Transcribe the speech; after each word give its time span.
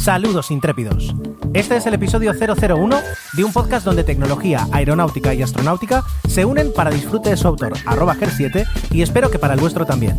Saludos 0.00 0.50
intrépidos. 0.50 1.14
Este 1.52 1.76
es 1.76 1.84
el 1.84 1.92
episodio 1.92 2.32
001 2.32 3.00
de 3.34 3.44
un 3.44 3.52
podcast 3.52 3.84
donde 3.84 4.02
tecnología, 4.02 4.66
aeronáutica 4.72 5.34
y 5.34 5.42
astronáutica 5.42 6.04
se 6.26 6.46
unen 6.46 6.72
para 6.74 6.90
disfrute 6.90 7.28
de 7.28 7.36
su 7.36 7.46
autor, 7.46 7.74
arroba 7.84 8.14
GER7, 8.14 8.66
y 8.92 9.02
espero 9.02 9.30
que 9.30 9.38
para 9.38 9.52
el 9.52 9.60
vuestro 9.60 9.84
también. 9.84 10.18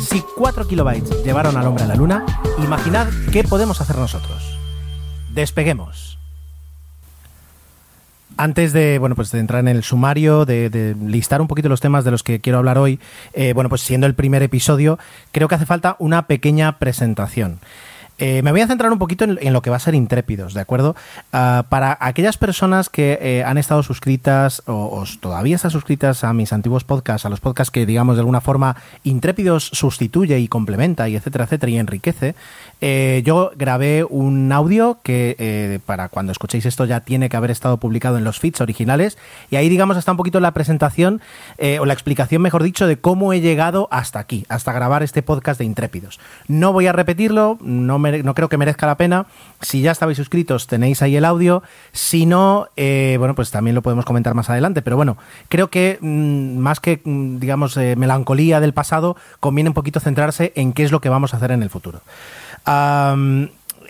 Si 0.00 0.22
4 0.38 0.66
kilobytes 0.66 1.22
llevaron 1.22 1.58
al 1.58 1.66
hombre 1.66 1.84
a 1.84 1.88
la 1.88 1.96
luna, 1.96 2.24
imaginad 2.64 3.08
qué 3.30 3.44
podemos 3.44 3.82
hacer 3.82 3.96
nosotros. 3.96 4.58
Despeguemos. 5.34 6.18
Antes 8.38 8.72
de, 8.72 8.98
bueno, 8.98 9.16
pues 9.16 9.30
de 9.32 9.38
entrar 9.38 9.60
en 9.60 9.68
el 9.68 9.82
sumario, 9.82 10.46
de, 10.46 10.96
listar 11.04 11.42
un 11.42 11.46
poquito 11.46 11.68
los 11.68 11.82
temas 11.82 12.04
de 12.04 12.10
los 12.10 12.22
que 12.22 12.40
quiero 12.40 12.56
hablar 12.56 12.78
hoy, 12.78 12.98
eh, 13.34 13.52
bueno, 13.52 13.68
pues 13.68 13.82
siendo 13.82 14.06
el 14.06 14.14
primer 14.14 14.42
episodio, 14.42 14.98
creo 15.30 15.46
que 15.46 15.56
hace 15.56 15.66
falta 15.66 15.96
una 15.98 16.26
pequeña 16.26 16.78
presentación. 16.78 17.60
Eh, 18.20 18.42
me 18.42 18.52
voy 18.52 18.60
a 18.60 18.66
centrar 18.66 18.92
un 18.92 18.98
poquito 18.98 19.24
en, 19.24 19.52
lo 19.52 19.62
que 19.62 19.70
va 19.70 19.76
a 19.76 19.80
ser 19.80 19.94
Intrépidos, 19.94 20.52
¿de 20.52 20.60
acuerdo? 20.60 20.94
Uh, 21.32 21.64
para 21.70 21.96
aquellas 22.00 22.36
personas 22.36 22.90
que 22.90 23.18
eh, 23.22 23.42
han 23.44 23.56
estado 23.56 23.82
suscritas 23.82 24.62
o, 24.66 24.74
o, 24.74 25.04
todavía 25.18 25.56
están 25.56 25.70
suscritas 25.70 26.22
a 26.22 26.34
mis 26.34 26.52
antiguos 26.52 26.84
podcasts, 26.84 27.24
a 27.24 27.30
los 27.30 27.40
podcasts 27.40 27.70
que, 27.70 27.86
digamos, 27.86 28.16
de 28.16 28.20
alguna 28.20 28.42
forma 28.42 28.76
Intrépidos 29.04 29.70
sustituye 29.72 30.38
y 30.38 30.48
complementa 30.48 31.08
y 31.08 31.16
etcétera, 31.16 31.44
etcétera, 31.44 31.72
y 31.72 31.78
enriquece, 31.78 32.34
eh, 32.82 33.22
yo 33.24 33.52
grabé 33.56 34.04
un 34.04 34.52
audio 34.52 34.98
que 35.02 35.80
para 35.86 36.08
cuando 36.08 36.32
escuchéis 36.32 36.66
esto 36.66 36.84
ya 36.84 37.00
tiene 37.00 37.30
que 37.30 37.36
haber 37.36 37.50
estado 37.50 37.78
publicado 37.78 38.18
en 38.18 38.24
los 38.24 38.38
feeds 38.38 38.60
originales 38.60 39.16
y 39.50 39.56
ahí, 39.56 39.70
digamos, 39.70 39.96
está 39.96 40.10
un 40.10 40.18
poquito 40.18 40.40
la 40.40 40.52
presentación 40.52 41.22
o 41.80 41.86
la 41.86 41.92
explicación, 41.92 42.42
mejor 42.42 42.62
dicho, 42.62 42.86
de 42.86 42.98
cómo 42.98 43.32
he 43.32 43.40
llegado 43.40 43.88
hasta 43.90 44.18
aquí, 44.18 44.44
hasta 44.48 44.72
grabar 44.72 45.02
este 45.02 45.22
podcast 45.22 45.58
de 45.58 45.64
Intrépidos. 45.64 46.20
No 46.48 46.72
voy 46.72 46.86
a 46.86 46.92
repetirlo, 46.92 47.58
no 47.62 47.98
me 47.98 48.09
no 48.22 48.34
creo 48.34 48.48
que 48.48 48.56
merezca 48.56 48.86
la 48.86 48.96
pena. 48.96 49.26
Si 49.60 49.80
ya 49.80 49.92
estabais 49.92 50.16
suscritos, 50.16 50.66
tenéis 50.66 51.02
ahí 51.02 51.16
el 51.16 51.24
audio. 51.24 51.62
Si 51.92 52.26
no, 52.26 52.68
eh, 52.76 53.16
bueno, 53.18 53.34
pues 53.34 53.50
también 53.50 53.74
lo 53.74 53.82
podemos 53.82 54.04
comentar 54.04 54.34
más 54.34 54.50
adelante. 54.50 54.82
Pero 54.82 54.96
bueno, 54.96 55.16
creo 55.48 55.70
que 55.70 55.98
mmm, 56.00 56.58
más 56.58 56.80
que, 56.80 57.00
digamos, 57.04 57.76
eh, 57.76 57.96
melancolía 57.96 58.60
del 58.60 58.74
pasado, 58.74 59.16
conviene 59.40 59.70
un 59.70 59.74
poquito 59.74 60.00
centrarse 60.00 60.52
en 60.56 60.72
qué 60.72 60.84
es 60.84 60.92
lo 60.92 61.00
que 61.00 61.08
vamos 61.08 61.34
a 61.34 61.38
hacer 61.38 61.52
en 61.52 61.62
el 61.62 61.70
futuro. 61.70 62.00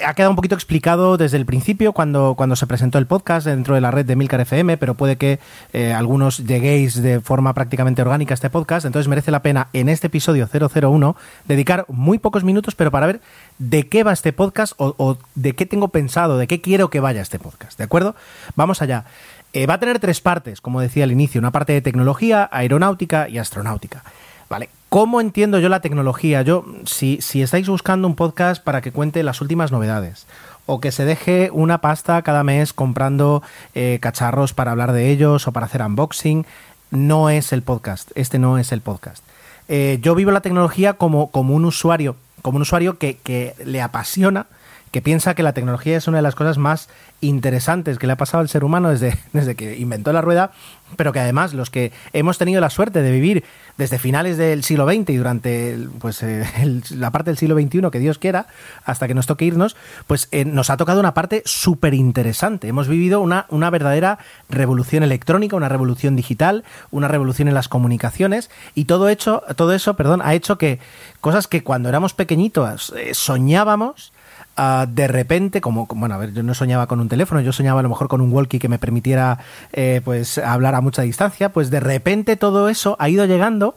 Ha 0.04 0.14
quedado 0.14 0.30
un 0.30 0.36
poquito 0.36 0.54
explicado 0.54 1.16
desde 1.16 1.36
el 1.36 1.46
principio 1.46 1.92
cuando, 1.92 2.34
cuando 2.36 2.56
se 2.56 2.66
presentó 2.66 2.98
el 2.98 3.06
podcast 3.06 3.46
dentro 3.46 3.74
de 3.74 3.80
la 3.80 3.90
red 3.90 4.04
de 4.06 4.16
Milcar 4.16 4.40
FM, 4.40 4.76
pero 4.76 4.94
puede 4.94 5.16
que 5.16 5.38
eh, 5.72 5.92
algunos 5.92 6.46
lleguéis 6.46 7.00
de 7.02 7.20
forma 7.20 7.54
prácticamente 7.54 8.02
orgánica 8.02 8.32
a 8.32 8.36
este 8.36 8.50
podcast, 8.50 8.86
entonces 8.86 9.08
merece 9.08 9.30
la 9.30 9.42
pena 9.42 9.68
en 9.72 9.88
este 9.88 10.08
episodio 10.08 10.48
001 10.52 11.16
dedicar 11.46 11.84
muy 11.88 12.18
pocos 12.18 12.44
minutos, 12.44 12.74
pero 12.74 12.90
para 12.90 13.06
ver 13.06 13.20
de 13.58 13.88
qué 13.88 14.02
va 14.02 14.12
este 14.12 14.32
podcast 14.32 14.72
o, 14.76 15.18
de 15.34 15.54
qué 15.54 15.66
tengo 15.66 15.88
pensado, 15.88 16.38
de 16.38 16.46
qué 16.46 16.60
quiero 16.60 16.90
que 16.90 17.00
vaya 17.00 17.22
este 17.22 17.38
podcast, 17.38 17.78
¿de 17.78 17.84
acuerdo? 17.84 18.14
Vamos 18.56 18.82
allá. 18.82 19.04
Eh, 19.52 19.66
va 19.66 19.74
a 19.74 19.80
tener 19.80 19.98
tres 19.98 20.20
partes, 20.20 20.60
como 20.60 20.80
decía 20.80 21.04
al 21.04 21.12
inicio, 21.12 21.40
una 21.40 21.50
parte 21.50 21.72
de 21.72 21.82
tecnología, 21.82 22.48
aeronáutica 22.52 23.28
y 23.28 23.38
astronáutica. 23.38 24.04
Vale, 24.48 24.68
¿Cómo 24.90 25.20
entiendo 25.20 25.60
yo 25.60 25.68
la 25.68 25.78
tecnología? 25.78 26.42
Yo, 26.42 26.64
si, 26.84 27.20
si 27.20 27.42
estáis 27.42 27.68
buscando 27.68 28.08
un 28.08 28.16
podcast 28.16 28.60
para 28.60 28.80
que 28.80 28.90
cuente 28.90 29.22
las 29.22 29.40
últimas 29.40 29.70
novedades, 29.70 30.26
o 30.66 30.80
que 30.80 30.90
se 30.90 31.04
deje 31.04 31.50
una 31.52 31.80
pasta 31.80 32.20
cada 32.22 32.42
mes 32.42 32.72
comprando 32.72 33.40
eh, 33.76 33.98
cacharros 34.02 34.52
para 34.52 34.72
hablar 34.72 34.90
de 34.90 35.10
ellos 35.10 35.46
o 35.46 35.52
para 35.52 35.66
hacer 35.66 35.82
unboxing, 35.82 36.44
no 36.90 37.30
es 37.30 37.52
el 37.52 37.62
podcast. 37.62 38.10
Este 38.16 38.40
no 38.40 38.58
es 38.58 38.72
el 38.72 38.80
podcast. 38.80 39.22
Eh, 39.68 40.00
yo 40.02 40.16
vivo 40.16 40.32
la 40.32 40.40
tecnología 40.40 40.94
como, 40.94 41.30
como 41.30 41.54
un 41.54 41.66
usuario, 41.66 42.16
como 42.42 42.56
un 42.56 42.62
usuario 42.62 42.98
que, 42.98 43.16
que 43.18 43.54
le 43.64 43.80
apasiona, 43.80 44.46
que 44.90 45.02
piensa 45.02 45.34
que 45.34 45.42
la 45.42 45.52
tecnología 45.52 45.96
es 45.96 46.08
una 46.08 46.18
de 46.18 46.22
las 46.22 46.34
cosas 46.34 46.58
más 46.58 46.88
interesantes 47.20 47.98
que 47.98 48.06
le 48.06 48.14
ha 48.14 48.16
pasado 48.16 48.40
al 48.40 48.48
ser 48.48 48.64
humano 48.64 48.90
desde, 48.90 49.16
desde 49.32 49.54
que 49.54 49.76
inventó 49.76 50.12
la 50.12 50.20
rueda, 50.20 50.52
pero 50.96 51.12
que 51.12 51.20
además 51.20 51.54
los 51.54 51.70
que 51.70 51.92
hemos 52.12 52.38
tenido 52.38 52.60
la 52.60 52.70
suerte 52.70 53.02
de 53.02 53.10
vivir 53.12 53.44
desde 53.76 53.98
finales 53.98 54.36
del 54.36 54.64
siglo 54.64 54.86
XX 54.86 55.10
y 55.10 55.16
durante 55.16 55.78
pues, 56.00 56.22
eh, 56.22 56.44
la 56.90 57.10
parte 57.10 57.30
del 57.30 57.38
siglo 57.38 57.58
XXI, 57.58 57.90
que 57.90 57.98
Dios 57.98 58.18
quiera, 58.18 58.46
hasta 58.84 59.06
que 59.06 59.14
nos 59.14 59.26
toque 59.26 59.44
irnos, 59.44 59.76
pues 60.06 60.28
eh, 60.32 60.44
nos 60.44 60.70
ha 60.70 60.76
tocado 60.76 61.00
una 61.00 61.14
parte 61.14 61.42
súper 61.44 61.94
interesante. 61.94 62.68
Hemos 62.68 62.88
vivido 62.88 63.20
una, 63.20 63.46
una 63.48 63.70
verdadera 63.70 64.18
revolución 64.48 65.02
electrónica, 65.02 65.56
una 65.56 65.68
revolución 65.68 66.16
digital, 66.16 66.64
una 66.90 67.08
revolución 67.08 67.48
en 67.48 67.54
las 67.54 67.68
comunicaciones 67.68 68.50
y 68.74 68.86
todo, 68.86 69.08
hecho, 69.08 69.42
todo 69.56 69.72
eso 69.72 69.94
perdón, 69.94 70.20
ha 70.22 70.34
hecho 70.34 70.58
que 70.58 70.80
cosas 71.20 71.46
que 71.46 71.62
cuando 71.62 71.88
éramos 71.88 72.14
pequeñitos 72.14 72.92
eh, 72.96 73.14
soñábamos, 73.14 74.12
De 74.56 75.08
repente, 75.08 75.62
como, 75.62 75.86
bueno, 75.86 76.14
a 76.14 76.18
ver, 76.18 76.34
yo 76.34 76.42
no 76.42 76.52
soñaba 76.52 76.86
con 76.86 77.00
un 77.00 77.08
teléfono, 77.08 77.40
yo 77.40 77.50
soñaba 77.50 77.80
a 77.80 77.82
lo 77.82 77.88
mejor 77.88 78.08
con 78.08 78.20
un 78.20 78.30
walkie 78.30 78.58
que 78.58 78.68
me 78.68 78.78
permitiera 78.78 79.38
eh, 79.72 80.02
pues 80.04 80.36
hablar 80.36 80.74
a 80.74 80.82
mucha 80.82 81.00
distancia, 81.00 81.50
pues 81.50 81.70
de 81.70 81.80
repente 81.80 82.36
todo 82.36 82.68
eso 82.68 82.94
ha 82.98 83.08
ido 83.08 83.24
llegando 83.24 83.74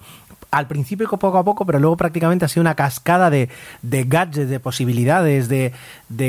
al 0.54 0.68
principio 0.68 1.10
poco 1.10 1.38
a 1.40 1.44
poco, 1.44 1.66
pero 1.66 1.80
luego 1.80 1.98
prácticamente 1.98 2.46
ha 2.46 2.48
sido 2.48 2.62
una 2.62 2.76
cascada 2.76 3.32
de, 3.32 3.50
gadgets, 3.82 4.50
de 4.50 4.60
posibilidades, 4.60 5.50
de, 5.50 5.74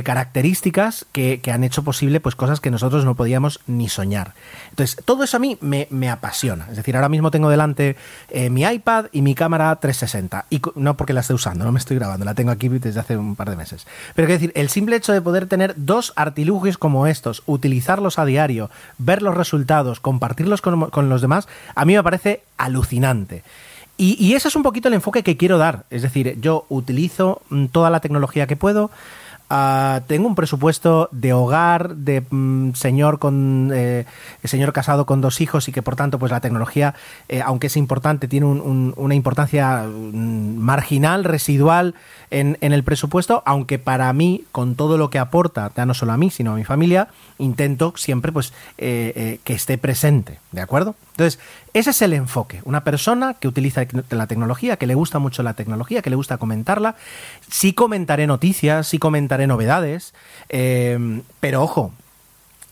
características 0.03 1.07
que, 1.13 1.41
han 1.53 1.63
hecho 1.63 1.85
posible 1.85 2.21
pues 2.21 2.35
cosas 2.35 2.59
que 2.61 2.71
nosotros 2.71 3.05
no 3.05 3.15
podíamos 3.15 3.61
ni 3.67 3.89
soñar. 3.89 4.33
Entonces, 4.71 4.97
todo 5.05 5.25
eso 5.25 5.37
a 5.37 5.41
mí 5.41 5.59
me, 5.61 6.11
apasiona. 6.11 6.67
Es 6.71 6.77
decir, 6.77 6.97
ahora 6.97 7.11
mismo 7.11 7.31
tengo 7.31 7.51
delante 7.51 7.97
eh, 8.31 8.49
mi 8.49 8.63
iPad 8.63 9.07
y 9.13 9.21
mi 9.21 9.35
cámara 9.35 9.75
360. 9.77 10.47
Y 10.49 10.63
no 10.75 10.97
porque 10.97 11.13
la 11.13 11.21
esté 11.21 11.35
usando, 11.35 11.65
no 11.65 11.73
me 11.73 11.79
estoy 11.79 11.97
grabando, 11.99 12.25
la 12.25 12.35
tengo 12.35 12.51
aquí 12.51 12.69
desde 12.69 13.01
hace 13.01 13.17
un 13.17 13.37
par 13.37 13.51
de 13.51 13.57
meses. 13.57 13.87
Pero 14.15 14.27
quiero 14.27 14.41
decir, 14.41 14.53
el 14.55 14.71
simple 14.71 14.97
hecho 14.97 15.13
de 15.13 15.21
poder 15.21 15.47
tener 15.47 15.75
dos 15.77 16.15
artilugios 16.17 16.79
como 16.79 17.07
estos, 17.07 17.43
utilizarlos 17.45 18.19
a 18.19 18.25
diario, 18.25 18.71
ver 18.97 19.23
los 19.23 19.37
resultados, 19.37 20.01
compartirlos 20.01 20.63
con 20.63 21.09
los 21.09 21.21
demás, 21.21 21.47
a 21.75 21.85
mí 21.85 21.95
me 21.95 22.03
parece 22.03 22.43
alucinante. 22.57 23.43
Y, 23.97 24.35
ese 24.35 24.49
es 24.49 24.57
un 24.57 24.65
poquito 24.65 24.89
el 24.89 24.95
enfoque 24.95 25.23
que 25.23 25.37
quiero 25.37 25.57
dar. 25.57 25.85
Es 25.91 26.03
decir, 26.03 26.39
yo 26.41 26.67
utilizo 26.69 27.43
toda 27.71 27.91
la 27.91 28.01
tecnología 28.01 28.47
que 28.47 28.57
puedo. 28.57 28.91
Uh, 29.51 30.01
tengo 30.07 30.27
un 30.27 30.35
presupuesto 30.35 31.09
de 31.13 31.35
hogar, 31.35 31.97
de 31.97 32.25
mm, 32.29 32.73
señor 32.73 33.19
con 33.19 33.71
eh, 33.75 34.07
señor 34.43 34.73
casado 34.73 35.05
con 35.05 35.21
dos 35.21 35.43
hijos 35.43 35.69
y 35.69 35.73
que 35.73 35.83
por 35.83 35.97
tanto, 35.97 36.19
pues 36.19 36.33
la 36.33 36.41
tecnología, 36.41 36.95
eh, 37.29 37.43
aunque 37.45 37.67
es 37.67 37.77
importante, 37.77 38.27
tiene 38.27 38.47
un, 38.47 38.95
una 38.97 39.15
importancia 39.15 39.85
mm, 39.85 40.57
marginal, 40.57 41.25
residual 41.25 41.95
en, 42.31 42.57
en, 42.63 42.73
el 42.73 42.83
presupuesto, 42.85 43.43
aunque 43.45 43.79
para 43.79 44.11
mí, 44.15 44.45
con 44.51 44.77
todo 44.77 44.97
lo 44.97 45.11
que 45.11 45.19
aporta, 45.19 45.71
ya 45.77 45.85
no 45.85 45.93
solo 45.93 46.13
a 46.13 46.17
mí, 46.17 46.31
sino 46.31 46.55
a 46.55 46.57
mi 46.57 46.65
familia, 46.65 47.09
intento 47.39 47.93
siempre 47.97 48.33
pues 48.33 48.55
eh, 48.79 49.41
que 49.45 49.53
esté 49.53 49.77
presente, 49.77 50.41
¿de 50.53 50.63
acuerdo? 50.63 50.97
Entonces, 51.15 51.39
ese 51.75 51.91
es 51.91 52.03
el 52.03 52.13
enfoque. 52.13 52.61
Una 52.65 52.83
persona 52.83 53.35
que 53.35 53.47
utiliza 53.47 53.87
la 54.11 54.27
tecnología, 54.27 54.77
que 54.77 54.89
le 54.89 54.97
gusta 54.97 55.21
mucho 55.21 55.45
la 55.45 55.55
tecnología, 55.55 56.03
que 56.03 56.11
le 56.11 56.17
gusta 56.17 56.39
comentarla. 56.39 56.97
Sí 57.49 57.73
comentaré 57.73 58.27
noticias, 58.27 58.89
sí 58.89 58.99
comentaré 58.99 59.47
novedades, 59.47 60.13
eh, 60.49 61.23
pero 61.39 61.63
ojo, 61.63 61.93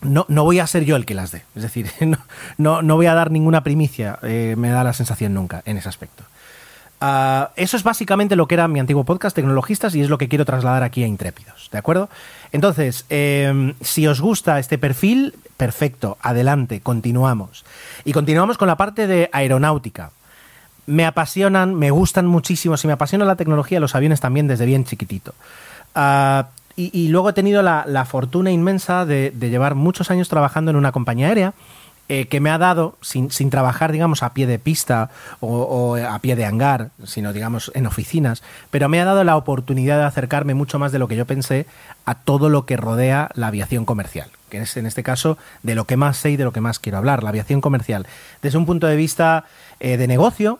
no, 0.01 0.25
no, 0.27 0.43
voy 0.43 0.59
a 0.59 0.67
ser 0.67 0.83
yo 0.83 0.97
el 0.97 1.05
que 1.05 1.13
las 1.13 1.31
dé. 1.31 1.43
Es 1.55 1.63
decir, 1.63 1.89
no, 2.57 2.81
no, 2.81 2.95
voy 2.97 3.05
a 3.05 3.13
dar 3.13 3.31
ninguna 3.31 3.63
primicia, 3.63 4.19
eh, 4.23 4.55
me 4.57 4.69
da 4.69 4.83
la 4.83 4.91
sensación 4.91 5.33
nunca 5.33 5.61
en 5.65 5.77
ese 5.77 5.87
aspecto. 5.87 6.25
Uh, 7.03 7.51
eso 7.57 7.75
es 7.75 7.83
básicamente 7.83 8.37
lo 8.37 8.47
que 8.47 8.55
era 8.55 8.69
mi 8.69 8.79
antiguo 8.79 9.03
podcast, 9.03 9.35
Tecnologistas, 9.35 9.93
y 9.93 9.99
es 9.99 10.09
lo 10.09 10.17
que 10.17 10.29
quiero 10.29 10.45
trasladar 10.45 10.83
aquí 10.83 11.03
a 11.03 11.07
Intrépidos, 11.07 11.67
¿de 11.69 11.77
acuerdo? 11.77 12.07
Entonces, 12.53 13.05
eh, 13.09 13.73
si 13.81 14.07
os 14.07 14.21
gusta 14.21 14.57
este 14.57 14.77
perfil, 14.77 15.35
perfecto, 15.57 16.17
adelante, 16.21 16.79
continuamos. 16.79 17.65
Y 18.05 18.13
continuamos 18.13 18.57
con 18.57 18.69
la 18.69 18.77
parte 18.77 19.05
de 19.05 19.29
aeronáutica. 19.33 20.11
Me 20.85 21.05
apasionan, 21.05 21.75
me 21.75 21.91
gustan 21.91 22.25
muchísimo, 22.25 22.77
si 22.77 22.87
me 22.87 22.93
apasiona 22.93 23.25
la 23.25 23.35
tecnología, 23.35 23.81
los 23.81 23.95
aviones 23.95 24.21
también 24.21 24.47
desde 24.47 24.65
bien 24.65 24.85
chiquitito. 24.85 25.33
Uh, 25.97 26.43
y, 26.75 27.09
luego 27.09 27.29
he 27.29 27.33
tenido 27.33 27.61
la, 27.61 28.05
fortuna 28.05 28.49
inmensa 28.49 29.05
de, 29.05 29.31
llevar 29.39 29.75
muchos 29.75 30.09
años 30.09 30.29
trabajando 30.29 30.71
en 30.71 30.77
una 30.77 30.91
compañía 30.91 31.27
aérea 31.27 31.53
eh, 32.15 32.27
que 32.27 32.39
me 32.39 32.51
ha 32.51 32.59
dado, 32.59 32.95
sin, 33.01 33.31
sin, 33.31 33.49
trabajar, 33.49 33.91
digamos, 33.91 34.21
a 34.21 34.35
pie 34.35 34.45
de 34.45 34.59
pista 34.59 35.09
o, 35.39 35.95
a 35.95 36.19
pie 36.19 36.35
de 36.35 36.45
hangar, 36.45 36.91
sino, 37.03 37.33
digamos, 37.33 37.71
en 37.73 37.87
oficinas, 37.87 38.43
pero 38.69 38.87
me 38.87 39.01
ha 39.01 39.05
dado 39.05 39.23
la 39.23 39.35
oportunidad 39.35 39.97
de 39.97 40.03
acercarme 40.03 40.53
mucho 40.53 40.77
más 40.77 40.91
de 40.91 40.99
lo 40.99 41.07
que 41.07 41.15
yo 41.15 41.25
pensé 41.25 41.65
a 42.05 42.13
todo 42.13 42.49
lo 42.49 42.67
que 42.67 42.77
rodea 42.77 43.31
la 43.33 43.47
aviación 43.47 43.85
comercial, 43.85 44.29
que 44.49 44.59
es 44.59 44.77
en 44.77 44.85
este 44.85 45.01
caso 45.01 45.39
de 45.63 45.73
lo 45.73 45.85
que 45.85 45.97
más 45.97 46.17
sé 46.17 46.29
y 46.29 46.37
de 46.37 46.43
lo 46.43 46.53
que 46.53 46.61
más 46.61 46.77
quiero 46.77 46.99
hablar, 46.99 47.23
la 47.23 47.29
aviación 47.29 47.61
comercial. 47.61 48.05
Desde 48.43 48.59
un 48.59 48.67
punto 48.67 48.85
de 48.85 48.95
vista 48.95 49.45
eh, 49.79 49.97
de 49.97 50.05
negocio, 50.05 50.59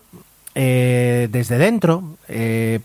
eh, 0.56 1.28
desde 1.30 1.60
dentro, 1.60 2.18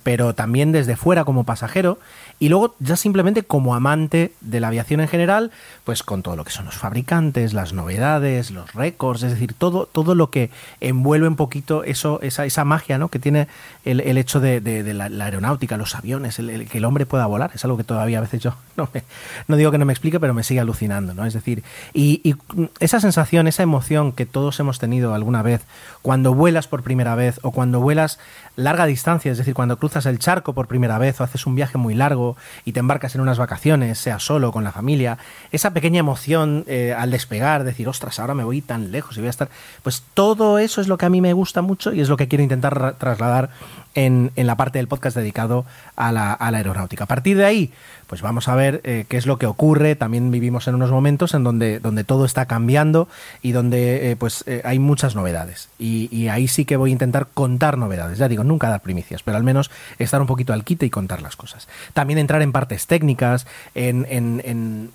pero 0.02 0.34
también 0.34 0.72
desde 0.72 0.94
fuera 0.96 1.24
como 1.24 1.44
pasajero, 1.44 1.98
y 2.40 2.48
luego 2.48 2.74
ya 2.78 2.96
simplemente 2.96 3.42
como 3.42 3.74
amante 3.74 4.32
de 4.40 4.60
la 4.60 4.68
aviación 4.68 5.00
en 5.00 5.08
general, 5.08 5.50
pues 5.84 6.02
con 6.02 6.22
todo 6.22 6.36
lo 6.36 6.44
que 6.44 6.52
son 6.52 6.66
los 6.66 6.76
fabricantes, 6.76 7.52
las 7.52 7.72
novedades, 7.72 8.50
los 8.50 8.72
récords, 8.74 9.22
es 9.22 9.32
decir, 9.32 9.54
todo, 9.54 9.86
todo 9.86 10.14
lo 10.14 10.30
que 10.30 10.50
envuelve 10.80 11.26
un 11.26 11.36
poquito 11.36 11.84
eso, 11.84 12.20
esa, 12.22 12.44
esa 12.46 12.64
magia 12.64 12.98
¿no? 12.98 13.08
que 13.08 13.18
tiene 13.18 13.48
el, 13.84 14.00
el 14.00 14.18
hecho 14.18 14.38
de, 14.40 14.60
de, 14.60 14.94
la, 14.94 15.06
aeronáutica, 15.24 15.76
los 15.76 15.94
aviones, 15.94 16.38
el, 16.38 16.68
que 16.68 16.78
el 16.78 16.84
hombre 16.84 17.06
pueda 17.06 17.26
volar, 17.26 17.50
es 17.54 17.64
algo 17.64 17.76
que 17.76 17.84
todavía 17.84 18.18
a 18.18 18.22
veces 18.22 18.40
yo 18.40 18.54
no, 18.76 18.88
me, 18.94 19.02
no 19.48 19.56
digo 19.56 19.70
que 19.70 19.78
no 19.78 19.84
me 19.84 19.92
explique, 19.92 20.20
pero 20.20 20.34
me 20.34 20.44
sigue 20.44 20.60
alucinando, 20.60 21.14
¿no? 21.14 21.26
Es 21.26 21.34
decir, 21.34 21.64
y 21.92 22.36
esa 22.78 23.00
sensación, 23.00 23.48
esa 23.48 23.62
emoción 23.62 24.12
que 24.12 24.26
todos 24.26 24.60
hemos 24.60 24.78
tenido 24.78 25.14
alguna 25.14 25.42
vez 25.42 25.62
cuando 26.02 26.34
vuelas 26.34 26.68
por 26.68 26.82
primera 26.82 27.14
vez 27.14 27.40
o 27.42 27.50
cuando 27.50 27.80
vuelas 27.80 28.18
larga 28.56 28.86
distancia, 28.86 29.32
es 29.32 29.38
decir, 29.38 29.54
cuando 29.54 29.78
cruzas 29.78 30.06
el 30.06 30.18
charco 30.18 30.52
por 30.52 30.66
primera 30.66 30.98
vez 30.98 31.20
o 31.20 31.24
haces 31.24 31.46
un 31.46 31.54
viaje 31.54 31.78
muy 31.78 31.94
largo 31.94 32.27
y 32.64 32.72
te 32.72 32.80
embarcas 32.80 33.14
en 33.14 33.20
unas 33.20 33.38
vacaciones, 33.38 33.98
sea 33.98 34.18
solo, 34.18 34.52
con 34.52 34.64
la 34.64 34.72
familia, 34.72 35.18
esa 35.52 35.72
pequeña 35.72 36.00
emoción 36.00 36.64
eh, 36.66 36.94
al 36.96 37.10
despegar, 37.10 37.64
decir, 37.64 37.88
ostras, 37.88 38.18
ahora 38.18 38.34
me 38.34 38.44
voy 38.44 38.60
tan 38.60 38.90
lejos 38.90 39.16
y 39.16 39.20
voy 39.20 39.28
a 39.28 39.30
estar, 39.30 39.48
pues 39.82 40.02
todo 40.14 40.58
eso 40.58 40.80
es 40.80 40.88
lo 40.88 40.98
que 40.98 41.06
a 41.06 41.10
mí 41.10 41.20
me 41.20 41.32
gusta 41.32 41.62
mucho 41.62 41.92
y 41.92 42.00
es 42.00 42.08
lo 42.08 42.16
que 42.16 42.28
quiero 42.28 42.42
intentar 42.42 42.94
trasladar 42.98 43.50
en, 43.98 44.30
la 44.36 44.56
parte 44.56 44.78
del 44.78 44.86
podcast 44.86 45.16
dedicado 45.16 45.66
a 45.96 46.12
la, 46.12 46.32
a 46.32 46.50
la, 46.52 46.58
aeronáutica. 46.58 47.04
A 47.04 47.06
partir 47.08 47.36
de 47.36 47.44
ahí, 47.44 47.72
pues 48.06 48.22
vamos 48.22 48.46
a 48.48 48.54
ver 48.54 48.80
eh, 48.84 49.04
qué 49.08 49.16
es 49.16 49.26
lo 49.26 49.38
que 49.38 49.46
ocurre. 49.46 49.96
También 49.96 50.30
vivimos 50.30 50.68
en 50.68 50.76
unos 50.76 50.90
momentos 50.90 51.34
en 51.34 51.42
donde, 51.42 51.80
donde 51.80 52.04
todo 52.04 52.24
está 52.24 52.46
cambiando 52.46 53.08
y 53.42 53.52
donde 53.52 54.10
eh, 54.10 54.16
pues 54.16 54.44
eh, 54.46 54.62
hay 54.64 54.78
muchas 54.78 55.16
novedades. 55.16 55.68
Y, 55.78 56.28
ahí 56.28 56.46
sí 56.46 56.64
que 56.64 56.76
voy 56.76 56.90
a 56.90 56.92
intentar 56.92 57.26
contar 57.32 57.76
novedades. 57.78 58.18
Ya 58.18 58.28
digo, 58.28 58.44
nunca 58.44 58.68
dar 58.68 58.82
primicias, 58.82 59.22
pero 59.22 59.36
al 59.36 59.42
menos 59.42 59.70
estar 59.98 60.20
un 60.20 60.26
poquito 60.26 60.52
al 60.52 60.62
quite 60.62 60.86
y 60.86 60.90
contar 60.90 61.22
las 61.22 61.36
cosas. 61.36 61.68
También 61.92 62.18
entrar 62.18 62.42
en 62.42 62.52
partes 62.52 62.86
técnicas, 62.86 63.46
en, 63.74 64.06
en, 64.10 64.90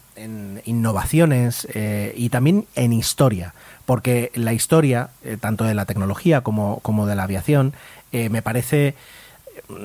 innovaciones 0.66 1.68
y 2.16 2.30
también 2.30 2.68
en 2.76 2.94
historia 2.94 3.56
porque 3.86 4.32
la 4.36 4.54
historia, 4.54 5.10
tanto 5.42 5.66
de 5.66 5.74
la 5.74 5.86
tecnología 5.86 6.42
como, 6.42 6.80
como 6.82 7.06
de 7.08 7.16
la 7.16 7.24
aviación, 7.24 7.74
eh, 8.14 8.30
me 8.30 8.42
parece 8.42 8.96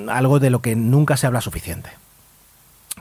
algo 0.09 0.39
de 0.39 0.51
lo 0.51 0.61
que 0.61 0.77
nunca 0.77 1.17
se 1.17 1.27
habla 1.27 1.41
suficiente. 1.41 1.91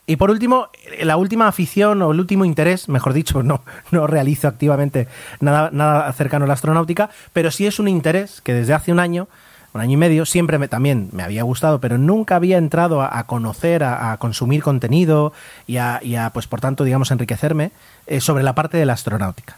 Y 0.06 0.16
por 0.16 0.32
último, 0.32 0.70
la 1.02 1.18
última 1.18 1.50
afición 1.50 2.02
o 2.02 2.12
el 2.12 2.20
último 2.20 2.46
interés, 2.46 2.88
mejor 2.88 3.14
dicho, 3.14 3.44
no, 3.44 3.62
no 3.92 4.08
realizo 4.08 4.48
activamente 4.48 5.08
nada, 5.42 5.70
nada 5.72 6.12
cercano 6.14 6.46
a 6.46 6.48
la 6.48 6.54
astronáutica, 6.54 7.10
pero 7.34 7.52
sí 7.52 7.68
es 7.68 7.80
un 7.80 7.88
interés 7.90 8.42
que 8.42 8.54
desde 8.54 8.74
hace 8.74 8.92
un 8.92 9.00
año, 9.00 9.28
un 9.74 9.82
año 9.82 9.94
y 9.94 9.98
medio, 9.98 10.26
siempre 10.26 10.58
me, 10.58 10.70
también 10.70 11.10
me 11.12 11.24
había 11.24 11.44
gustado, 11.44 11.82
pero 11.82 11.98
nunca 11.98 12.38
había 12.38 12.58
entrado 12.58 13.02
a, 13.02 13.22
conocer, 13.26 13.84
a, 13.84 14.16
consumir 14.18 14.64
contenido 14.64 15.34
y 15.68 15.76
a, 15.78 16.00
y 16.02 16.16
a, 16.16 16.30
pues 16.30 16.48
por 16.48 16.62
tanto, 16.62 16.86
digamos, 16.86 17.12
enriquecerme 17.12 17.72
eh, 18.08 18.22
sobre 18.22 18.44
la 18.44 18.56
parte 18.56 18.78
de 18.78 18.86
la 18.86 18.94
astronáutica 18.94 19.58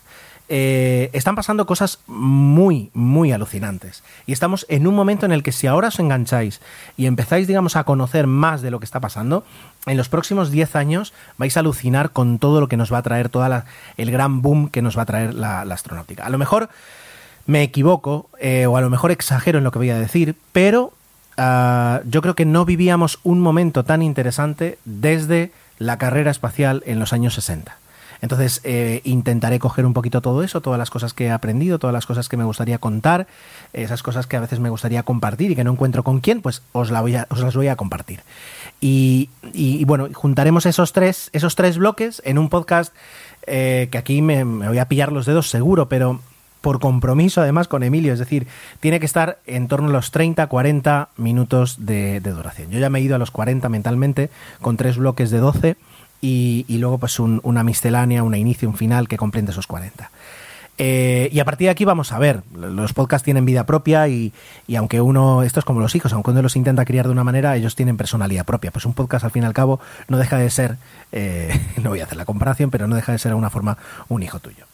eh, 0.49 1.09
están 1.13 1.35
pasando 1.35 1.65
cosas 1.65 1.99
muy, 2.07 2.89
muy 2.93 3.31
alucinantes. 3.31 4.03
Y 4.25 4.33
estamos 4.33 4.65
en 4.69 4.87
un 4.87 4.95
momento 4.95 5.25
en 5.25 5.31
el 5.31 5.43
que 5.43 5.51
si 5.51 5.67
ahora 5.67 5.89
os 5.89 5.99
engancháis 5.99 6.59
y 6.97 7.05
empezáis, 7.05 7.47
digamos, 7.47 7.75
a 7.75 7.83
conocer 7.83 8.27
más 8.27 8.61
de 8.61 8.71
lo 8.71 8.79
que 8.79 8.85
está 8.85 8.99
pasando, 8.99 9.45
en 9.85 9.95
los 9.95 10.09
próximos 10.09 10.51
10 10.51 10.75
años 10.75 11.13
vais 11.37 11.55
a 11.55 11.61
alucinar 11.61 12.11
con 12.11 12.39
todo 12.39 12.59
lo 12.59 12.67
que 12.67 12.77
nos 12.77 12.91
va 12.91 12.97
a 12.97 13.03
traer, 13.03 13.29
todo 13.29 13.47
el 13.97 14.11
gran 14.11 14.41
boom 14.41 14.69
que 14.69 14.81
nos 14.81 14.97
va 14.97 15.03
a 15.03 15.05
traer 15.05 15.33
la, 15.33 15.63
la 15.65 15.75
astronáutica. 15.75 16.25
A 16.25 16.29
lo 16.29 16.37
mejor 16.37 16.69
me 17.49 17.63
equivoco 17.63 18.29
eh, 18.39 18.67
o 18.67 18.77
a 18.77 18.81
lo 18.81 18.89
mejor 18.91 19.09
exagero 19.09 19.57
en 19.57 19.63
lo 19.63 19.71
que 19.71 19.79
voy 19.79 19.89
a 19.89 19.97
decir, 19.97 20.35
pero 20.51 20.93
uh, 21.37 22.07
yo 22.07 22.21
creo 22.21 22.35
que 22.35 22.45
no 22.45 22.63
vivíamos 22.63 23.19
un 23.23 23.39
momento 23.39 23.83
tan 23.83 24.03
interesante 24.03 24.77
desde 24.85 25.51
la 25.79 25.97
carrera 25.97 26.29
espacial 26.29 26.83
en 26.85 26.99
los 26.99 27.11
años 27.11 27.33
60. 27.33 27.75
Entonces 28.21 28.61
eh, 28.63 29.01
intentaré 29.03 29.59
coger 29.59 29.85
un 29.85 29.93
poquito 29.93 30.21
todo 30.21 30.43
eso, 30.43 30.61
todas 30.61 30.77
las 30.77 30.89
cosas 30.89 31.13
que 31.13 31.25
he 31.25 31.31
aprendido, 31.31 31.79
todas 31.79 31.93
las 31.93 32.05
cosas 32.05 32.27
que 32.27 32.37
me 32.37 32.43
gustaría 32.43 32.77
contar, 32.77 33.27
esas 33.73 34.03
cosas 34.03 34.27
que 34.27 34.37
a 34.37 34.41
veces 34.41 34.59
me 34.59 34.69
gustaría 34.69 35.03
compartir 35.03 35.51
y 35.51 35.55
que 35.55 35.63
no 35.63 35.71
encuentro 35.71 36.03
con 36.03 36.19
quién, 36.19 36.41
pues 36.41 36.61
os, 36.73 36.91
la 36.91 37.01
voy 37.01 37.15
a, 37.15 37.27
os 37.29 37.39
las 37.39 37.55
voy 37.55 37.67
a 37.67 37.75
compartir. 37.75 38.21
Y, 38.81 39.29
bueno, 39.85 40.07
juntaremos 40.13 40.65
esos 40.65 40.93
tres, 40.93 41.29
esos 41.33 41.55
tres 41.55 41.77
bloques 41.77 42.21
en 42.25 42.37
un 42.37 42.49
podcast 42.49 42.93
eh, 43.47 43.89
que 43.91 43.97
aquí 43.97 44.21
me, 44.21 44.43
voy 44.43 44.77
a 44.77 44.87
pillar 44.87 45.11
los 45.11 45.25
dedos 45.25 45.49
seguro, 45.49 45.89
pero 45.89 46.21
por 46.61 46.79
compromiso 46.79 47.41
además 47.41 47.69
con 47.69 47.83
Emilio, 47.83 48.11
es 48.11 48.19
decir, 48.19 48.47
tiene 48.81 48.99
que 48.99 49.05
estar 49.05 49.39
en 49.47 49.69
torno 49.69 49.89
a 49.89 49.91
los 49.93 50.11
30, 50.11 50.45
40 50.47 51.09
minutos 51.15 51.85
de, 51.85 52.19
de, 52.19 52.31
duración. 52.31 52.69
Yo 52.69 52.79
ya 52.79 52.89
me 52.89 52.99
he 52.99 53.01
ido 53.01 53.15
a 53.15 53.17
los 53.17 53.31
40 53.31 53.69
mentalmente 53.69 54.29
con 54.61 54.75
tres 54.75 54.97
bloques 54.97 55.31
de 55.31 55.37
12 55.37 55.77
y, 56.21 56.65
luego 56.77 56.97
pues 56.97 57.19
un, 57.19 57.39
una 57.43 57.63
miscelánea, 57.63 58.23
una 58.23 58.37
inicio, 58.37 58.69
un 58.69 58.75
final 58.75 59.07
que 59.07 59.17
complete 59.17 59.51
esos 59.51 59.67
40. 59.67 60.09
Eh, 60.81 61.27
y 61.33 61.41
a 61.41 61.45
partir 61.45 61.65
de 61.65 61.71
aquí 61.71 61.83
vamos 61.83 62.13
a 62.13 62.19
ver, 62.19 62.41
los 62.53 62.93
podcasts 62.93 63.25
tienen 63.25 63.43
vida 63.43 63.65
propia 63.65 64.07
y, 64.07 64.31
y, 64.65 64.77
aunque 64.77 65.01
uno, 65.01 65.43
esto 65.43 65.59
es 65.59 65.65
como 65.65 65.81
los 65.81 65.93
hijos, 65.93 66.13
aunque 66.13 66.31
uno 66.31 66.41
los 66.41 66.55
intenta 66.55 66.85
criar 66.85 67.05
de 67.05 67.11
una 67.11 67.25
manera, 67.25 67.55
ellos 67.57 67.75
tienen 67.75 67.97
personalidad 67.97 68.45
propia. 68.45 68.71
Pues 68.71 68.85
un 68.85 68.93
podcast 68.93 69.25
al 69.25 69.31
fin 69.31 69.43
y 69.43 69.45
al 69.45 69.53
cabo 69.53 69.81
no 70.07 70.17
deja 70.17 70.37
de 70.37 70.49
ser, 70.49 70.77
eh, 71.11 71.59
no 71.83 71.89
voy 71.89 71.99
a 71.99 72.05
hacer 72.05 72.17
la 72.17 72.25
comparación, 72.25 72.71
pero 72.71 72.87
no 72.87 72.95
deja 72.95 73.11
de 73.11 73.17
ser 73.17 73.29
de 73.29 73.33
alguna 73.33 73.49
forma 73.49 73.77
un 74.07 74.23
hijo 74.23 74.39
tuyo. 74.39 74.65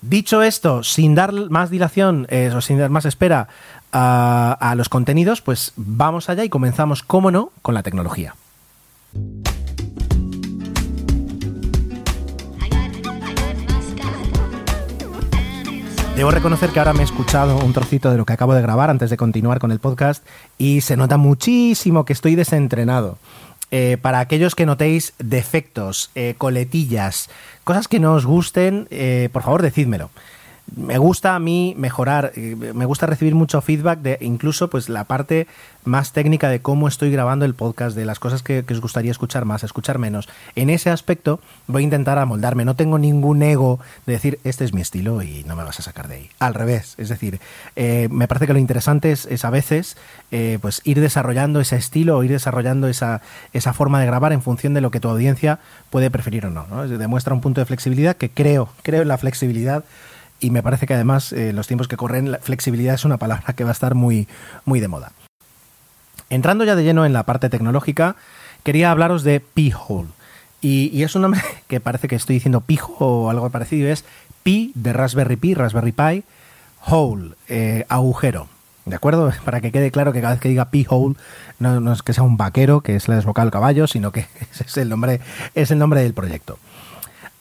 Dicho 0.00 0.42
esto, 0.42 0.82
sin 0.82 1.14
dar 1.14 1.32
más 1.32 1.70
dilación 1.70 2.26
eh, 2.28 2.52
o 2.54 2.60
sin 2.60 2.78
dar 2.78 2.90
más 2.90 3.04
espera 3.04 3.48
a, 3.92 4.56
a 4.60 4.74
los 4.74 4.88
contenidos, 4.88 5.42
pues 5.42 5.72
vamos 5.76 6.28
allá 6.28 6.44
y 6.44 6.48
comenzamos, 6.48 7.02
como 7.02 7.30
no, 7.30 7.50
con 7.62 7.74
la 7.74 7.82
tecnología. 7.82 8.34
Debo 16.16 16.30
reconocer 16.30 16.70
que 16.70 16.78
ahora 16.78 16.92
me 16.92 17.00
he 17.00 17.04
escuchado 17.04 17.56
un 17.56 17.72
trocito 17.72 18.10
de 18.10 18.18
lo 18.18 18.26
que 18.26 18.34
acabo 18.34 18.52
de 18.52 18.60
grabar 18.60 18.90
antes 18.90 19.08
de 19.08 19.16
continuar 19.16 19.58
con 19.58 19.72
el 19.72 19.80
podcast 19.80 20.24
y 20.58 20.82
se 20.82 20.96
nota 20.96 21.16
muchísimo 21.16 22.04
que 22.04 22.12
estoy 22.12 22.34
desentrenado. 22.34 23.16
Eh, 23.70 23.96
para 24.00 24.20
aquellos 24.20 24.54
que 24.54 24.66
notéis 24.66 25.14
defectos, 25.18 26.10
eh, 26.14 26.34
coletillas, 26.36 27.30
cosas 27.64 27.88
que 27.88 27.98
no 27.98 28.12
os 28.12 28.26
gusten, 28.26 28.86
eh, 28.90 29.30
por 29.32 29.42
favor 29.42 29.62
decídmelo 29.62 30.10
me 30.76 30.98
gusta 30.98 31.34
a 31.34 31.38
mí 31.38 31.74
mejorar, 31.76 32.32
me 32.36 32.84
gusta 32.84 33.06
recibir 33.06 33.34
mucho 33.34 33.60
feedback 33.60 34.00
de 34.00 34.18
incluso 34.20 34.70
pues 34.70 34.88
la 34.88 35.04
parte 35.04 35.46
más 35.84 36.12
técnica 36.12 36.48
de 36.48 36.60
cómo 36.60 36.88
estoy 36.88 37.10
grabando 37.10 37.44
el 37.44 37.54
podcast, 37.54 37.96
de 37.96 38.04
las 38.04 38.18
cosas 38.18 38.42
que, 38.42 38.64
os 38.70 38.80
gustaría 38.80 39.10
escuchar 39.10 39.44
más, 39.44 39.64
escuchar 39.64 39.98
menos. 39.98 40.28
En 40.54 40.70
ese 40.70 40.90
aspecto 40.90 41.40
voy 41.66 41.82
a 41.82 41.84
intentar 41.84 42.18
amoldarme, 42.18 42.64
no 42.64 42.76
tengo 42.76 42.98
ningún 42.98 43.42
ego 43.42 43.80
de 44.06 44.14
decir 44.14 44.38
este 44.44 44.64
es 44.64 44.72
mi 44.72 44.80
estilo 44.80 45.22
y 45.22 45.44
no 45.44 45.56
me 45.56 45.64
vas 45.64 45.80
a 45.80 45.82
sacar 45.82 46.08
de 46.08 46.14
ahí. 46.16 46.30
Al 46.38 46.54
revés, 46.54 46.94
es 46.98 47.08
decir, 47.08 47.40
eh, 47.76 48.08
me 48.10 48.28
parece 48.28 48.46
que 48.46 48.52
lo 48.52 48.58
interesante 48.58 49.12
es, 49.12 49.26
es 49.26 49.44
a 49.44 49.50
veces 49.50 49.96
eh, 50.30 50.58
pues 50.62 50.80
ir 50.84 51.00
desarrollando 51.00 51.60
ese 51.60 51.76
estilo 51.76 52.16
o 52.16 52.22
ir 52.22 52.30
desarrollando 52.30 52.88
esa, 52.88 53.20
esa 53.52 53.72
forma 53.72 54.00
de 54.00 54.06
grabar 54.06 54.32
en 54.32 54.42
función 54.42 54.74
de 54.74 54.80
lo 54.80 54.90
que 54.90 55.00
tu 55.00 55.08
audiencia 55.08 55.58
puede 55.90 56.10
preferir 56.10 56.46
o 56.46 56.50
no. 56.50 56.66
¿no? 56.68 56.86
Demuestra 56.86 57.34
un 57.34 57.40
punto 57.40 57.60
de 57.60 57.66
flexibilidad 57.66 58.16
que 58.16 58.30
creo, 58.30 58.68
creo 58.82 59.02
en 59.02 59.08
la 59.08 59.18
flexibilidad 59.18 59.84
y 60.42 60.50
me 60.50 60.62
parece 60.62 60.86
que 60.86 60.94
además 60.94 61.32
eh, 61.32 61.52
los 61.52 61.68
tiempos 61.68 61.88
que 61.88 61.96
corren 61.96 62.32
la 62.32 62.38
flexibilidad 62.38 62.94
es 62.94 63.04
una 63.04 63.16
palabra 63.16 63.54
que 63.54 63.64
va 63.64 63.70
a 63.70 63.72
estar 63.72 63.94
muy, 63.94 64.28
muy 64.64 64.80
de 64.80 64.88
moda. 64.88 65.12
Entrando 66.30 66.64
ya 66.64 66.74
de 66.74 66.82
lleno 66.82 67.06
en 67.06 67.12
la 67.12 67.22
parte 67.22 67.48
tecnológica, 67.48 68.16
quería 68.64 68.90
hablaros 68.90 69.22
de 69.22 69.40
P-Hole. 69.40 70.08
Y, 70.60 70.90
y, 70.92 71.04
es 71.04 71.14
un 71.14 71.22
nombre 71.22 71.40
que 71.68 71.80
parece 71.80 72.08
que 72.08 72.16
estoy 72.16 72.34
diciendo 72.34 72.60
pijo 72.60 72.94
o 72.98 73.30
algo 73.30 73.48
parecido, 73.50 73.88
es 73.88 74.04
Pi 74.42 74.72
de 74.74 74.92
Raspberry 74.92 75.36
Pi, 75.36 75.54
Raspberry 75.54 75.92
Pi, 75.92 76.24
Hole, 76.86 77.34
eh, 77.48 77.86
agujero. 77.88 78.48
¿De 78.84 78.96
acuerdo? 78.96 79.32
Para 79.44 79.60
que 79.60 79.70
quede 79.70 79.92
claro 79.92 80.12
que 80.12 80.20
cada 80.20 80.34
vez 80.34 80.40
que 80.40 80.48
diga 80.48 80.70
P-Hole 80.70 81.14
no, 81.60 81.92
es 81.92 82.02
que 82.02 82.12
sea 82.12 82.24
un 82.24 82.36
vaquero 82.36 82.80
que 82.80 82.96
es 82.96 83.06
la 83.06 83.14
desbocada 83.14 83.44
del 83.44 83.52
caballo, 83.52 83.86
sino 83.86 84.10
que 84.10 84.26
ese 84.52 84.64
es 84.64 84.76
el 84.76 84.88
nombre, 84.88 85.20
es 85.54 85.70
el 85.70 85.78
nombre 85.78 86.02
del 86.02 86.14
proyecto. 86.14 86.58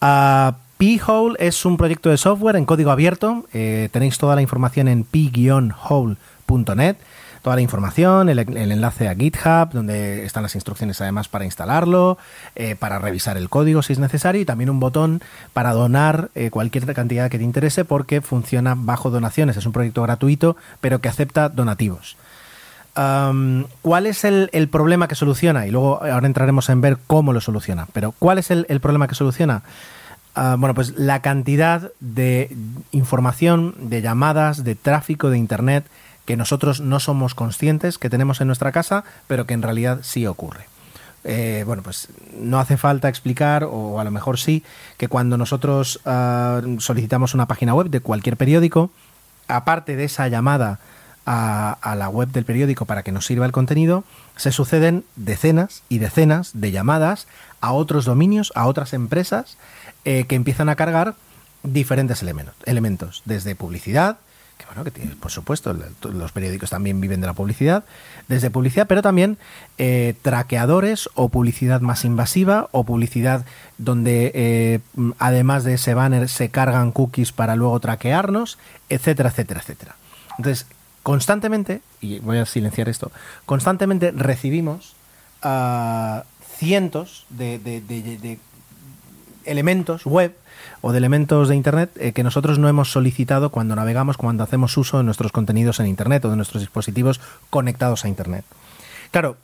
Uh, 0.01 0.53
P-Hole 0.81 1.35
es 1.38 1.63
un 1.63 1.77
proyecto 1.77 2.09
de 2.09 2.17
software 2.17 2.55
en 2.55 2.65
código 2.65 2.89
abierto. 2.89 3.45
Eh, 3.53 3.89
tenéis 3.91 4.17
toda 4.17 4.33
la 4.33 4.41
información 4.41 4.88
en 4.88 5.03
p-hole.net. 5.03 6.95
toda 7.43 7.55
la 7.55 7.61
información, 7.61 8.29
el, 8.29 8.39
enlace 8.39 9.07
a 9.07 9.13
GitHub, 9.13 9.73
donde 9.73 10.25
están 10.25 10.41
las 10.41 10.55
instrucciones 10.55 11.00
además 11.00 11.27
para 11.27 11.45
instalarlo, 11.45 12.17
eh, 12.55 12.75
para 12.75 12.97
revisar 12.97 13.38
el 13.38 13.47
código 13.47 13.83
si 13.83 13.93
es 13.93 14.00
necesario 14.00 14.41
y 14.41 14.45
también 14.45 14.71
un 14.71 14.79
botón 14.79 15.21
para 15.53 15.73
donar 15.73 16.31
eh, 16.33 16.50
cualquier 16.50 16.91
cantidad 16.95 17.29
que 17.29 17.38
te 17.38 17.43
interese 17.43 17.85
porque 17.85 18.21
funciona 18.21 18.73
bajo 18.75 19.11
donaciones. 19.11 19.57
Es 19.57 19.67
un 19.67 19.73
proyecto 19.73 20.01
gratuito, 20.01 20.57
pero 20.79 21.00
que 21.00 21.09
acepta 21.09 21.50
donativos. 21.50 22.17
¿Cuál 22.95 24.07
es 24.07 24.23
el, 24.23 24.50
problema 24.71 25.07
que 25.07 25.13
soluciona? 25.13 25.67
Y 25.67 25.71
luego 25.71 26.03
ahora 26.03 26.25
entraremos 26.25 26.69
en 26.69 26.81
ver 26.81 26.97
cómo 27.05 27.33
lo 27.33 27.39
soluciona. 27.39 27.88
Pero 27.93 28.15
¿cuál 28.17 28.39
es 28.39 28.50
el 28.50 28.79
problema 28.81 29.07
que 29.07 29.13
soluciona? 29.13 29.61
Ah, 30.33 30.55
bueno, 30.57 30.73
pues 30.73 30.97
la 30.97 31.21
cantidad 31.21 31.91
de 32.00 32.55
información, 32.91 33.75
de 33.77 34.01
llamadas, 34.01 34.63
de 34.63 34.75
tráfico 34.75 35.29
de 35.29 35.38
Internet 35.38 35.85
que 36.25 36.38
nosotros 36.38 36.79
no 36.79 37.00
somos 37.00 37.35
conscientes 37.35 37.97
que 37.97 38.09
tenemos 38.09 38.41
en 38.41 38.47
nuestra 38.47 38.71
casa, 38.71 39.03
pero 39.27 39.45
que 39.45 39.53
en 39.53 39.61
realidad 39.61 40.00
sí 40.03 40.25
ocurre. 40.27 40.65
Eh, 41.23 41.63
bueno, 41.67 41.83
pues 41.83 42.07
no 42.39 42.59
hace 42.59 42.77
falta 42.77 43.09
explicar, 43.09 43.63
o 43.63 44.00
a 44.00 44.03
lo 44.03 44.11
mejor 44.11 44.39
sí, 44.39 44.63
que 44.97 45.07
cuando 45.07 45.38
nosotros 45.38 46.00
ah, 46.05 46.61
solicitamos 46.79 47.33
una 47.33 47.47
página 47.47 47.73
web 47.73 47.89
de 47.89 48.00
cualquier 48.00 48.38
periódico, 48.38 48.91
aparte 49.47 49.95
de 49.95 50.05
esa 50.05 50.27
llamada 50.29 50.79
a, 51.25 51.77
a 51.81 51.95
la 51.95 52.09
web 52.09 52.29
del 52.29 52.45
periódico 52.45 52.85
para 52.85 53.03
que 53.03 53.11
nos 53.11 53.25
sirva 53.25 53.45
el 53.45 53.51
contenido, 53.51 54.03
se 54.38 54.51
suceden 54.51 55.03
decenas 55.15 55.83
y 55.89 56.00
decenas 56.00 56.51
de 56.53 56.71
llamadas 56.71 57.27
a 57.59 57.73
otros 57.73 58.05
dominios, 58.05 58.51
a 58.55 58.65
otras 58.65 58.93
empresas, 58.93 59.57
eh, 60.05 60.25
que 60.25 60.36
empiezan 60.36 60.70
a 60.70 60.75
cargar 60.75 61.15
diferentes 61.63 62.22
elementos, 62.22 62.55
elementos 62.65 63.22
desde 63.25 63.55
publicidad, 63.55 64.17
que 64.58 64.65
bueno, 64.65 64.84
que 64.84 64.91
tiene, 64.91 65.15
por 65.15 65.31
supuesto, 65.31 65.75
los 66.03 66.31
periódicos 66.31 66.70
también 66.70 67.01
viven 67.01 67.20
de 67.22 67.27
la 67.27 67.34
publicidad, 67.34 67.84
desde 68.27 68.50
publicidad, 68.51 68.88
pero 68.88 69.01
también 69.01 69.38
eh, 69.79 70.13
traqueadores 70.22 71.10
o 71.15 71.29
publicidad 71.29 71.81
más 71.81 72.05
invasiva 72.05 72.67
o 72.72 72.84
publicidad 72.84 73.46
donde 73.79 74.31
eh, 74.36 74.79
además 75.20 75.63
de 75.63 75.75
ese 75.75 75.93
banner 75.96 76.29
se 76.29 76.50
cargan 76.50 76.91
cookies 76.91 77.31
para 77.31 77.55
luego 77.55 77.79
traquearnos, 77.79 78.58
etcétera, 78.89 79.29
etcétera, 79.29 79.62
etcétera. 79.62 79.96
Entonces, 80.38 80.67
constantemente, 81.03 81.81
y 82.00 82.20
voy 82.20 82.38
a 82.38 82.46
silenciar 82.46 82.88
esto, 82.89 83.12
constantemente 83.48 84.12
recibimos 84.12 84.93
ah, 85.41 86.24
cientos 86.58 87.25
de, 87.29 87.58
de- 87.60 87.81
de- 87.81 88.17
de 88.17 88.39
elementos 89.45 90.05
web 90.05 90.36
o 90.81 90.91
de 90.91 90.98
elementos 90.98 91.50
de 91.50 91.55
Internet 91.55 91.91
eh, 91.98 92.12
que 92.12 92.24
nosotros 92.24 92.60
no 92.60 92.67
hemos 92.67 92.91
solicitado 92.91 93.50
cuando 93.50 93.75
navegamos, 93.75 94.17
cuando 94.17 94.43
hacemos 94.43 94.77
uso 94.77 94.98
de 94.98 95.03
nuestros 95.03 95.31
contenidos 95.31 95.79
en 95.79 95.88
Internet 95.88 96.25
o 96.25 96.29
de 96.29 96.36
nuestros 96.36 96.62
dispositivos 96.62 97.19
conectados 97.50 98.05
a 98.05 98.07
Internet. 98.07 98.45
Claro, 99.12 99.38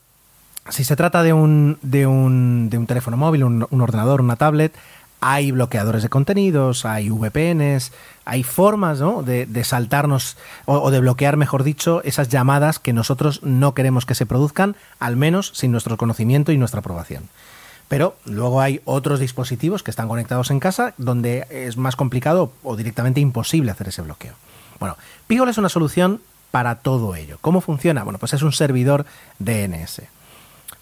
si 0.69 0.83
se 0.83 0.95
trata 0.95 1.23
de 1.23 1.33
un, 1.33 1.77
de 1.81 2.07
un, 2.07 2.69
de 2.69 2.77
un 2.77 2.87
teléfono 2.87 3.17
móvil, 3.17 3.43
un, 3.43 3.81
ordenador, 3.81 4.21
una 4.21 4.35
tablet, 4.35 4.73
hay 5.19 5.51
bloqueadores 5.51 6.03
de 6.03 6.09
contenidos, 6.09 6.85
hay 6.85 7.09
VPNs, 7.09 7.91
hay 8.25 8.43
formas 8.43 8.99
¿no? 8.99 9.23
de, 9.23 9.45
de 9.45 9.63
saltarnos 9.63 10.37
o 10.65 10.91
de 10.91 10.99
bloquear, 10.99 11.37
mejor 11.37 11.63
dicho, 11.63 12.01
esas 12.03 12.29
llamadas 12.29 12.77
que 12.77 12.93
nosotros 12.93 13.41
no 13.43 13.73
queremos 13.73 14.05
que 14.05 14.15
se 14.15 14.25
produzcan, 14.25 14.75
al 14.99 15.15
menos 15.15 15.51
sin 15.55 15.71
nuestro 15.71 15.97
conocimiento 15.97 16.51
y 16.51 16.57
nuestra 16.57 16.81
aprobación. 16.81 17.23
Pero 17.87 18.17
luego 18.25 18.61
hay 18.61 18.81
otros 18.85 19.19
dispositivos 19.19 19.83
que 19.83 19.91
están 19.91 20.07
conectados 20.07 20.51
en 20.51 20.59
casa 20.59 20.93
donde 20.97 21.45
es 21.49 21.77
más 21.77 21.95
complicado 21.95 22.51
o 22.63 22.75
directamente 22.75 23.21
imposible 23.21 23.71
hacer 23.71 23.87
ese 23.87 24.01
bloqueo. 24.01 24.33
Bueno, 24.79 24.97
Pigol 25.27 25.49
es 25.49 25.57
una 25.57 25.69
solución 25.69 26.21
para 26.51 26.75
todo 26.75 27.15
ello. 27.15 27.37
¿Cómo 27.41 27.61
funciona? 27.61 28.03
Bueno, 28.03 28.19
pues 28.19 28.33
es 28.33 28.41
un 28.41 28.51
servidor 28.51 29.05
DNS. 29.39 30.01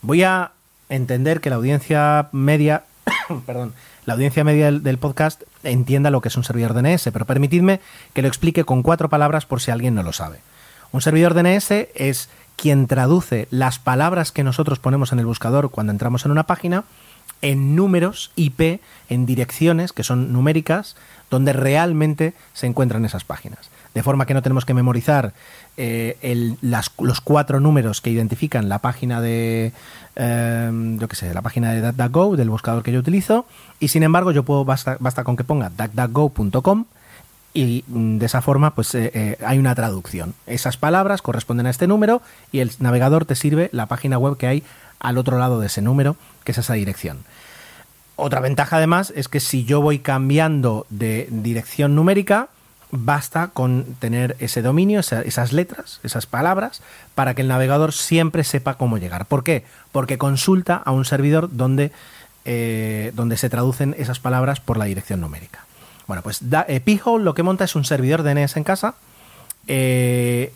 Voy 0.01 0.24
a 0.24 0.51
entender 0.89 1.41
que 1.41 1.50
la 1.50 1.57
audiencia 1.57 2.29
media, 2.31 2.83
perdón, 3.45 3.74
la 4.05 4.13
audiencia 4.13 4.43
media 4.43 4.65
del, 4.65 4.83
del 4.83 4.97
podcast 4.97 5.43
entienda 5.63 6.12
lo 6.12 6.21
que 6.21 6.29
es 6.29 6.38
un 6.38 6.43
servidor 6.43 6.74
DNS, 6.74 7.09
pero 7.12 7.25
permitidme 7.25 7.81
que 8.13 8.21
lo 8.21 8.27
explique 8.27 8.63
con 8.63 8.83
cuatro 8.83 9.09
palabras 9.09 9.45
por 9.45 9.62
si 9.62 9.71
alguien 9.71 9.95
no 9.95 10.03
lo 10.03 10.13
sabe. 10.13 10.39
Un 10.91 11.01
servidor 11.01 11.33
DNS 11.33 11.71
es 11.95 12.29
quien 12.55 12.88
traduce 12.88 13.47
las 13.51 13.79
palabras 13.79 14.31
que 14.31 14.43
nosotros 14.43 14.79
ponemos 14.79 15.12
en 15.12 15.19
el 15.19 15.25
buscador 15.25 15.69
cuando 15.71 15.91
entramos 15.91 16.25
en 16.25 16.31
una 16.31 16.43
página 16.43 16.83
en 17.41 17.75
números 17.75 18.31
IP, 18.35 18.79
en 19.09 19.25
direcciones 19.25 19.93
que 19.93 20.03
son 20.03 20.31
numéricas, 20.33 20.95
donde 21.29 21.53
realmente 21.53 22.33
se 22.53 22.65
encuentran 22.65 23.05
esas 23.05 23.24
páginas. 23.24 23.69
De 23.93 24.03
forma 24.03 24.25
que 24.25 24.33
no 24.33 24.41
tenemos 24.41 24.65
que 24.65 24.74
memorizar 24.74 25.33
eh, 25.77 26.17
el- 26.21 26.57
los 26.62 27.21
cuatro 27.21 27.59
números 27.59 28.01
que 28.01 28.09
identifican 28.09 28.67
la 28.69 28.79
página 28.79 29.21
de, 29.21 29.74
eh, 30.15 30.97
yo 31.00 31.07
qué 31.07 31.15
sé, 31.15 31.33
la 31.33 31.41
página 31.41 31.71
de 31.71 31.81
DuckDuckGo, 31.81 32.35
del 32.38 32.50
buscador 32.50 32.83
que 32.83 32.91
yo 32.91 33.00
utilizo, 33.00 33.45
y 33.79 33.89
sin 33.89 34.03
embargo 34.03 34.31
yo 34.31 34.43
puedo, 34.43 34.65
basta, 34.65 34.97
basta 35.00 35.24
con 35.24 35.35
que 35.35 35.43
ponga 35.43 35.69
duckduckgo.com 35.69 36.85
y 37.55 37.83
mm, 37.88 38.17
de 38.19 38.25
esa 38.27 38.41
forma 38.43 38.75
pues 38.75 38.93
eh, 38.93 39.09
eh, 39.15 39.38
hay 39.43 39.57
una 39.57 39.74
traducción. 39.74 40.35
Esas 40.45 40.77
palabras 40.77 41.24
corresponden 41.24 41.65
a 41.65 41.71
este 41.71 41.88
número 41.88 42.21
y 42.51 42.59
el 42.59 42.71
navegador 42.77 43.25
te 43.25 43.33
sirve 43.35 43.69
la 43.71 43.88
página 43.88 44.19
web 44.19 44.38
que 44.38 44.45
hay 44.45 44.63
al 45.00 45.17
otro 45.17 45.39
lado 45.39 45.59
de 45.59 45.67
ese 45.67 45.81
número, 45.81 46.15
que 46.43 46.51
es 46.51 46.57
esa 46.59 46.74
dirección. 46.75 47.19
Otra 48.17 48.39
ventaja 48.39 48.77
además 48.77 49.12
es 49.15 49.27
que 49.27 49.39
si 49.39 49.65
yo 49.65 49.81
voy 49.81 50.00
cambiando 50.00 50.85
de 50.89 51.27
dirección 51.31 51.95
numérica, 51.95 52.47
basta 52.91 53.47
con 53.50 53.83
tener 54.00 54.38
ese 54.39 54.62
dominio, 54.62 55.01
esa- 55.01 55.21
esas 55.21 55.51
letras, 55.51 56.00
esas 56.03 56.25
palabras, 56.25 56.81
para 57.13 57.33
que 57.33 57.41
el 57.41 57.50
navegador 57.50 57.91
siempre 57.91 58.43
sepa 58.45 58.75
cómo 58.75 58.97
llegar. 58.97 59.25
¿Por 59.25 59.43
qué? 59.43 59.65
Porque 59.91 60.17
consulta 60.17 60.75
a 60.77 60.91
un 60.91 61.03
servidor 61.03 61.50
donde, 61.51 61.91
eh, 62.45 63.12
donde 63.15 63.35
se 63.38 63.50
traducen 63.50 63.95
esas 63.97 64.19
palabras 64.19 64.59
por 64.62 64.77
la 64.77 64.85
dirección 64.85 65.19
numérica. 65.19 65.64
Bueno, 66.07 66.21
pues 66.21 66.50
da, 66.50 66.65
eh, 66.67 66.79
P-Hole 66.79 67.24
lo 67.24 67.33
que 67.33 67.43
monta 67.43 67.63
es 67.63 67.75
un 67.75 67.85
servidor 67.85 68.24
DNS 68.24 68.57
en 68.57 68.63
casa. 68.63 68.95
eh, 69.67 70.51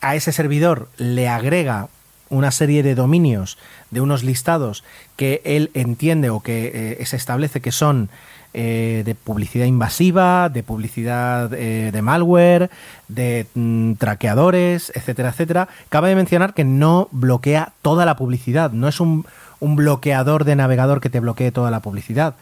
a 0.00 0.16
ese 0.16 0.32
servidor 0.32 0.88
le 0.96 1.28
agrega 1.28 1.86
una 2.28 2.50
serie 2.50 2.82
de 2.82 2.96
dominios 2.96 3.56
de 3.92 4.00
unos 4.00 4.24
listados 4.24 4.82
que 5.14 5.40
él 5.44 5.70
entiende 5.74 6.28
o 6.28 6.40
que 6.40 6.96
eh, 6.98 7.06
se 7.06 7.14
establece 7.14 7.60
que 7.60 7.70
son 7.70 8.08
eh, 8.52 9.02
de 9.04 9.14
publicidad 9.14 9.66
invasiva, 9.66 10.48
de 10.48 10.64
publicidad 10.64 11.48
de 11.50 12.02
malware, 12.02 12.68
de 13.06 13.46
mm, 13.54 13.92
traqueadores, 13.92 14.90
etcétera, 14.96 15.28
etcétera. 15.28 15.68
Cabe 15.88 16.08
de 16.08 16.16
mencionar 16.16 16.52
que 16.52 16.64
no 16.64 17.08
bloquea 17.12 17.72
toda 17.80 18.04
la 18.04 18.16
publicidad, 18.16 18.72
no 18.72 18.88
es 18.88 18.98
un, 18.98 19.24
un 19.60 19.76
bloqueador 19.76 20.44
de 20.44 20.56
navegador 20.56 21.00
que 21.00 21.10
te 21.10 21.20
bloquee 21.20 21.52
toda 21.52 21.70
la 21.70 21.78
publicidad 21.78 22.34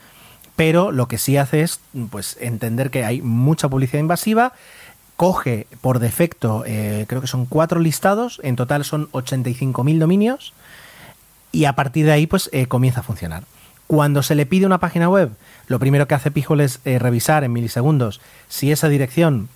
pero 0.60 0.92
lo 0.92 1.08
que 1.08 1.16
sí 1.16 1.38
hace 1.38 1.62
es 1.62 1.80
pues 2.10 2.36
entender 2.38 2.90
que 2.90 3.06
hay 3.06 3.22
mucha 3.22 3.70
publicidad 3.70 3.98
invasiva 3.98 4.52
coge 5.16 5.66
por 5.80 6.00
defecto 6.00 6.64
eh, 6.66 7.06
creo 7.08 7.22
que 7.22 7.26
son 7.26 7.46
cuatro 7.46 7.80
listados 7.80 8.42
en 8.42 8.56
total 8.56 8.84
son 8.84 9.10
85.000 9.12 9.98
dominios 9.98 10.52
y 11.50 11.64
a 11.64 11.72
partir 11.72 12.04
de 12.04 12.12
ahí 12.12 12.26
pues 12.26 12.50
eh, 12.52 12.66
comienza 12.66 13.00
a 13.00 13.02
funcionar. 13.02 13.44
Cuando 13.86 14.22
se 14.22 14.34
le 14.34 14.44
pide 14.44 14.66
una 14.66 14.80
página 14.80 15.08
web 15.08 15.30
lo 15.66 15.78
primero 15.78 16.06
que 16.06 16.14
hace 16.14 16.30
Pijol 16.30 16.60
es 16.60 16.80
eh, 16.84 16.98
revisar 16.98 17.42
en 17.42 17.54
milisegundos 17.54 18.20
si 18.50 18.70
esa 18.70 18.90
dirección 18.90 19.48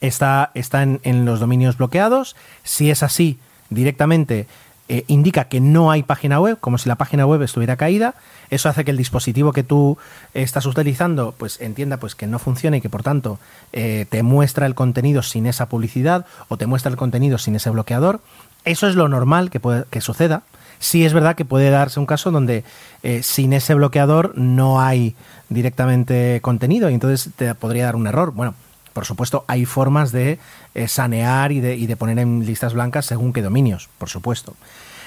está, 0.00 0.52
está 0.54 0.84
en, 0.84 1.00
en 1.02 1.24
los 1.24 1.40
dominios 1.40 1.76
bloqueados 1.76 2.36
si 2.62 2.92
es 2.92 3.02
así 3.02 3.40
directamente 3.68 4.46
eh, 4.92 5.04
indica 5.06 5.44
que 5.44 5.60
no 5.60 5.92
hay 5.92 6.02
página 6.02 6.40
web, 6.40 6.58
como 6.58 6.76
si 6.76 6.88
la 6.88 6.96
página 6.96 7.24
web 7.24 7.40
estuviera 7.42 7.76
caída. 7.76 8.16
Eso 8.50 8.68
hace 8.68 8.84
que 8.84 8.90
el 8.90 8.96
dispositivo 8.96 9.52
que 9.52 9.62
tú 9.62 9.98
estás 10.34 10.66
utilizando 10.66 11.32
pues 11.38 11.60
entienda 11.60 11.98
pues 11.98 12.16
que 12.16 12.26
no 12.26 12.40
funciona 12.40 12.76
y 12.76 12.80
que 12.80 12.90
por 12.90 13.04
tanto 13.04 13.38
eh, 13.72 14.06
te 14.10 14.24
muestra 14.24 14.66
el 14.66 14.74
contenido 14.74 15.22
sin 15.22 15.46
esa 15.46 15.68
publicidad 15.68 16.26
o 16.48 16.56
te 16.56 16.66
muestra 16.66 16.90
el 16.90 16.96
contenido 16.96 17.38
sin 17.38 17.54
ese 17.54 17.70
bloqueador. 17.70 18.20
Eso 18.64 18.88
es 18.88 18.96
lo 18.96 19.06
normal 19.06 19.48
que, 19.50 19.60
puede, 19.60 19.84
que 19.90 20.00
suceda. 20.00 20.42
Sí 20.80 21.04
es 21.04 21.12
verdad 21.12 21.36
que 21.36 21.44
puede 21.44 21.70
darse 21.70 22.00
un 22.00 22.06
caso 22.06 22.32
donde 22.32 22.64
eh, 23.04 23.22
sin 23.22 23.52
ese 23.52 23.74
bloqueador 23.74 24.36
no 24.36 24.80
hay 24.80 25.14
directamente 25.50 26.40
contenido 26.42 26.90
y 26.90 26.94
entonces 26.94 27.30
te 27.36 27.54
podría 27.54 27.84
dar 27.84 27.94
un 27.94 28.08
error. 28.08 28.32
Bueno, 28.32 28.56
por 29.00 29.06
supuesto, 29.06 29.46
hay 29.46 29.64
formas 29.64 30.12
de 30.12 30.38
eh, 30.74 30.86
sanear 30.86 31.52
y 31.52 31.60
de, 31.60 31.74
y 31.74 31.86
de, 31.86 31.96
poner 31.96 32.18
en 32.18 32.44
listas 32.44 32.74
blancas 32.74 33.06
según 33.06 33.32
qué 33.32 33.40
dominios, 33.40 33.88
por 33.96 34.10
supuesto. 34.10 34.54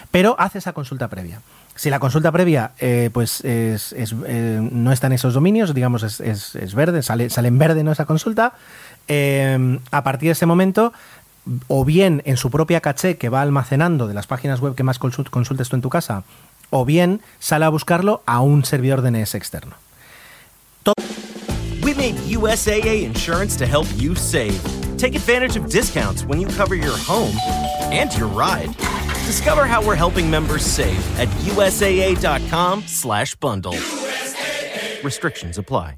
Pero 0.10 0.36
hace 0.40 0.58
esa 0.58 0.74
consulta 0.74 1.10
previa. 1.10 1.42
Si 1.76 1.92
la 1.92 2.00
consulta 2.00 2.32
previa 2.32 2.72
eh, 2.80 3.12
pues 3.14 3.42
es, 3.42 3.94
es, 3.94 4.16
eh, 4.26 4.68
no 4.72 4.92
está 4.92 5.06
en 5.06 5.14
esos 5.14 5.36
dominios, 5.36 5.76
digamos 5.76 6.02
es, 6.02 6.22
es 6.22 6.74
verde, 6.74 7.04
sale, 7.04 7.30
en 7.36 7.60
verde 7.60 7.88
esa 7.92 8.06
consulta, 8.06 8.54
a 9.92 10.04
partir 10.04 10.30
de 10.30 10.32
ese 10.32 10.48
momento, 10.48 10.92
o 11.68 11.86
bien 11.86 12.24
en 12.26 12.38
su 12.38 12.50
propia 12.50 12.82
caché 12.82 13.18
que 13.18 13.30
va 13.30 13.44
almacenando 13.44 14.08
de 14.08 14.16
las 14.16 14.26
páginas 14.26 14.60
web 14.60 14.74
que 14.74 14.82
más 14.82 14.98
consultes 14.98 15.70
tú 15.70 15.76
en 15.76 15.84
tu 15.84 15.90
casa, 15.90 16.24
o 16.72 16.84
bien 16.84 17.22
sale 17.38 17.66
a 17.66 17.70
buscarlo 17.70 18.24
a 18.26 18.42
un 18.42 18.66
servidor 18.66 19.04
DNS 19.04 19.36
externo. 19.36 19.76
We 21.84 21.94
made 21.94 22.16
USAA 22.16 23.04
insurance 23.04 23.58
to 23.58 23.66
help 23.66 23.88
you 23.96 24.16
save. 24.16 24.64
Take 24.98 25.16
advantage 25.16 25.58
of 25.58 25.70
discounts 25.70 26.24
when 26.24 26.40
you 26.40 26.48
cover 26.48 26.76
your 26.76 26.96
home 26.98 27.36
and 27.92 28.16
your 28.16 28.30
ride. 28.30 28.74
Discover 29.26 29.66
how 29.66 29.86
we're 29.86 29.96
helping 29.96 30.30
members 30.30 30.66
save 30.66 31.20
at 31.20 31.28
usaa.com/bundle. 31.46 33.76
Restrictions 35.04 35.58
apply. 35.58 35.98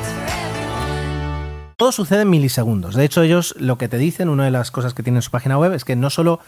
Todo 1.81 1.91
sucede 1.91 2.21
en 2.21 2.29
milisegundos. 2.29 2.93
De 2.93 3.03
hecho, 3.03 3.23
ellos 3.23 3.55
lo 3.57 3.79
que 3.79 3.87
te 3.87 3.97
dicen, 3.97 4.29
una 4.29 4.45
de 4.45 4.51
las 4.51 4.69
cosas 4.69 4.93
que 4.93 5.01
tienen 5.01 5.17
en 5.17 5.21
su 5.23 5.31
página 5.31 5.57
web 5.57 5.73
es 5.73 5.83
que 5.83 5.95
no 5.95 6.11
solo 6.11 6.39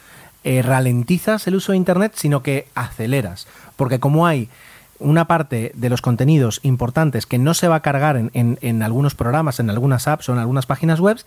eh, 0.43 0.61
ralentizas 0.61 1.47
el 1.47 1.55
uso 1.55 1.71
de 1.71 1.79
Internet, 1.79 2.11
sino 2.13 2.43
que 2.43 2.67
aceleras. 2.75 3.47
Porque 3.75 3.99
como 3.99 4.27
hay 4.27 4.47
una 4.99 5.25
parte 5.25 5.71
de 5.73 5.89
los 5.89 6.03
contenidos 6.03 6.59
importantes 6.61 7.25
que 7.25 7.39
no 7.39 7.55
se 7.55 7.67
va 7.67 7.77
a 7.77 7.79
cargar 7.79 8.29
en, 8.31 8.83
algunos 8.83 9.15
programas, 9.15 9.59
en 9.59 9.71
algunas 9.71 10.07
apps 10.07 10.29
o 10.29 10.33
en 10.33 10.37
algunas 10.37 10.67
páginas 10.67 10.99
web, 10.99 11.17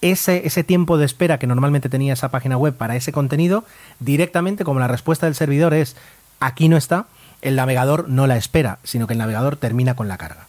ese 0.00 0.62
tiempo 0.62 0.96
de 0.96 1.06
espera 1.06 1.40
que 1.40 1.48
normalmente 1.48 1.88
tenía 1.88 2.12
esa 2.12 2.30
página 2.30 2.56
web 2.56 2.76
para 2.76 2.94
ese 2.94 3.10
contenido, 3.10 3.64
directamente 3.98 4.62
como 4.62 4.78
la 4.78 4.86
respuesta 4.86 5.26
del 5.26 5.34
servidor 5.34 5.74
es 5.74 5.96
aquí 6.38 6.68
no 6.68 6.76
está, 6.76 7.06
el 7.42 7.56
navegador 7.56 8.08
no 8.08 8.28
la 8.28 8.36
espera, 8.36 8.78
sino 8.84 9.08
que 9.08 9.14
el 9.14 9.18
navegador 9.18 9.56
termina 9.56 9.96
con 9.96 10.06
la 10.06 10.18
carga. 10.18 10.46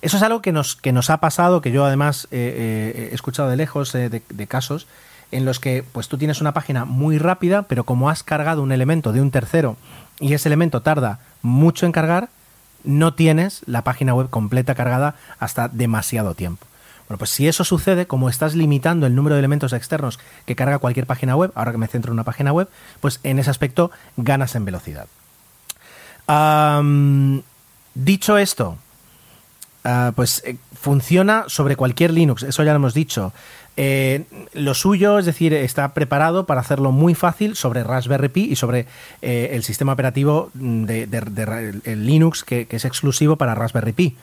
Eso 0.00 0.16
es 0.16 0.22
algo 0.22 0.42
que 0.42 0.52
nos, 0.52 0.76
que 0.76 0.92
nos 0.92 1.10
ha 1.10 1.18
pasado, 1.18 1.60
que 1.60 1.72
yo 1.72 1.84
además 1.84 2.28
eh, 2.30 2.92
eh, 2.94 3.08
he 3.10 3.14
escuchado 3.14 3.48
de 3.48 3.56
lejos 3.56 3.94
eh, 3.94 4.08
de, 4.08 4.46
casos 4.46 4.86
en 5.32 5.44
los 5.44 5.58
que 5.58 5.84
pues 5.92 6.08
tú 6.08 6.18
tienes 6.18 6.40
una 6.40 6.52
página 6.52 6.84
muy 6.84 7.18
rápida, 7.18 7.62
pero 7.62 7.84
como 7.84 8.08
has 8.08 8.22
cargado 8.22 8.62
un 8.62 8.72
elemento 8.72 9.12
de 9.12 9.20
un 9.20 9.30
tercero 9.30 9.76
y 10.20 10.34
ese 10.34 10.48
elemento 10.48 10.82
tarda 10.82 11.18
mucho 11.42 11.84
en 11.84 11.92
cargar, 11.92 12.28
no 12.84 13.14
tienes 13.14 13.62
la 13.66 13.82
página 13.82 14.14
web 14.14 14.30
completa 14.30 14.74
cargada 14.74 15.16
hasta 15.40 15.68
demasiado 15.68 16.34
tiempo. 16.34 16.66
Bueno, 17.08 17.18
pues 17.18 17.30
si 17.30 17.48
eso 17.48 17.64
sucede, 17.64 18.06
como 18.06 18.28
estás 18.28 18.54
limitando 18.54 19.06
el 19.06 19.14
número 19.14 19.34
de 19.34 19.40
elementos 19.40 19.72
externos 19.72 20.18
que 20.46 20.54
carga 20.54 20.78
cualquier 20.78 21.06
página 21.06 21.34
web, 21.34 21.50
ahora 21.54 21.72
que 21.72 21.78
me 21.78 21.88
centro 21.88 22.10
en 22.10 22.14
una 22.14 22.24
página 22.24 22.52
web, 22.52 22.68
pues 23.00 23.18
en 23.22 23.38
ese 23.38 23.50
aspecto 23.50 23.90
ganas 24.16 24.54
en 24.54 24.64
velocidad. 24.64 25.06
Dicho 27.94 28.38
esto, 28.38 28.76
Ah, 29.90 30.12
pues 30.14 30.42
eh, 30.44 30.58
funciona 30.78 31.44
sobre 31.46 31.74
cualquier 31.74 32.10
Linux, 32.10 32.42
eso 32.42 32.62
ya 32.62 32.72
lo 32.72 32.76
hemos 32.76 32.92
dicho. 32.92 33.32
Eh, 33.78 34.24
lo 34.52 34.74
suyo, 34.74 35.18
es 35.18 35.24
decir, 35.24 35.54
está 35.54 35.94
preparado 35.94 36.44
para 36.44 36.60
hacerlo 36.60 36.92
muy 36.92 37.14
fácil 37.14 37.56
sobre 37.56 37.84
Raspberry 37.84 38.28
Pi 38.28 38.44
y 38.50 38.56
sobre 38.56 38.84
eh, 39.22 39.48
el 39.52 39.62
sistema 39.62 39.94
operativo 39.94 40.50
de, 40.52 41.96
Linux 41.96 42.44
que, 42.44 42.66
que 42.66 42.76
es 42.76 42.84
exclusivo 42.84 43.36
para 43.36 43.54
Raspberry 43.54 43.92
Pi. 43.92 44.16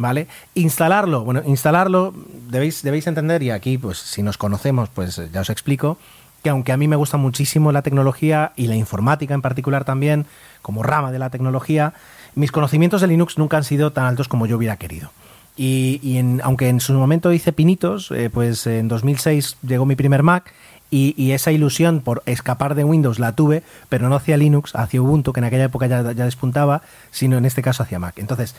¿Vale? 0.00 0.28
Instalarlo, 0.54 1.24
bueno, 1.24 1.42
instalarlo, 1.44 2.14
debéis, 2.48 2.84
debéis 2.84 3.08
entender, 3.08 3.42
y 3.42 3.50
aquí, 3.50 3.76
pues, 3.76 3.98
si 3.98 4.22
nos 4.22 4.38
conocemos, 4.38 4.88
pues 4.88 5.20
ya 5.32 5.40
os 5.40 5.50
explico, 5.50 5.98
que 6.44 6.50
aunque 6.50 6.70
a 6.70 6.76
mí 6.76 6.86
me 6.86 6.94
gusta 6.94 7.16
muchísimo 7.16 7.72
la 7.72 7.82
tecnología 7.82 8.52
y 8.54 8.68
la 8.68 8.76
informática 8.76 9.34
en 9.34 9.42
particular 9.42 9.84
también, 9.84 10.26
como 10.62 10.84
rama 10.84 11.10
de 11.10 11.18
la 11.18 11.30
tecnología, 11.30 11.94
mis 12.38 12.52
conocimientos 12.52 13.00
de 13.00 13.08
Linux 13.08 13.36
nunca 13.36 13.56
han 13.56 13.64
sido 13.64 13.92
tan 13.92 14.04
altos 14.04 14.28
como 14.28 14.46
yo 14.46 14.56
hubiera 14.56 14.76
querido. 14.76 15.10
Y, 15.56 16.20
aunque 16.44 16.68
en 16.68 16.78
su 16.78 16.92
momento 16.94 17.32
hice 17.32 17.52
pinitos, 17.52 18.12
eh, 18.12 18.30
pues 18.32 18.64
en 18.68 18.86
2006 18.86 19.56
llegó 19.66 19.86
mi 19.86 19.96
primer 19.96 20.22
Mac 20.22 20.54
y, 20.88 21.32
esa 21.32 21.50
ilusión 21.50 22.00
por 22.00 22.22
escapar 22.26 22.76
de 22.76 22.84
Windows 22.84 23.18
la 23.18 23.32
tuve, 23.32 23.64
pero 23.88 24.08
no 24.08 24.14
hacia 24.14 24.36
Linux, 24.36 24.76
hacia 24.76 25.02
Ubuntu, 25.02 25.32
que 25.32 25.40
en 25.40 25.44
aquella 25.44 25.64
época 25.64 25.88
ya, 25.88 26.12
ya 26.12 26.24
despuntaba, 26.24 26.82
sino 27.10 27.38
en 27.38 27.44
este 27.44 27.60
caso 27.60 27.82
hacia 27.82 27.98
Mac. 27.98 28.14
Entonces, 28.18 28.54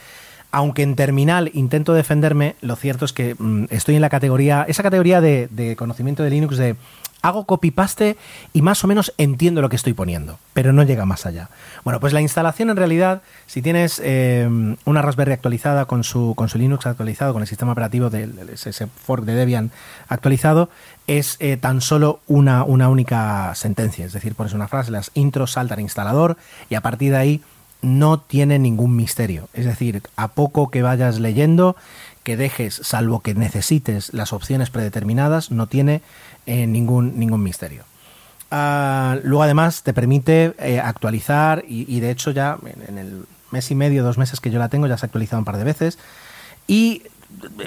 aunque 0.52 0.84
en 0.84 0.96
terminal 0.96 1.50
intento 1.54 1.94
defenderme, 1.94 2.56
lo 2.60 2.76
cierto 2.76 3.06
es 3.06 3.14
que 3.14 3.36
mm, 3.40 3.66
estoy 3.70 3.96
en 3.96 4.02
la 4.02 4.10
categoría, 4.10 4.66
esa 4.68 4.84
categoría 4.84 5.22
de 5.22 5.76
conocimiento 5.78 6.24
de 6.24 6.32
Linux 6.32 6.58
de 6.58 6.76
hago 7.22 7.46
copy-paste 7.46 8.18
y 8.54 8.62
más 8.62 8.84
o 8.84 8.88
menos 8.88 9.14
entiendo 9.18 9.62
lo 9.62 9.70
que 9.70 9.76
estoy 9.76 9.94
poniendo, 9.94 10.40
pero 10.54 10.74
no 10.74 10.84
llega 10.84 11.06
más 11.06 11.26
allá. 11.26 11.50
Bueno, 11.84 12.00
pues 12.00 12.14
la 12.14 12.22
instalación 12.22 12.70
en 12.70 12.78
realidad, 12.78 13.22
si 13.46 13.62
tienes 13.62 14.02
eh, 14.04 14.48
una 14.86 15.02
Raspberry 15.02 15.34
actualizada 15.34 15.86
con 15.86 16.04
su, 16.04 16.34
con 16.36 16.50
su 16.50 16.58
Linux 16.58 16.86
actualizado, 16.86 17.34
con 17.34 17.42
el 17.42 17.48
sistema 17.48 17.74
operativo 17.74 18.08
ese 18.08 18.70
ese 18.70 18.88
fork 18.88 19.26
de 19.26 19.34
Debian 19.34 19.72
actualizado, 20.08 20.70
es 21.08 21.38
eh, 21.40 21.58
tan 21.58 21.82
solo 21.82 22.20
una, 22.28 22.64
una 22.64 22.90
única 22.90 23.54
sentencia, 23.56 24.06
es 24.06 24.14
decir, 24.14 24.36
pones 24.36 24.54
una 24.54 24.68
frase, 24.68 24.92
las 24.92 25.12
intros 25.14 25.54
salta 25.54 25.74
al 25.74 25.82
instalador 25.82 26.38
y 26.70 26.76
a 26.76 26.82
partir 26.82 27.12
de 27.12 27.18
ahí 27.18 27.42
no 27.82 28.20
tiene 28.20 28.60
ningún 28.60 28.96
misterio. 28.96 29.48
Es 29.54 29.66
decir, 29.66 30.02
a 30.16 30.30
poco 30.30 30.70
que 30.70 30.82
vayas 30.82 31.20
leyendo, 31.20 31.76
que 32.24 32.38
dejes, 32.38 32.82
salvo 32.84 33.22
que 33.22 33.34
necesites 33.34 34.14
las 34.14 34.34
opciones 34.34 34.70
predeterminadas, 34.70 35.52
no 35.52 35.68
tiene 35.68 36.02
eh, 36.50 36.66
ningún, 36.66 37.20
ningún 37.20 37.44
misterio. 37.44 37.84
Ah, 38.50 39.18
luego 39.24 39.44
además 39.44 39.84
te 39.84 39.94
permite 39.94 40.56
eh, 40.58 40.80
actualizar 40.80 41.64
y, 41.68 42.00
de 42.00 42.10
hecho 42.10 42.32
ya 42.32 42.58
en, 42.88 42.98
el 42.98 43.26
mes 43.52 43.70
y 43.70 43.76
medio, 43.76 44.04
dos 44.04 44.18
meses 44.18 44.40
que 44.40 44.50
yo 44.50 44.58
la 44.58 44.68
tengo, 44.68 44.88
ya 44.88 44.98
se 44.98 45.06
ha 45.06 45.08
actualizado 45.08 45.38
un 45.40 45.46
par 45.46 45.58
de 45.58 45.64
veces. 45.64 46.00
Y 46.66 47.04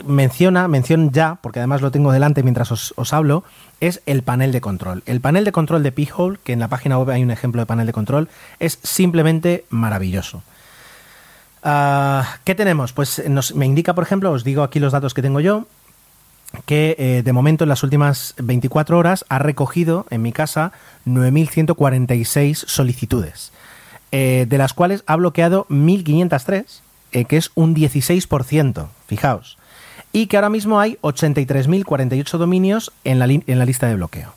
menciona, 0.04 0.66
mención 0.66 1.12
ya, 1.12 1.38
porque 1.40 1.60
además 1.60 1.80
lo 1.80 1.92
tengo 1.92 2.10
delante 2.10 2.42
mientras 2.42 2.72
os, 2.72 3.12
hablo, 3.12 3.44
es 3.78 4.02
el 4.04 4.24
panel 4.24 4.50
de 4.50 4.60
control. 4.60 5.04
El 5.06 5.20
panel 5.20 5.44
de 5.44 5.52
control 5.52 5.84
de 5.84 5.92
P-Hole, 5.92 6.40
que 6.42 6.52
en 6.52 6.58
la 6.58 6.66
página 6.66 6.98
web 6.98 7.10
hay 7.10 7.22
un 7.22 7.30
ejemplo 7.30 7.62
de 7.62 7.66
panel 7.66 7.86
de 7.86 7.92
control, 7.92 8.28
es 8.58 8.80
simplemente 8.82 9.64
maravilloso. 9.70 10.42
Ah, 11.62 12.38
¿Qué 12.42 12.56
tenemos? 12.56 12.92
Pues 12.92 13.22
nos- 13.28 13.54
me 13.54 13.66
indica, 13.66 13.94
por 13.94 14.02
ejemplo, 14.02 14.32
os 14.32 14.42
digo 14.42 14.64
aquí 14.64 14.80
los 14.80 14.92
datos 14.92 15.14
que 15.14 15.22
tengo 15.22 15.38
yo, 15.38 15.66
que 16.66 16.96
eh, 16.98 17.22
de 17.24 17.32
momento 17.32 17.64
en 17.64 17.68
las 17.68 17.82
últimas 17.82 18.34
24 18.38 18.98
horas 18.98 19.24
ha 19.28 19.38
recogido 19.38 20.06
en 20.10 20.22
mi 20.22 20.32
casa 20.32 20.72
9.146 21.06 22.64
solicitudes, 22.66 23.52
eh, 24.10 24.46
de 24.48 24.58
las 24.58 24.74
cuales 24.74 25.02
ha 25.06 25.16
bloqueado 25.16 25.66
1.503, 25.68 26.64
eh, 27.12 27.24
que 27.24 27.36
es 27.36 27.50
un 27.54 27.74
16%, 27.74 28.88
fijaos, 29.06 29.58
y 30.12 30.26
que 30.26 30.36
ahora 30.36 30.50
mismo 30.50 30.80
hay 30.80 30.98
83.048 31.02 32.38
dominios 32.38 32.92
en 33.04 33.18
la, 33.18 33.26
en 33.26 33.58
la 33.58 33.64
lista 33.64 33.86
de 33.86 33.96
bloqueo. 33.96 34.34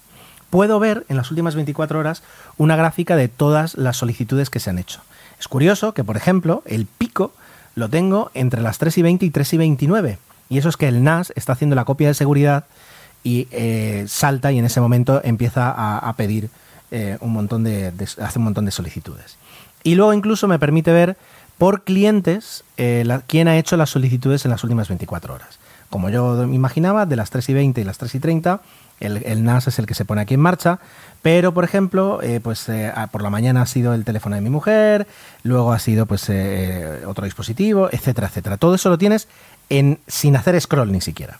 Puedo 0.49 0.79
ver 0.79 1.05
en 1.09 1.17
las 1.17 1.31
últimas 1.31 1.55
24 1.55 1.99
horas 1.99 2.23
una 2.57 2.75
gráfica 2.75 3.15
de 3.15 3.27
todas 3.27 3.75
las 3.75 3.97
solicitudes 3.97 4.49
que 4.49 4.59
se 4.59 4.69
han 4.69 4.79
hecho. 4.79 5.01
Es 5.39 5.49
curioso 5.49 5.93
que, 5.93 6.03
por 6.03 6.15
ejemplo, 6.15 6.63
el 6.65 6.85
pico 6.85 7.33
lo 7.75 7.89
tengo 7.89 8.31
entre 8.33 8.61
las 8.61 8.77
3 8.77 8.97
y 8.99 9.01
20 9.01 9.25
y 9.25 9.29
3 9.31 9.53
y 9.53 9.57
29. 9.57 10.17
Y 10.49 10.57
eso 10.57 10.69
es 10.69 10.77
que 10.77 10.87
el 10.87 11.03
NAS 11.03 11.33
está 11.35 11.53
haciendo 11.53 11.75
la 11.75 11.85
copia 11.85 12.07
de 12.07 12.13
seguridad 12.13 12.65
y 13.25 13.47
eh, 13.51 14.05
salta 14.07 14.51
y 14.51 14.59
en 14.59 14.65
ese 14.65 14.79
momento 14.79 15.19
empieza 15.23 15.71
a, 15.71 16.13
pedir 16.13 16.49
eh, 16.91 17.17
un 17.21 17.33
montón 17.33 17.63
de, 17.63 17.91
hace 18.21 18.39
un 18.39 18.45
montón 18.45 18.65
de 18.65 18.71
solicitudes. 18.71 19.37
Y 19.83 19.95
luego 19.95 20.13
incluso 20.13 20.47
me 20.47 20.59
permite 20.59 20.93
ver 20.93 21.17
por 21.57 21.83
clientes 21.83 22.63
eh, 22.77 23.03
quién 23.25 23.47
ha 23.47 23.57
hecho 23.57 23.77
las 23.77 23.89
solicitudes 23.89 24.45
en 24.45 24.51
las 24.51 24.63
últimas 24.63 24.87
24 24.87 25.33
horas. 25.33 25.59
Como 25.89 26.09
yo 26.09 26.45
me 26.47 26.55
imaginaba, 26.55 27.07
de 27.07 27.15
las 27.15 27.31
3 27.31 27.49
y 27.49 27.53
20 27.53 27.81
y 27.81 27.83
las 27.83 27.97
3 27.97 28.13
y 28.15 28.19
30, 28.19 28.61
el, 28.99 29.43
NAS 29.43 29.67
es 29.67 29.79
el 29.79 29.87
que 29.87 29.93
se 29.93 30.05
pone 30.05 30.21
aquí 30.21 30.35
en 30.35 30.39
marcha, 30.39 30.79
pero 31.21 31.53
por 31.53 31.63
ejemplo, 31.63 32.19
pues 32.43 32.67
por 33.11 33.21
la 33.21 33.29
mañana 33.29 33.61
ha 33.61 33.65
sido 33.65 33.93
el 33.93 34.03
teléfono 34.03 34.35
de 34.35 34.41
mi 34.41 34.49
mujer, 34.49 35.07
luego 35.43 35.73
ha 35.73 35.79
sido 35.79 36.05
pues 36.05 36.29
otro 37.05 37.25
dispositivo, 37.25 37.87
etcétera, 37.91 38.27
etcétera. 38.27 38.57
Todo 38.57 38.75
eso 38.75 38.89
lo 38.89 38.97
tienes 38.97 39.27
en, 39.69 39.99
sin 40.07 40.35
hacer 40.35 40.59
scroll 40.59 40.91
ni 40.91 41.01
siquiera. 41.01 41.39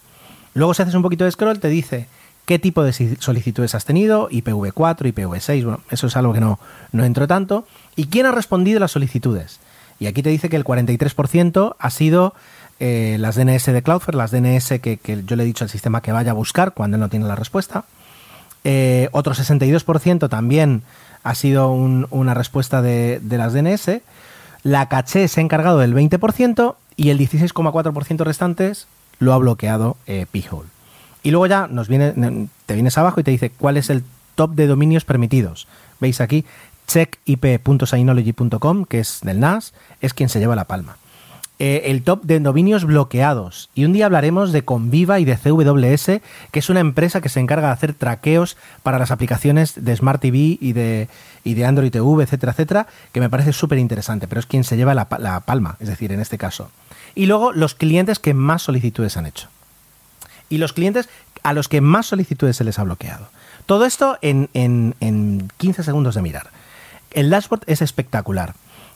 Luego 0.54 0.74
si 0.74 0.82
haces 0.84 0.96
un 0.96 1.02
poquito 1.02 1.26
de 1.26 1.32
scroll 1.32 1.60
te 1.60 1.68
dice 1.70 2.08
qué 2.46 2.60
tipo 2.60 2.84
de 2.84 2.94
solicitudes 3.20 3.74
has 3.76 3.86
tenido, 3.86 4.30
IPv4, 4.30 5.14
IPv6, 5.14 5.64
bueno, 5.64 5.80
eso 5.90 6.08
es 6.08 6.16
algo 6.16 6.32
que 6.34 6.40
no, 6.40 6.60
no 6.92 7.04
entro 7.04 7.28
tanto, 7.28 7.66
y 7.96 8.06
quién 8.08 8.26
ha 8.28 8.32
respondido 8.32 8.80
las 8.80 8.92
solicitudes. 8.92 9.60
Y 10.00 10.08
aquí 10.08 10.22
te 10.22 10.30
dice 10.30 10.48
que 10.50 10.56
el 10.56 10.64
43% 10.64 11.76
ha 11.80 11.90
sido 11.90 12.34
eh, 12.80 13.18
las 13.20 13.36
DNS 13.36 13.66
de 13.66 13.82
Cloudflare, 13.82 14.18
las 14.18 14.32
DNS 14.32 14.80
que, 14.82 14.98
que 14.98 15.24
yo 15.26 15.36
le 15.36 15.44
he 15.44 15.46
dicho 15.46 15.64
al 15.64 15.70
sistema 15.70 16.02
que 16.02 16.12
vaya 16.12 16.32
a 16.32 16.34
buscar 16.36 16.74
cuando 16.74 16.98
no 16.98 17.10
tiene 17.10 17.26
la 17.26 17.36
respuesta. 17.36 17.86
Eh, 18.64 19.10
otro 19.12 19.34
62% 19.34 20.30
también 20.30 20.82
ha 21.24 21.34
sido 21.36 21.72
un- 21.72 22.08
una 22.12 22.34
respuesta 22.34 22.82
de, 22.82 23.20
de 23.22 23.38
las 23.38 23.54
DNS. 23.54 24.02
La 24.64 24.88
caché 24.90 25.28
se 25.28 25.40
ha 25.40 25.44
encargado 25.44 25.80
del 25.80 25.94
20% 25.96 26.76
y 26.97 27.10
el 27.10 27.19
16,4% 27.19 28.23
restantes 28.23 28.88
lo 29.19 29.34
ha 29.34 29.38
bloqueado 29.38 29.97
eh, 30.08 30.25
P-Hole. 30.31 30.69
Y 31.23 31.31
luego 31.31 31.47
ya 31.47 31.67
nos 31.67 31.88
viene, 31.88 32.13
te 32.65 32.73
vienes 32.73 32.97
abajo 32.97 33.19
y 33.19 33.23
te 33.23 33.31
dice 33.31 33.49
cuál 33.49 33.77
es 33.77 33.89
el 33.89 34.03
top 34.36 34.51
de 34.51 34.67
dominios 34.67 35.05
permitidos. 35.05 35.67
Veis 35.99 36.21
aquí, 36.21 36.45
checkip.synology.com, 36.88 38.86
que 38.86 38.99
es 38.99 39.21
del 39.23 39.39
NAS, 39.39 39.73
es 40.01 40.13
quien 40.13 40.29
se 40.29 40.39
lleva 40.39 40.55
la 40.55 40.65
palma. 40.65 40.97
Eh, 41.58 41.84
el 41.86 42.03
top 42.03 42.23
de 42.23 42.41
dominios 42.41 42.84
bloqueados. 42.84 43.69
Y 43.73 43.86
un 43.86 43.93
día 43.93 44.08
hablaremos 44.08 44.51
de 44.51 44.65
Conviva 44.65 45.21
y 45.21 45.25
de 45.25 45.38
CWS, 45.38 46.21
que 46.51 46.60
es 46.60 46.69
una 46.69 46.81
empresa 46.81 47.21
que 47.21 47.29
se 47.29 47.39
encarga 47.39 47.67
de 47.67 47.73
hacer 47.73 47.93
traqueos 47.93 48.58
para 48.84 48.99
las 48.99 49.10
aplicaciones 49.10 49.86
de 49.86 49.95
Smart 49.95 50.21
TV 50.21 50.58
y 50.60 50.73
de, 50.73 51.08
y 51.45 51.53
de 51.53 51.65
Android 51.65 51.91
TV, 51.91 52.23
etcétera, 52.23 52.51
etcétera, 52.51 52.88
que 53.13 53.21
me 53.21 53.29
parece 53.29 53.53
súper 53.53 53.77
interesante, 53.77 54.27
pero 54.27 54.39
es 54.39 54.45
quien 54.45 54.65
se 54.65 54.75
lleva 54.75 54.93
la, 54.93 55.08
palma, 55.08 55.77
es 55.79 55.88
decir, 55.88 56.12
en 56.12 56.19
este 56.19 56.38
caso. 56.38 56.71
Y 57.15 57.25
luego 57.25 57.54
los 57.54 57.73
clientes 57.75 58.19
que 58.19 58.34
más 58.34 58.62
solicitudes 58.62 59.17
han 59.17 59.25
hecho. 59.25 59.47
Y 60.49 60.58
los 60.58 60.73
clientes 60.73 61.10
a 61.43 61.54
los 61.54 61.67
que 61.67 61.82
más 61.82 62.08
solicitudes 62.08 62.58
se 62.58 62.63
les 62.63 62.78
ha 62.78 62.84
bloqueado. 62.84 63.30
Todo 63.65 63.86
esto 63.86 64.17
en, 64.21 64.49
en, 64.54 64.95
en 64.99 65.51
15 65.58 65.84
segundos 65.84 66.15
de 66.15 66.21
mirar. 66.21 66.49
El 67.12 67.30
dashboard 67.30 67.63
es 67.67 67.82
espectacular. 67.82 68.54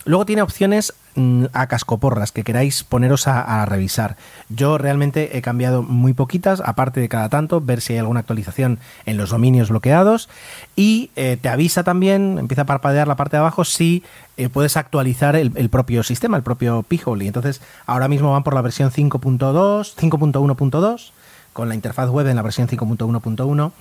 Luego 0.10 0.26
tiene 0.26 0.42
opciones 0.42 0.96
mm, 1.14 1.46
a 1.54 1.68
cascoporras 1.68 2.32
que 2.32 2.44
queráis 2.44 2.84
poneros 2.84 3.28
a, 3.28 3.64
revisar. 3.68 4.18
Yo 4.50 4.80
realmente 4.80 5.38
he 5.38 5.44
cambiado 5.44 5.84
muy 5.84 6.14
poquitas, 6.14 6.64
aparte 6.66 7.00
de 7.00 7.08
cada 7.08 7.30
tanto, 7.30 7.62
ver 7.62 7.80
si 7.80 7.94
hay 7.94 8.00
alguna 8.00 8.22
actualización 8.22 8.80
en 9.06 9.18
los 9.18 9.30
dominios 9.30 9.70
bloqueados. 9.70 10.28
Y 10.76 11.12
eh, 11.16 11.38
te 11.40 11.48
avisa 11.48 11.84
también, 11.84 12.40
empieza 12.40 12.64
a 12.64 12.66
parpadear 12.66 13.08
la 13.08 13.18
parte 13.18 13.38
de 13.38 13.42
abajo, 13.42 13.66
si 13.66 14.02
eh, 14.38 14.50
puedes 14.50 14.78
actualizar 14.78 15.36
el, 15.36 15.52
propio 15.70 16.02
sistema, 16.02 16.38
el 16.38 16.44
propio 16.44 16.82
P-Hole. 16.82 17.26
Y 17.26 17.28
entonces 17.28 17.62
ahora 17.86 18.08
mismo 18.08 18.32
van 18.32 18.42
por 18.42 18.56
la 18.56 18.64
versión 18.64 18.90
5.2, 18.90 19.94
5.1.2, 19.96 21.12
con 21.54 21.70
la 21.70 21.76
interfaz 21.76 22.10
web 22.10 22.26
en 22.26 22.36
la 22.36 22.42
versión 22.42 22.68
5.1.1. 22.68 23.72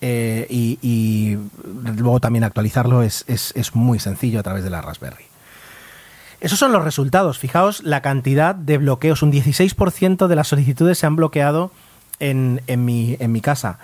Eh, 0.00 0.46
y, 0.48 1.36
luego 1.98 2.18
también 2.18 2.44
actualizarlo 2.44 3.02
es, 3.02 3.26
es 3.28 3.74
muy 3.74 3.98
sencillo 3.98 4.40
a 4.40 4.42
través 4.42 4.64
de 4.64 4.70
la 4.70 4.80
Raspberry. 4.80 5.35
Esos 6.40 6.58
son 6.58 6.72
los 6.72 6.84
resultados. 6.84 7.38
Fijaos 7.38 7.82
la 7.82 8.02
cantidad 8.02 8.54
de 8.54 8.78
bloqueos. 8.78 9.22
Un 9.22 9.32
16% 9.32 10.26
de 10.26 10.36
las 10.36 10.48
solicitudes 10.48 10.98
se 10.98 11.06
han 11.06 11.16
bloqueado 11.16 11.70
en, 12.20 12.60
mi, 12.66 13.16
en 13.18 13.32
mi, 13.32 13.40
casa. 13.40 13.78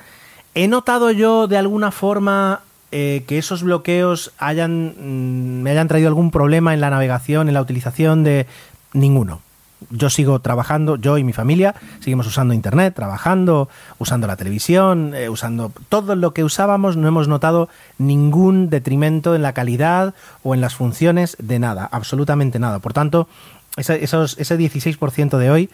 ¿He 0.55 0.69
notado 0.69 1.11
yo 1.11 1.47
de 1.49 1.57
alguna 1.59 1.91
forma 1.91 2.61
eh, 2.91 3.25
que 3.27 3.39
esos 3.39 3.63
bloqueos 3.63 4.33
hayan, 4.39 4.95
mm, 4.99 5.63
me 5.63 5.71
hayan 5.71 5.89
traído 5.89 6.09
algún 6.09 6.31
problema 6.31 6.75
en 6.75 6.81
la 6.81 6.91
navegación, 6.91 7.49
en 7.49 7.55
la 7.55 7.63
utilización 7.63 8.23
de 8.25 8.47
ninguno? 8.93 9.41
Yo 9.91 10.11
sigo 10.11 10.41
trabajando, 10.41 10.97
yo 10.97 11.19
y 11.19 11.25
mi 11.25 11.33
familia 11.33 11.75
seguimos 12.01 12.27
usando 12.27 12.55
Internet, 12.55 12.95
trabajando, 12.95 13.69
usando 13.99 14.27
la 14.27 14.37
televisión, 14.37 15.15
eh, 15.15 15.29
usando 15.29 15.73
todo 15.89 16.17
lo 16.17 16.33
que 16.35 16.45
usábamos, 16.45 16.97
no 16.97 17.09
hemos 17.09 17.29
notado 17.29 17.69
ningún 17.99 18.71
detrimento 18.71 19.35
en 19.35 19.43
la 19.43 19.53
calidad 19.53 20.15
o 20.43 20.55
en 20.55 20.61
las 20.61 20.75
funciones 20.75 21.37
de 21.39 21.59
nada, 21.59 21.89
absolutamente 21.91 22.59
nada. 22.59 22.79
Por 22.79 22.93
tanto, 22.93 23.29
ese, 23.77 24.05
esos, 24.05 24.39
ese 24.39 24.59
16% 24.59 25.39
de 25.39 25.51
hoy 25.51 25.71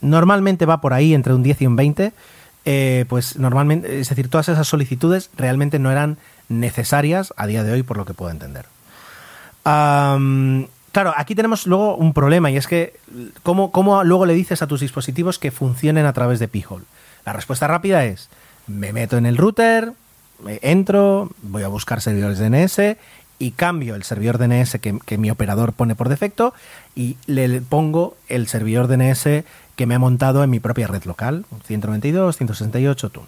normalmente 0.00 0.66
va 0.66 0.80
por 0.80 0.92
ahí 0.92 1.14
entre 1.14 1.34
un 1.34 1.42
10 1.42 1.62
y 1.62 1.66
un 1.66 1.76
20, 1.76 2.12
eh, 2.66 3.04
pues 3.08 3.38
normalmente, 3.38 4.00
es 4.00 4.08
decir, 4.08 4.28
todas 4.28 4.48
esas 4.48 4.68
solicitudes 4.68 5.30
realmente 5.36 5.78
no 5.78 5.90
eran 5.90 6.18
necesarias 6.48 7.32
a 7.36 7.46
día 7.46 7.62
de 7.62 7.72
hoy, 7.72 7.82
por 7.82 7.96
lo 7.96 8.04
que 8.04 8.14
puedo 8.14 8.30
entender. 8.30 8.66
Claro, 10.94 11.12
aquí 11.16 11.34
tenemos 11.34 11.66
luego 11.66 11.96
un 11.96 12.12
problema 12.12 12.52
y 12.52 12.56
es 12.56 12.68
que 12.68 12.94
¿cómo, 13.42 13.72
¿cómo, 13.72 14.04
luego 14.04 14.26
le 14.26 14.32
dices 14.32 14.62
a 14.62 14.68
tus 14.68 14.78
dispositivos 14.78 15.40
que 15.40 15.50
funcionen 15.50 16.06
a 16.06 16.12
través 16.12 16.38
de 16.38 16.46
P-Hole? 16.46 16.84
La 17.26 17.32
respuesta 17.32 17.66
rápida 17.66 18.04
es, 18.04 18.30
me 18.68 18.92
meto 18.92 19.16
en 19.16 19.26
el 19.26 19.36
router, 19.36 19.92
entro, 20.62 21.32
voy 21.42 21.64
a 21.64 21.68
buscar 21.68 22.00
servidores 22.00 22.38
DNS 22.38 22.96
y 23.40 23.50
cambio 23.50 23.96
el 23.96 24.04
servidor 24.04 24.38
DNS 24.38 24.78
que, 24.78 25.18
mi 25.18 25.32
operador 25.32 25.72
pone 25.72 25.96
por 25.96 26.08
defecto 26.08 26.54
y 26.94 27.16
le 27.26 27.60
pongo 27.60 28.16
el 28.28 28.46
servidor 28.46 28.86
DNS 28.86 29.42
que 29.74 29.86
me 29.86 29.96
ha 29.96 29.98
montado 29.98 30.44
en 30.44 30.50
mi 30.50 30.60
propia 30.60 30.86
red 30.86 31.02
local, 31.06 31.44
192, 31.64 32.36
168, 32.36 33.10
TUN. 33.10 33.24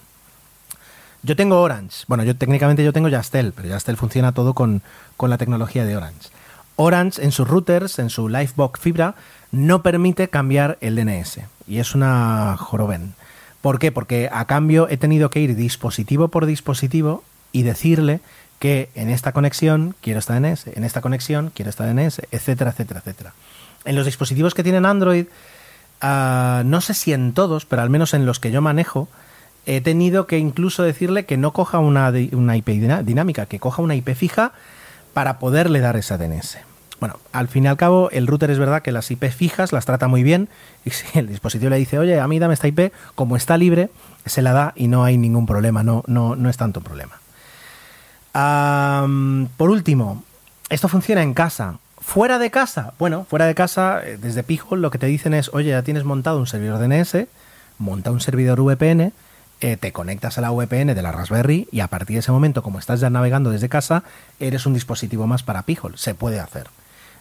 Yo 1.25 1.35
tengo 1.35 1.61
Orange. 1.61 2.05
Bueno, 2.07 2.23
yo 2.23 2.37
técnicamente 2.37 2.85
yo 2.85 2.93
tengo 2.93 3.09
Yastel, 3.09 3.53
pero 3.53 3.67
Yastel 3.67 3.97
funciona 3.97 4.31
todo 4.31 4.55
con, 4.55 4.83
con 5.17 5.31
la 5.31 5.37
tecnología 5.39 5.85
de 5.85 5.97
Orange. 5.97 6.29
Orange 6.77 7.23
en 7.25 7.33
sus 7.33 7.49
routers, 7.49 7.99
en 7.99 8.11
su 8.11 8.29
Livebox 8.29 8.81
Fibra, 8.81 9.15
no 9.51 9.83
permite 9.83 10.29
cambiar 10.29 10.79
el 10.81 10.97
DNS. 10.97 11.41
Y 11.67 11.79
es 11.79 11.95
una 11.95 12.57
joroben. 12.59 13.15
¿Por 13.61 13.79
qué? 13.79 13.91
Porque 13.91 14.29
a 14.31 14.45
cambio 14.45 14.87
he 14.89 14.97
tenido 14.97 15.31
que 15.31 15.41
ir 15.41 15.57
dispositivo 15.57 16.29
por 16.29 16.47
dispositivo 16.47 17.25
y 17.53 17.63
decirle 17.63 18.21
que 18.59 18.91
en 18.95 19.11
esta 19.11 19.33
conexión 19.33 19.95
quiero 20.01 20.19
esta 20.19 20.39
DNS, 20.39 20.69
en 20.69 20.85
esta 20.85 21.01
conexión 21.01 21.51
quiero 21.55 21.71
esta 21.71 21.87
DNS, 21.87 22.23
etcétera, 22.31 22.71
etcétera, 22.71 23.01
etcétera. 23.01 23.33
En 23.85 23.97
los 23.97 24.07
dispositivos 24.07 24.55
que 24.55 24.63
tienen 24.63 24.87
Android, 24.87 25.27
ah, 26.01 26.63
no 26.65 26.81
sé 26.81 26.95
si 26.95 27.13
en 27.13 27.33
todos, 27.33 27.67
pero 27.67 27.83
al 27.83 27.91
menos 27.91 28.15
en 28.15 28.27
los 28.27 28.41
que 28.41 28.51
yo 28.51 28.63
manejo, 28.63 29.09
he 29.67 29.81
tenido 29.81 30.27
que 30.27 30.39
incluso 30.39 30.83
decirle 30.83 31.25
que 31.25 31.37
no 31.37 31.53
coja 31.53 31.79
una, 31.79 32.13
una 32.33 32.57
IP 32.57 32.69
dinámica, 32.69 33.47
que 33.47 33.59
coja 33.59 33.83
una 33.83 33.95
IP 33.95 34.15
fija 34.15 34.53
para 35.17 35.39
poderle 35.39 35.81
dar 35.81 35.97
esa 35.97 36.19
DNS. 36.19 36.59
Bueno, 37.01 37.19
al 37.33 37.49
fin 37.49 37.65
y 37.65 37.69
al 37.69 37.79
cabo, 37.79 38.11
el 38.11 38.27
router 38.27 38.51
es 38.51 38.59
verdad 38.59 38.83
que 38.83 38.93
las 38.93 39.11
IP 39.11 39.25
fijas 39.31 39.73
las 39.73 39.87
trata 39.87 40.09
muy 40.09 40.23
bien 40.23 40.51
y 40.85 40.91
si 40.91 41.19
el 41.19 41.27
dispositivo 41.27 41.71
le 41.71 41.79
dice, 41.79 41.99
oye, 41.99 42.21
a 42.21 42.29
mí 42.29 42.39
dame 42.39 42.53
esta 42.53 42.69
IP, 42.69 42.93
como 43.15 43.35
está 43.35 43.57
libre, 43.57 43.89
se 44.27 44.43
la 44.43 44.53
da 44.53 44.75
y 44.77 44.89
no 44.89 45.05
hay 45.05 45.17
ningún 45.17 45.47
problema, 45.47 45.83
no, 45.83 46.05
no, 46.07 46.37
no 46.37 46.51
es 46.51 46.59
tanto 46.59 46.83
problema. 46.83 47.19
por 49.57 49.71
último, 49.71 50.23
esto 50.69 50.87
funciona 50.87 51.23
en 51.23 51.33
casa. 51.33 51.79
Fuera 51.99 52.39
de 52.39 52.51
casa, 52.51 52.93
bueno, 52.99 53.25
fuera 53.25 53.47
de 53.47 53.55
casa, 53.55 54.03
eh, 54.05 54.19
desde 54.21 54.43
Pijol 54.43 54.83
lo 54.83 54.91
que 54.91 54.99
te 54.99 55.07
dicen 55.07 55.33
es, 55.33 55.49
oye, 55.55 55.71
ya 55.71 55.83
tienes 55.83 56.05
montado 56.05 56.39
un 56.39 56.47
servidor 56.47 56.79
DNS, 56.79 57.27
monta 57.79 58.11
un 58.11 58.21
servidor 58.21 58.61
VPN, 58.61 59.15
eh, 59.61 59.77
te 59.77 59.93
conectas 59.93 60.39
a 60.39 60.41
la 60.41 60.51
VPN 60.51 60.95
de 60.95 61.03
la 61.03 61.13
Raspberry 61.13 61.69
y 61.73 61.81
a 61.81 61.89
partir 61.89 62.17
de 62.17 62.21
ese 62.21 62.33
momento, 62.33 62.63
como 62.63 62.79
estás 62.79 63.01
ya 63.01 63.11
navegando 63.11 63.51
desde 63.51 63.69
casa, 63.69 64.03
eres 64.39 64.67
un 64.67 64.75
dispositivo 64.75 65.27
más 65.27 65.43
para 65.43 65.63
Pijol. 65.63 65.97
Se 65.97 66.15
puede 66.15 66.41
hacer. 66.41 66.69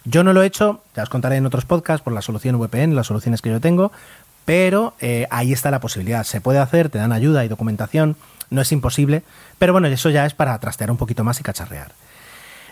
Yo 0.04 0.22
no 0.22 0.32
lo 0.32 0.42
he 0.42 0.46
hecho, 0.46 0.82
te 0.92 1.00
las 1.00 1.08
contaré 1.08 1.36
en 1.36 1.46
otros 1.46 1.64
podcasts 1.64 2.04
por 2.04 2.12
la 2.12 2.22
solución 2.22 2.56
VPN, 2.56 2.94
las 2.94 3.08
soluciones 3.08 3.42
que 3.42 3.50
yo 3.50 3.60
tengo, 3.60 3.90
pero 4.44 4.94
eh, 5.00 5.26
ahí 5.30 5.52
está 5.52 5.70
la 5.70 5.80
posibilidad. 5.80 6.24
Se 6.24 6.40
puede 6.40 6.60
hacer, 6.60 6.90
te 6.90 6.98
dan 6.98 7.12
ayuda 7.12 7.44
y 7.44 7.48
documentación, 7.48 8.16
no 8.50 8.60
es 8.60 8.70
imposible, 8.70 9.22
pero 9.58 9.72
bueno, 9.72 9.88
eso 9.88 10.10
ya 10.10 10.24
es 10.26 10.34
para 10.34 10.58
trastear 10.58 10.90
un 10.90 10.96
poquito 10.96 11.24
más 11.24 11.40
y 11.40 11.42
cacharrear. 11.42 11.92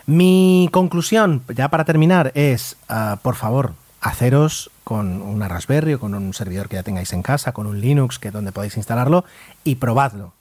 Mi 0.05 0.69
conclusión, 0.71 1.43
ya 1.53 1.69
para 1.69 1.83
terminar, 1.83 2.31
es, 2.35 2.77
ah, 2.87 3.17
por 3.21 3.35
favor, 3.35 3.73
haceros 4.05 4.69
con 4.83 5.23
una 5.23 5.47
Raspberry 5.47 5.95
o 5.95 5.99
con 5.99 6.13
un 6.13 6.33
servidor 6.35 6.69
que 6.69 6.75
ya 6.75 6.83
tengáis 6.83 7.11
en 7.11 7.23
casa, 7.23 7.53
con 7.53 7.65
un 7.65 7.81
Linux 7.81 8.19
que 8.19 8.29
donde 8.29 8.51
podéis 8.51 8.77
instalarlo 8.77 9.25
y 9.63 9.75
probadlo. 9.75 10.33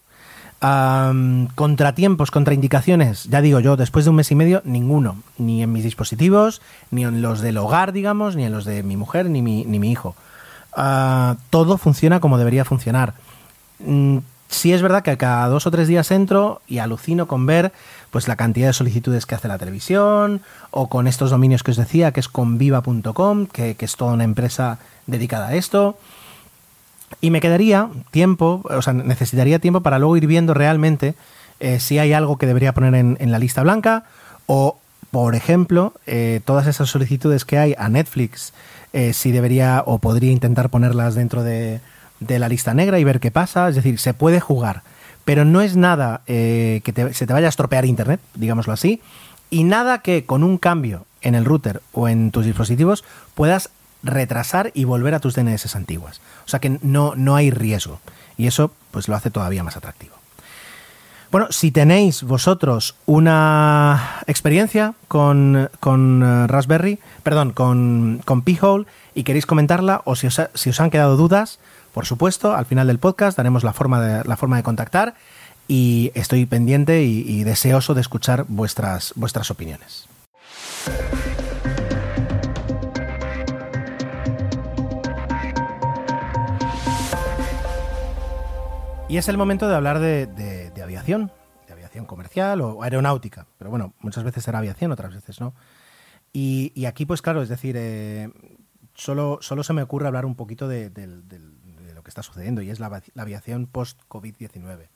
contratiempos, 1.54 2.30
contraindicaciones, 2.30 3.24
ya 3.24 3.40
digo 3.40 3.60
yo, 3.60 3.76
después 3.76 4.04
de 4.04 4.10
un 4.10 4.16
mes 4.16 4.30
y 4.30 4.34
medio, 4.34 4.60
ninguno, 4.64 5.16
ni 5.38 5.62
en 5.62 5.72
mis 5.72 5.82
dispositivos, 5.82 6.60
ni 6.90 7.04
en 7.04 7.22
los 7.22 7.40
del 7.40 7.56
hogar, 7.56 7.92
digamos, 7.92 8.36
ni 8.36 8.44
en 8.44 8.52
los 8.52 8.66
de 8.66 8.82
mi 8.82 8.98
mujer, 8.98 9.30
ni 9.30 9.40
mi, 9.40 9.64
ni 9.64 9.78
mi 9.78 9.90
hijo. 9.90 10.14
Ah, 10.76 11.36
todo 11.48 11.78
funciona 11.78 12.20
como 12.20 12.36
debería 12.36 12.66
funcionar. 12.66 13.14
Mm, 13.78 14.18
sí 14.48 14.72
es 14.72 14.82
verdad 14.82 15.02
que 15.02 15.16
cada 15.16 15.48
dos 15.48 15.66
o 15.66 15.70
tres 15.70 15.88
días 15.88 16.10
entro 16.10 16.62
y 16.66 16.78
alucino 16.78 17.26
con 17.26 17.46
ver 17.46 17.72
pues 18.10 18.28
la 18.28 18.36
cantidad 18.36 18.68
de 18.68 18.72
solicitudes 18.72 19.26
que 19.26 19.34
hace 19.34 19.48
la 19.48 19.58
televisión 19.58 20.40
o 20.70 20.88
con 20.88 21.08
estos 21.08 21.30
dominios 21.30 21.62
que 21.62 21.72
os 21.72 21.76
decía, 21.76 22.12
que 22.12 22.20
es 22.20 22.28
conviva.com, 22.28 23.46
que, 23.46 23.74
que 23.74 23.84
es 23.84 23.96
toda 23.96 24.12
una 24.12 24.24
empresa 24.24 24.78
dedicada 25.06 25.48
a 25.48 25.54
esto. 25.54 25.98
Y 27.20 27.30
me 27.30 27.40
quedaría 27.40 27.88
tiempo, 28.10 28.62
o 28.64 28.82
sea, 28.82 28.92
necesitaría 28.92 29.58
tiempo 29.58 29.80
para 29.80 29.98
luego 29.98 30.16
ir 30.16 30.26
viendo 30.26 30.54
realmente 30.54 31.14
eh, 31.60 31.80
si 31.80 31.98
hay 31.98 32.12
algo 32.12 32.36
que 32.36 32.46
debería 32.46 32.74
poner 32.74 32.94
en, 32.94 33.32
la 33.32 33.38
lista 33.38 33.62
blanca 33.62 34.04
o, 34.46 34.78
por 35.10 35.34
ejemplo, 35.34 35.94
eh, 36.06 36.40
todas 36.44 36.66
esas 36.66 36.88
solicitudes 36.88 37.44
que 37.44 37.58
hay 37.58 37.74
a 37.78 37.88
Netflix, 37.88 38.52
eh, 38.92 39.12
si 39.12 39.32
debería 39.32 39.82
o 39.86 39.98
podría 39.98 40.32
intentar 40.32 40.70
ponerlas 40.70 41.14
dentro 41.14 41.42
de, 41.42 41.80
de 42.26 42.38
la 42.38 42.48
lista 42.48 42.74
negra 42.74 42.98
y 42.98 43.04
ver 43.04 43.20
qué 43.20 43.30
pasa. 43.30 43.68
Es 43.68 43.74
decir, 43.74 43.98
se 43.98 44.14
puede 44.14 44.40
jugar 44.40 44.82
pero 45.24 45.44
no 45.44 45.60
es 45.60 45.76
nada 45.76 46.22
eh, 46.26 46.80
que 46.84 47.14
se 47.14 47.26
te 47.26 47.32
vaya 47.32 47.46
a 47.46 47.48
estropear 47.48 47.84
Internet, 47.84 48.20
digámoslo 48.34 48.72
así, 48.72 49.00
y 49.50 49.64
nada 49.64 49.98
que 49.98 50.24
con 50.24 50.44
un 50.44 50.58
cambio 50.58 51.06
en 51.22 51.34
el 51.34 51.44
router 51.44 51.80
o 51.92 52.08
en 52.08 52.30
tus 52.30 52.44
dispositivos 52.44 53.04
puedas 53.34 53.70
retrasar 54.02 54.70
y 54.74 54.84
volver 54.84 55.14
a 55.14 55.20
tus 55.20 55.34
DNS 55.34 55.74
antiguas. 55.76 56.20
O 56.44 56.48
sea 56.48 56.60
que 56.60 56.78
no, 56.82 57.14
no 57.16 57.36
hay 57.36 57.50
riesgo. 57.50 58.00
Y 58.36 58.46
eso 58.46 58.72
pues 58.90 59.08
lo 59.08 59.16
hace 59.16 59.30
todavía 59.30 59.62
más 59.62 59.76
atractivo. 59.76 60.14
Bueno, 61.30 61.48
si 61.50 61.72
tenéis 61.72 62.22
vosotros 62.22 62.94
una 63.06 64.20
experiencia 64.26 64.94
con, 65.08 65.70
con 65.80 66.22
eh, 66.22 66.46
Raspberry, 66.46 67.00
perdón, 67.22 67.52
con, 67.52 68.20
con 68.24 68.42
P-Hole 68.42 68.86
y 69.14 69.24
queréis 69.24 69.46
comentarla 69.46 70.02
o 70.04 70.14
si 70.16 70.26
os, 70.26 70.40
si 70.54 70.70
os 70.70 70.80
han 70.80 70.90
quedado 70.90 71.16
dudas, 71.16 71.58
Por 71.94 72.06
supuesto, 72.06 72.54
al 72.56 72.66
final 72.66 72.88
del 72.88 72.98
podcast 72.98 73.36
daremos 73.36 73.62
la 73.62 73.72
forma 73.72 74.00
de, 74.00 74.24
la 74.24 74.36
forma 74.36 74.56
de 74.56 74.64
contactar 74.64 75.14
y 75.68 76.10
estoy 76.14 76.44
pendiente 76.44 77.04
y, 77.04 77.44
deseoso 77.44 77.94
de 77.94 78.00
escuchar 78.00 78.44
vuestras, 78.48 79.12
vuestras 79.14 79.52
opiniones. 79.52 80.08
Y 89.08 89.16
es 89.16 89.28
el 89.28 89.38
momento 89.38 89.68
de 89.68 89.76
hablar 89.76 90.00
de, 90.00 90.72
aviación, 90.82 91.30
de 91.68 91.72
aviación 91.74 92.06
comercial 92.06 92.60
o 92.60 92.82
aeronáutica. 92.82 93.46
Pero 93.56 93.70
bueno, 93.70 93.94
muchas 94.00 94.24
veces 94.24 94.42
será 94.42 94.58
aviación, 94.58 94.90
otras 94.90 95.14
veces 95.14 95.40
no. 95.40 95.54
Y, 96.32 96.86
aquí, 96.86 97.06
pues 97.06 97.22
claro, 97.22 97.40
es 97.40 97.48
decir, 97.48 97.76
eh, 97.78 98.32
solo, 98.94 99.38
solo 99.40 99.62
se 99.62 99.72
me 99.72 99.82
ocurre 99.82 100.08
hablar 100.08 100.26
un 100.26 100.34
poquito 100.34 100.66
de, 100.66 100.90
del- 100.90 101.53
que 102.04 102.10
está 102.10 102.22
sucediendo 102.22 102.62
y 102.62 102.70
es 102.70 102.78
la, 102.78 102.88
avi- 102.90 103.10
la 103.14 103.22
aviación 103.22 103.66
post-COVID-19. 103.66 104.88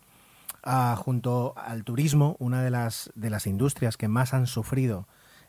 Ah, 0.62 0.97
junto 0.99 1.55
al 1.57 1.85
turismo, 1.85 2.37
una 2.38 2.62
de 2.62 2.71
las, 2.71 3.11
de 3.14 3.31
las 3.31 3.47
industrias 3.47 3.97
que 3.97 4.09
más 4.09 4.35
han 4.35 4.47
sufrido 4.47 5.07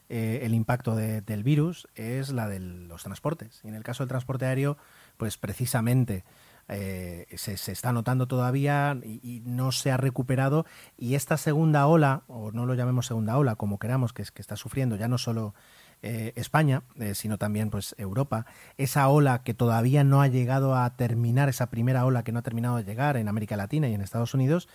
eh, 0.07 0.39
el 0.43 0.53
impacto 0.53 0.95
de- 0.95 1.21
del 1.21 1.43
virus 1.43 1.87
es 1.95 2.29
la 2.29 2.47
de 2.47 2.59
los 2.59 3.03
transportes. 3.03 3.61
Y 3.63 3.67
en 3.67 3.75
el 3.75 3.83
caso 3.83 4.03
del 4.03 4.09
transporte 4.09 4.45
aéreo, 4.45 4.77
pues 5.17 5.37
precisamente 5.37 6.23
eh, 6.67 7.25
se, 7.35 7.53
está 7.53 7.91
notando 7.91 8.27
todavía 8.27 8.97
y, 9.03 9.41
no 9.45 9.71
se 9.71 9.91
ha 9.91 9.97
recuperado. 9.97 10.65
Y 10.97 11.15
esta 11.15 11.37
segunda 11.37 11.85
ola, 11.87 12.23
o 12.27 12.51
no 12.51 12.65
lo 12.65 12.75
llamemos 12.75 13.07
segunda 13.07 13.37
ola, 13.37 13.55
como 13.55 13.79
queramos, 13.79 14.13
que 14.13 14.23
está 14.35 14.55
sufriendo 14.55 14.95
ya 14.95 15.07
no 15.07 15.17
solo 15.17 15.53
eh, 16.01 16.31
España, 16.37 16.83
eh, 16.95 17.13
sino 17.13 17.37
también 17.37 17.69
pues 17.69 17.93
Europa, 17.97 18.45
esa 18.77 19.09
ola 19.09 19.43
que 19.43 19.53
todavía 19.53 20.05
no 20.05 20.21
ha 20.21 20.27
llegado 20.27 20.73
a 20.73 20.95
terminar, 20.95 21.49
esa 21.49 21.69
primera 21.69 22.05
ola 22.05 22.23
que 22.23 22.31
no 22.31 22.39
ha 22.39 22.41
terminado 22.41 22.77
de 22.77 22.85
llegar 22.85 23.17
en 23.17 23.27
América 23.27 23.57
Latina 23.57 23.89
y 23.89 23.95
en 23.95 23.99
Estados 23.99 24.33
Unidos, 24.33 24.69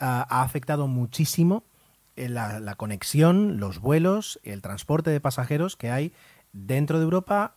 ah, 0.00 0.26
ha 0.30 0.40
afectado 0.40 0.86
muchísimo 0.86 1.64
eh, 2.16 2.30
la, 2.30 2.58
la 2.58 2.74
conexión, 2.76 3.60
los 3.60 3.80
vuelos, 3.80 4.40
el 4.44 4.62
transporte 4.62 5.10
de 5.10 5.20
pasajeros 5.20 5.76
que 5.76 5.90
hay 5.90 6.14
dentro 6.54 6.96
de 6.96 7.04
Europa 7.04 7.56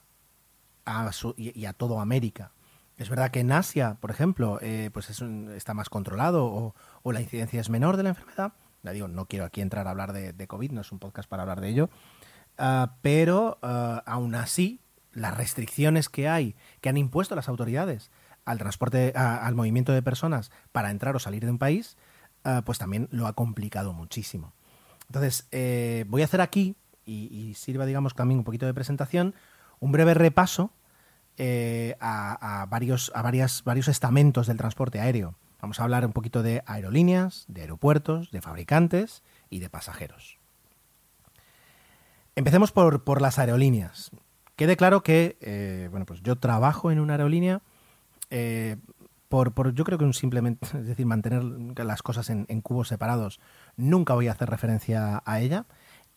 y, 1.38 1.65
a 1.65 1.71
todo 1.71 2.01
América. 2.01 2.51
Es 2.97 3.10
verdad 3.10 3.32
que 3.32 3.39
en 3.39 3.54
Asia, 3.54 3.95
por 4.01 4.12
ejemplo, 4.12 4.60
pues 4.91 5.21
está 5.56 5.73
más 5.73 5.89
controlado 5.89 6.73
o, 7.04 7.12
la 7.13 7.21
incidencia 7.21 7.62
es 7.62 7.69
menor 7.69 7.95
de 7.95 8.04
la 8.04 8.10
enfermedad. 8.10 8.54
Ya 8.84 8.91
digo, 8.91 9.08
no 9.08 9.25
quiero 9.25 9.45
aquí 9.45 9.62
entrar 9.62 9.88
a 9.88 9.91
hablar 9.91 10.13
de 10.13 10.47
COVID, 10.47 10.71
no 10.71 10.82
es 10.82 10.91
un 10.91 10.99
podcast 10.99 11.28
para 11.28 11.43
hablar 11.43 11.60
de 11.60 11.69
ello. 11.69 11.89
Ah, 12.57 12.95
pero 13.01 13.57
ah, 13.61 14.03
aún 14.05 14.35
así, 14.35 14.79
las 15.11 15.35
restricciones 15.35 16.09
que 16.09 16.27
hay, 16.29 16.55
que 16.81 16.89
han 16.89 16.97
impuesto 16.97 17.35
las 17.35 17.49
autoridades 17.49 18.11
al 18.45 18.57
transporte, 18.59 19.11
a- 19.15 19.45
al 19.45 19.55
movimiento 19.55 19.91
de 19.91 20.01
personas 20.01 20.51
para 20.71 20.91
entrar 20.91 21.15
o 21.15 21.19
salir 21.19 21.43
de 21.43 21.51
un 21.51 21.57
país, 21.57 21.97
ah, 22.43 22.61
pues 22.65 22.77
también 22.77 23.07
lo 23.11 23.27
ha 23.27 23.33
complicado 23.33 23.91
muchísimo. 23.93 24.53
Entonces, 25.07 25.47
eh, 25.51 26.05
voy 26.07 26.21
a 26.21 26.25
hacer 26.25 26.41
aquí, 26.41 26.75
y, 27.05 27.27
y 27.33 27.53
sirva, 27.55 27.85
digamos, 27.85 28.15
también 28.15 28.39
un 28.39 28.43
poquito 28.43 28.65
de 28.65 28.73
presentación, 28.73 29.35
un 29.79 29.91
breve 29.91 30.13
repaso 30.13 30.71
eh, 31.37 31.95
a, 31.99 32.61
a 32.61 32.65
varios, 32.67 33.11
a 33.13 33.21
varias, 33.21 33.63
varios 33.63 33.87
estamentos 33.89 34.47
del 34.47 34.57
transporte 34.57 34.99
aéreo. 34.99 35.35
Vamos 35.61 35.79
a 35.79 35.83
hablar 35.83 36.05
un 36.05 36.13
poquito 36.13 36.41
de 36.43 36.63
aerolíneas, 36.65 37.45
de 37.47 37.61
aeropuertos, 37.61 38.31
de 38.31 38.41
fabricantes 38.41 39.21
y 39.49 39.59
de 39.59 39.69
pasajeros. 39.69 40.39
Empecemos 42.36 42.71
por, 42.71 43.21
las 43.21 43.39
aerolíneas. 43.39 44.12
Quede 44.58 44.76
claro 44.76 45.04
que, 45.04 45.38
eh, 45.41 45.88
bueno, 45.89 46.06
pues 46.06 46.21
yo 46.21 46.38
trabajo 46.38 46.91
en 46.91 47.00
una 47.00 47.13
aerolínea 47.13 47.62
eh, 48.30 48.78
por, 49.30 49.74
yo 49.74 49.84
creo 49.84 49.98
que 49.98 50.13
simplemente, 50.13 50.65
es 50.78 50.86
decir, 50.86 51.06
mantener 51.06 51.43
las 51.43 52.02
cosas 52.02 52.30
en, 52.30 52.45
cubos 52.62 52.89
separados, 52.89 53.39
nunca 53.78 54.13
voy 54.13 54.28
a 54.28 54.34
hacer 54.34 54.50
referencia 54.50 55.24
a 55.26 55.39
ella. 55.39 55.65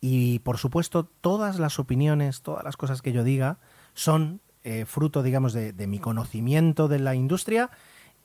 Y 0.01 0.41
por 0.41 0.59
supuesto, 0.59 1.05
todas 1.05 1.59
las 1.59 1.79
opiniones, 1.79 2.43
todas 2.43 2.65
las 2.65 2.77
cosas 2.77 3.03
que 3.03 3.13
yo 3.13 3.25
diga 3.25 3.59
son 3.95 4.41
eh, 4.63 4.85
fruto, 4.87 5.23
digamos, 5.23 5.53
de, 5.53 5.73
mi 5.87 5.99
conocimiento 5.99 6.89
de 6.89 6.99
la 7.01 7.15
industria 7.15 7.71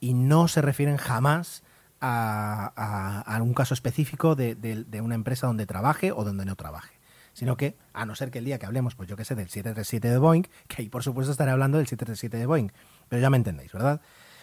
y 0.00 0.14
no 0.14 0.46
se 0.46 0.62
refieren 0.62 0.96
jamás 0.96 1.64
a, 2.00 3.24
a- 3.26 3.42
un 3.42 3.54
caso 3.54 3.74
específico 3.74 4.36
de 4.36 5.00
una 5.02 5.14
empresa 5.14 5.46
donde 5.46 5.66
trabaje 5.66 6.12
o 6.12 6.22
donde 6.24 6.44
no 6.44 6.54
trabaje. 6.54 6.93
Sino 7.34 7.56
que, 7.58 7.76
a 7.92 8.06
no 8.06 8.14
ser 8.14 8.30
que 8.30 8.38
el 8.38 8.44
día 8.46 8.58
que 8.58 8.64
hablemos, 8.66 8.94
pues 8.94 9.08
yo 9.08 9.16
qué 9.16 9.24
sé, 9.24 9.34
del 9.34 9.48
737 9.48 10.08
de 10.08 10.18
Boeing, 10.18 10.42
que 10.68 10.82
ahí 10.82 10.88
por 10.88 11.02
supuesto 11.02 11.30
estaré 11.32 11.50
hablando 11.50 11.76
del 11.78 11.86
737 11.86 12.38
de 12.38 12.46
Boeing, 12.46 12.68
pero 13.08 13.20
ya 13.20 13.28
me 13.28 13.36
entendéis, 13.36 13.72
¿verdad? 13.72 14.00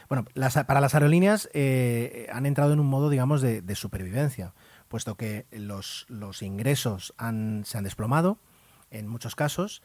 Bueno, 0.10 0.26
las- 0.34 0.62
para 0.66 0.82
las 0.82 0.94
aerolíneas 0.94 1.50
eh, 1.54 2.28
han 2.34 2.46
entrado 2.46 2.74
en 2.74 2.80
un 2.82 2.88
modo, 2.88 3.10
digamos, 3.10 3.42
de, 3.42 3.76
supervivencia, 3.76 4.54
puesto 4.90 5.16
que 5.16 5.46
los, 5.52 6.06
los 6.10 6.42
ingresos 6.42 7.14
han- 7.18 7.64
se 7.66 7.78
han 7.78 7.86
desplomado 7.86 8.38
en 8.92 9.08
muchos 9.08 9.36
casos, 9.36 9.82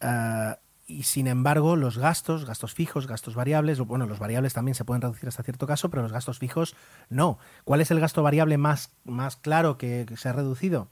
ah, 0.00 0.58
y 0.86 1.02
sin 1.02 1.26
embargo 1.26 1.74
los 1.76 1.98
gastos, 1.98 2.46
gastos 2.46 2.72
fijos, 2.72 3.06
gastos 3.06 3.34
variables, 3.34 3.80
bueno, 3.80 4.06
los 4.06 4.18
variables 4.20 4.54
también 4.54 4.74
se 4.76 4.84
pueden 4.84 5.02
reducir 5.02 5.28
hasta 5.28 5.42
cierto 5.42 5.66
caso, 5.66 5.90
pero 5.90 6.02
los 6.04 6.12
gastos 6.12 6.38
fijos 6.38 6.74
no. 7.10 7.38
¿Cuál 7.64 7.80
es 7.82 7.90
el 7.90 8.00
gasto 8.00 8.22
variable 8.22 8.56
más, 8.56 8.92
más 9.04 9.36
claro 9.36 9.76
que 9.78 10.06
se 10.16 10.28
ha 10.28 10.32
reducido? 10.32 10.88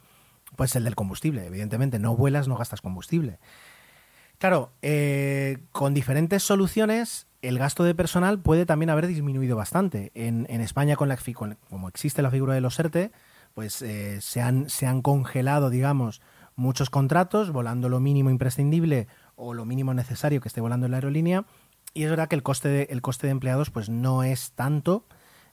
Pues 0.56 0.76
el 0.76 0.84
del 0.84 0.94
combustible, 0.94 1.46
evidentemente. 1.46 1.98
No 1.98 2.16
vuelas, 2.16 2.48
no 2.48 2.56
gastas 2.56 2.80
combustible. 2.80 3.38
Claro, 4.38 4.72
eh, 4.82 5.58
con 5.72 5.94
diferentes 5.94 6.42
soluciones, 6.42 7.26
el 7.42 7.58
gasto 7.58 7.84
de 7.84 7.94
personal 7.94 8.38
puede 8.40 8.66
también 8.66 8.90
haber 8.90 9.06
disminuido 9.06 9.56
bastante. 9.56 10.10
En, 10.14 10.46
España, 10.60 10.96
con 10.96 11.08
la, 11.08 11.18
como 11.70 11.88
existe 11.88 12.22
la 12.22 12.30
figura 12.30 12.54
de 12.54 12.60
los 12.60 12.78
ERTE, 12.78 13.12
pues 13.54 13.82
eh, 13.82 14.20
se, 14.20 14.42
han, 14.42 14.68
se 14.68 14.86
han 14.86 15.02
congelado, 15.02 15.70
digamos, 15.70 16.20
muchos 16.56 16.90
contratos, 16.90 17.52
volando 17.52 17.88
lo 17.88 18.00
mínimo 18.00 18.30
imprescindible 18.30 19.06
o 19.36 19.54
lo 19.54 19.64
mínimo 19.64 19.94
necesario 19.94 20.40
que 20.40 20.48
esté 20.48 20.60
volando 20.60 20.86
en 20.86 20.92
la 20.92 20.98
aerolínea. 20.98 21.44
Y 21.94 22.02
es 22.02 22.10
verdad 22.10 22.28
que 22.28 22.36
el 22.36 22.42
coste 22.42 22.68
de, 22.68 22.82
el 22.90 23.02
coste 23.02 23.28
de 23.28 23.32
empleados 23.32 23.70
pues 23.70 23.88
no 23.88 24.24
es 24.24 24.52
tanto 24.52 25.06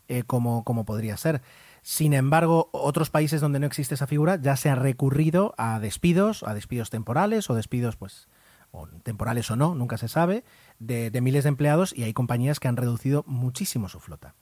eh, 0.08 0.24
como, 0.24 0.64
como 0.64 0.86
podría 0.86 1.16
ser. 1.18 1.42
Sin 1.82 2.14
embargo, 2.14 2.70
otros 2.72 3.10
países 3.10 3.42
donde 3.42 3.60
no 3.60 3.66
existe 3.66 3.96
esa 3.96 4.08
figura 4.08 4.36
ya 4.36 4.56
se 4.56 4.70
ha 4.70 4.76
recurrido 4.76 5.56
a 5.58 5.80
despidos, 5.80 6.44
a 6.44 6.54
despidos 6.54 6.90
temporales 6.90 7.50
o 7.50 7.56
despidos, 7.56 7.96
pues, 7.96 8.28
o 8.72 8.88
temporales 8.88 9.50
o 9.50 9.56
no, 9.56 9.74
nunca 9.74 9.98
se 9.98 10.08
sabe, 10.08 10.44
de, 10.80 11.10
miles 11.22 11.44
de 11.44 11.50
empleados 11.50 11.94
y 11.96 12.04
hay 12.04 12.14
compañías 12.14 12.60
que 12.60 12.68
han 12.68 12.78
reducido 12.78 13.24
muchísimo 13.28 13.90
su 13.90 14.00
flota. 14.00 14.36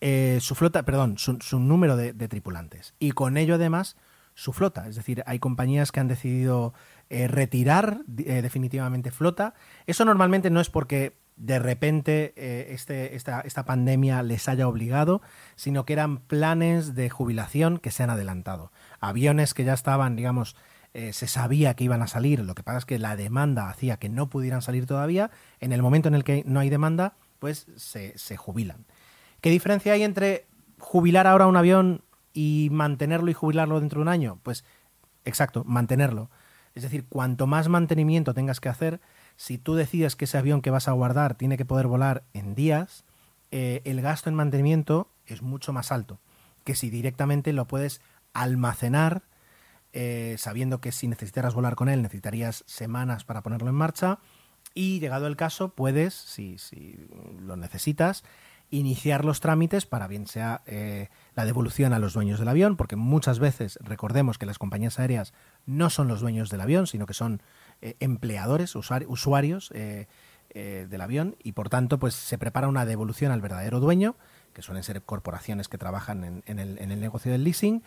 Eh, 0.00 0.38
su 0.40 0.56
flota, 0.56 0.84
perdón, 0.84 1.16
su, 1.18 1.58
número 1.60 1.96
de, 1.96 2.12
de 2.12 2.28
tripulantes. 2.28 2.94
Y 2.98 3.12
con 3.12 3.36
ello 3.36 3.54
además 3.54 3.96
su 4.34 4.52
flota. 4.52 4.88
Es 4.88 4.96
decir, 4.96 5.22
hay 5.26 5.38
compañías 5.38 5.92
que 5.92 6.00
han 6.00 6.08
decidido 6.08 6.74
eh, 7.10 7.28
retirar 7.28 8.00
eh, 8.18 8.42
definitivamente 8.42 9.10
flota. 9.10 9.54
Eso 9.86 10.04
normalmente 10.04 10.50
no 10.50 10.60
es 10.60 10.70
porque 10.70 11.16
de 11.36 11.58
repente 11.58 12.32
eh, 12.36 12.68
este, 12.70 13.14
esta, 13.16 13.40
esta 13.40 13.64
pandemia 13.64 14.22
les 14.22 14.48
haya 14.48 14.68
obligado, 14.68 15.22
sino 15.56 15.84
que 15.84 15.92
eran 15.94 16.18
planes 16.18 16.94
de 16.94 17.10
jubilación 17.10 17.78
que 17.78 17.90
se 17.90 18.02
han 18.02 18.10
adelantado. 18.10 18.72
Aviones 19.00 19.54
que 19.54 19.64
ya 19.64 19.72
estaban, 19.72 20.16
digamos, 20.16 20.56
eh, 20.94 21.12
se 21.12 21.26
sabía 21.26 21.74
que 21.74 21.84
iban 21.84 22.02
a 22.02 22.06
salir, 22.06 22.40
lo 22.40 22.54
que 22.54 22.62
pasa 22.62 22.78
es 22.78 22.84
que 22.84 22.98
la 22.98 23.16
demanda 23.16 23.70
hacía 23.70 23.96
que 23.96 24.10
no 24.10 24.28
pudieran 24.28 24.60
salir 24.60 24.86
todavía. 24.86 25.30
En 25.60 25.72
el 25.72 25.82
momento 25.82 26.08
en 26.08 26.14
el 26.14 26.24
que 26.24 26.42
no 26.46 26.60
hay 26.60 26.68
demanda, 26.68 27.14
pues 27.38 27.66
se, 27.76 28.16
se 28.18 28.36
jubilan. 28.36 28.84
¿Qué 29.40 29.50
diferencia 29.50 29.94
hay 29.94 30.02
entre 30.02 30.46
jubilar 30.78 31.26
ahora 31.26 31.46
un 31.46 31.56
avión 31.56 32.02
y 32.34 32.68
mantenerlo 32.70 33.30
y 33.30 33.34
jubilarlo 33.34 33.80
dentro 33.80 33.98
de 33.98 34.02
un 34.02 34.08
año? 34.08 34.38
Pues 34.42 34.64
exacto, 35.24 35.64
mantenerlo. 35.64 36.30
Es 36.74 36.82
decir, 36.82 37.06
cuanto 37.08 37.46
más 37.46 37.68
mantenimiento 37.68 38.34
tengas 38.34 38.60
que 38.60 38.68
hacer, 38.68 39.00
si 39.36 39.58
tú 39.58 39.74
decides 39.74 40.16
que 40.16 40.26
ese 40.26 40.38
avión 40.38 40.62
que 40.62 40.70
vas 40.70 40.88
a 40.88 40.92
guardar 40.92 41.34
tiene 41.34 41.56
que 41.56 41.64
poder 41.64 41.86
volar 41.86 42.24
en 42.32 42.54
días, 42.54 43.04
eh, 43.50 43.82
el 43.84 44.00
gasto 44.00 44.30
en 44.30 44.36
mantenimiento 44.36 45.08
es 45.26 45.42
mucho 45.42 45.72
más 45.72 45.92
alto 45.92 46.20
que 46.64 46.74
si 46.74 46.90
directamente 46.90 47.52
lo 47.52 47.66
puedes 47.66 48.00
almacenar, 48.32 49.22
eh, 49.92 50.36
sabiendo 50.38 50.80
que 50.80 50.92
si 50.92 51.08
necesitaras 51.08 51.54
volar 51.54 51.74
con 51.74 51.88
él 51.88 52.02
necesitarías 52.02 52.64
semanas 52.66 53.24
para 53.24 53.42
ponerlo 53.42 53.68
en 53.68 53.74
marcha. 53.74 54.18
Y 54.74 55.00
llegado 55.00 55.26
el 55.26 55.36
caso 55.36 55.70
puedes, 55.70 56.14
si, 56.14 56.56
si 56.56 56.96
lo 57.40 57.56
necesitas, 57.56 58.24
iniciar 58.70 59.26
los 59.26 59.40
trámites 59.40 59.84
para 59.84 60.06
bien 60.06 60.26
sea 60.26 60.62
eh, 60.64 61.10
la 61.34 61.44
devolución 61.44 61.92
a 61.92 61.98
los 61.98 62.14
dueños 62.14 62.38
del 62.38 62.48
avión, 62.48 62.78
porque 62.78 62.96
muchas 62.96 63.38
veces 63.38 63.78
recordemos 63.82 64.38
que 64.38 64.46
las 64.46 64.58
compañías 64.58 64.98
aéreas 64.98 65.34
no 65.66 65.90
son 65.90 66.08
los 66.08 66.20
dueños 66.20 66.48
del 66.48 66.62
avión, 66.62 66.86
sino 66.86 67.04
que 67.04 67.12
son 67.12 67.42
eh, 67.82 67.96
empleadores, 68.00 68.74
usuari- 68.74 69.04
usuarios 69.06 69.70
eh, 69.74 70.06
eh, 70.54 70.86
del 70.88 71.00
avión, 71.00 71.36
y 71.42 71.52
por 71.52 71.68
tanto 71.68 71.98
pues 71.98 72.14
se 72.14 72.38
prepara 72.38 72.68
una 72.68 72.84
devolución 72.86 73.32
al 73.32 73.40
verdadero 73.42 73.80
dueño, 73.80 74.16
que 74.54 74.62
suelen 74.62 74.82
ser 74.82 75.02
corporaciones 75.02 75.68
que 75.68 75.78
trabajan 75.78 76.42
en, 76.46 76.58
el, 76.58 76.78
en 76.78 76.90
el 76.90 77.00
negocio 77.00 77.30
del 77.32 77.44
leasing, 77.44 77.82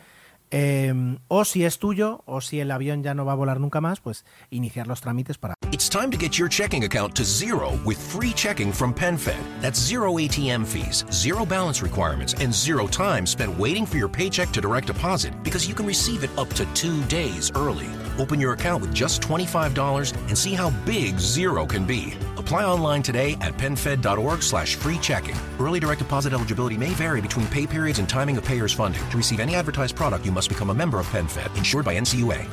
Eh, 0.51 0.93
o 1.27 1.43
si 1.43 1.65
es 1.65 1.79
tuyo, 1.79 2.21
o 2.27 2.39
si 2.39 2.59
el 2.59 2.69
avión 2.69 3.01
ya 3.01 3.15
no 3.15 3.25
va 3.25 3.31
a 3.31 3.35
volar 3.35 3.59
nunca 3.59 3.81
más, 3.81 3.99
pues 3.99 4.25
iniciar 4.51 4.85
los 4.85 5.01
trámites 5.01 5.39
para... 5.39 5.55
It's 5.71 5.89
time 5.89 6.11
to 6.11 6.17
get 6.19 6.37
your 6.37 6.47
checking 6.47 6.83
account 6.83 7.15
to 7.15 7.23
zero 7.23 7.71
with 7.83 7.97
free 7.97 8.31
checking 8.31 8.71
from 8.71 8.93
PenFed. 8.93 9.41
That's 9.59 9.79
zero 9.79 10.19
ATM 10.19 10.63
fees, 10.63 11.03
zero 11.11 11.45
balance 11.47 11.81
requirements, 11.81 12.35
and 12.35 12.53
zero 12.53 12.87
time 12.87 13.25
spent 13.25 13.57
waiting 13.57 13.87
for 13.87 13.97
your 13.97 14.07
paycheck 14.07 14.51
to 14.51 14.61
direct 14.61 14.85
deposit 14.85 15.33
because 15.43 15.67
you 15.67 15.73
can 15.73 15.87
receive 15.87 16.23
it 16.23 16.29
up 16.37 16.47
to 16.53 16.65
two 16.75 17.01
days 17.07 17.51
early. 17.55 17.89
Open 18.17 18.39
your 18.39 18.53
account 18.53 18.81
with 18.81 18.93
just 18.93 19.21
$25 19.21 20.15
and 20.27 20.37
see 20.37 20.53
how 20.53 20.69
big 20.85 21.19
zero 21.19 21.65
can 21.65 21.85
be. 21.85 22.13
Apply 22.37 22.63
online 22.63 23.01
today 23.01 23.33
at 23.41 23.53
PenFed.org 23.57 24.41
slash 24.41 24.75
free 24.75 24.97
checking. 24.99 25.35
Early 25.59 25.79
direct 25.79 25.99
deposit 25.99 26.33
eligibility 26.33 26.77
may 26.77 26.89
vary 26.89 27.21
between 27.21 27.47
pay 27.47 27.67
periods 27.67 27.99
and 27.99 28.07
timing 28.07 28.37
of 28.37 28.45
payer's 28.45 28.73
funding. 28.73 29.07
To 29.09 29.17
receive 29.17 29.39
any 29.39 29.55
advertised 29.55 29.95
product, 29.95 30.25
you 30.25 30.31
must 30.31 30.49
become 30.49 30.69
a 30.69 30.73
member 30.73 30.99
of 30.99 31.07
PenFed, 31.07 31.57
insured 31.57 31.85
by 31.85 31.97
NCUA. 31.97 32.45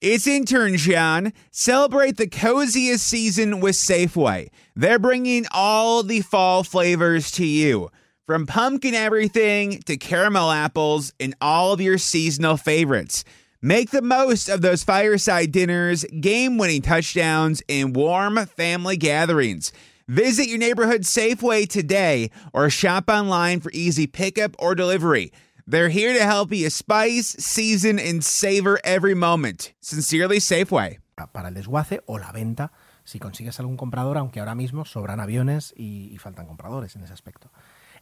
It's 0.00 0.28
Internshon. 0.28 1.32
Celebrate 1.50 2.18
the 2.18 2.28
coziest 2.28 3.04
season 3.04 3.58
with 3.58 3.74
Safeway. 3.74 4.48
They're 4.76 5.00
bringing 5.00 5.44
all 5.50 6.04
the 6.04 6.20
fall 6.20 6.62
flavors 6.62 7.32
to 7.32 7.44
you. 7.44 7.90
From 8.28 8.44
pumpkin 8.44 8.92
everything 8.92 9.80
to 9.86 9.96
caramel 9.96 10.50
apples 10.50 11.14
and 11.18 11.34
all 11.40 11.72
of 11.72 11.80
your 11.80 11.96
seasonal 11.96 12.58
favorites. 12.58 13.24
Make 13.62 13.90
the 13.90 14.02
most 14.02 14.50
of 14.50 14.60
those 14.60 14.84
fireside 14.84 15.50
dinners, 15.50 16.04
game 16.20 16.58
winning 16.58 16.82
touchdowns, 16.82 17.62
and 17.70 17.96
warm 17.96 18.36
family 18.44 18.98
gatherings. 18.98 19.72
Visit 20.08 20.46
your 20.46 20.58
neighborhood 20.58 21.04
Safeway 21.04 21.66
today 21.66 22.30
or 22.52 22.68
shop 22.68 23.08
online 23.08 23.60
for 23.60 23.70
easy 23.72 24.06
pickup 24.06 24.54
or 24.58 24.74
delivery. 24.74 25.32
They're 25.66 25.88
here 25.88 26.12
to 26.12 26.22
help 26.22 26.52
you 26.52 26.68
spice, 26.68 27.28
season, 27.28 27.98
and 27.98 28.22
savor 28.22 28.78
every 28.84 29.14
moment. 29.14 29.72
Sincerely, 29.80 30.36
Safeway. 30.36 30.98
para 31.32 31.48
el 31.48 31.54
desguace 31.54 32.02
o 32.06 32.18
la 32.18 32.30
venta 32.32 32.72
si 33.04 33.18
consigues 33.18 33.58
algún 33.58 33.78
comprador, 33.78 34.18
aunque 34.18 34.40
ahora 34.40 34.54
mismo 34.54 34.84
sobran 34.84 35.18
aviones 35.18 35.72
y, 35.78 36.10
y 36.12 36.18
faltan 36.18 36.44
compradores 36.44 36.94
en 36.94 37.04
ese 37.04 37.14
aspecto. 37.14 37.50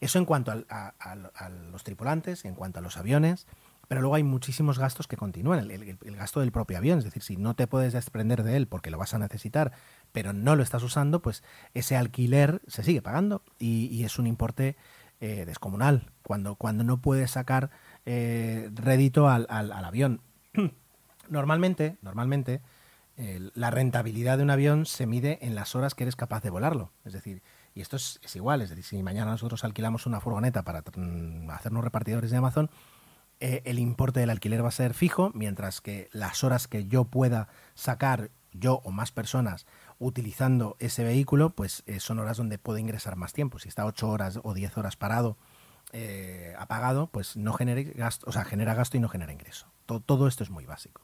Eso 0.00 0.18
en 0.18 0.24
cuanto 0.24 0.52
a, 0.68 1.14
los 1.72 1.84
tripulantes, 1.84 2.44
en 2.44 2.54
cuanto 2.54 2.78
a 2.78 2.82
los 2.82 2.96
aviones, 2.96 3.46
pero 3.88 4.00
luego 4.00 4.16
hay 4.16 4.22
muchísimos 4.22 4.78
gastos 4.78 5.06
que 5.06 5.16
continúan. 5.16 5.70
El, 5.70 6.16
gasto 6.16 6.40
del 6.40 6.52
propio 6.52 6.78
avión, 6.78 6.98
es 6.98 7.04
decir, 7.04 7.22
si 7.22 7.36
no 7.36 7.54
te 7.54 7.66
puedes 7.66 7.92
desprender 7.92 8.42
de 8.42 8.56
él 8.56 8.66
porque 8.66 8.90
lo 8.90 8.98
vas 8.98 9.14
a 9.14 9.18
necesitar, 9.18 9.72
pero 10.12 10.32
no 10.32 10.56
lo 10.56 10.62
estás 10.62 10.82
usando, 10.82 11.22
pues 11.22 11.42
ese 11.74 11.96
alquiler 11.96 12.60
se 12.66 12.82
sigue 12.82 13.02
pagando 13.02 13.42
y, 13.58 14.04
es 14.04 14.18
un 14.18 14.26
importe 14.26 14.76
eh, 15.20 15.44
descomunal 15.46 16.10
cuando, 16.22 16.56
cuando 16.56 16.84
no 16.84 17.00
puedes 17.00 17.30
sacar 17.30 17.70
eh, 18.04 18.70
rédito 18.74 19.28
al, 19.28 19.46
al- 19.48 19.72
al 19.72 19.84
avión. 19.84 20.20
Normalmente, 21.28 21.96
normalmente, 22.02 22.60
la 23.54 23.70
rentabilidad 23.70 24.36
de 24.36 24.44
un 24.44 24.50
avión 24.50 24.86
se 24.86 25.06
mide 25.06 25.38
en 25.40 25.54
las 25.54 25.74
horas 25.74 25.94
que 25.94 26.04
eres 26.04 26.16
capaz 26.16 26.42
de 26.42 26.50
volarlo. 26.50 26.92
Es 27.04 27.12
decir, 27.14 27.42
y 27.76 27.82
esto 27.82 27.96
es, 27.96 28.18
es 28.24 28.34
igual, 28.34 28.62
es 28.62 28.70
decir, 28.70 28.84
si 28.84 29.02
mañana 29.02 29.30
nosotros 29.30 29.62
alquilamos 29.62 30.06
una 30.06 30.20
furgoneta 30.20 30.62
para 30.64 30.82
mm, 30.96 31.50
hacernos 31.50 31.84
repartidores 31.84 32.30
de 32.30 32.36
Amazon, 32.38 32.70
eh, 33.38 33.60
el 33.66 33.78
importe 33.78 34.18
del 34.20 34.30
alquiler 34.30 34.64
va 34.64 34.68
a 34.68 34.72
ser 34.72 34.94
fijo, 34.94 35.30
mientras 35.34 35.80
que 35.82 36.08
las 36.12 36.42
horas 36.42 36.68
que 36.68 36.86
yo 36.86 37.04
pueda 37.04 37.48
sacar, 37.74 38.30
yo 38.52 38.80
o 38.84 38.90
más 38.90 39.12
personas, 39.12 39.66
utilizando 39.98 40.76
ese 40.78 41.04
vehículo, 41.04 41.50
pues 41.50 41.82
eh, 41.86 42.00
son 42.00 42.18
horas 42.18 42.38
donde 42.38 42.58
puedo 42.58 42.78
ingresar 42.78 43.16
más 43.16 43.34
tiempo. 43.34 43.58
Si 43.58 43.68
está 43.68 43.84
8 43.84 44.08
horas 44.08 44.40
o 44.42 44.54
10 44.54 44.76
horas 44.78 44.96
parado, 44.96 45.36
eh, 45.92 46.54
apagado, 46.58 47.08
pues 47.08 47.36
no 47.36 47.52
genere 47.52 47.84
gasto, 47.84 48.26
o 48.28 48.32
sea, 48.32 48.44
genera 48.46 48.72
gasto 48.74 48.96
y 48.96 49.00
no 49.00 49.08
genera 49.10 49.32
ingreso. 49.32 49.66
To- 49.84 50.00
todo 50.00 50.26
esto 50.28 50.42
es 50.42 50.48
muy 50.50 50.64
básico. 50.64 51.02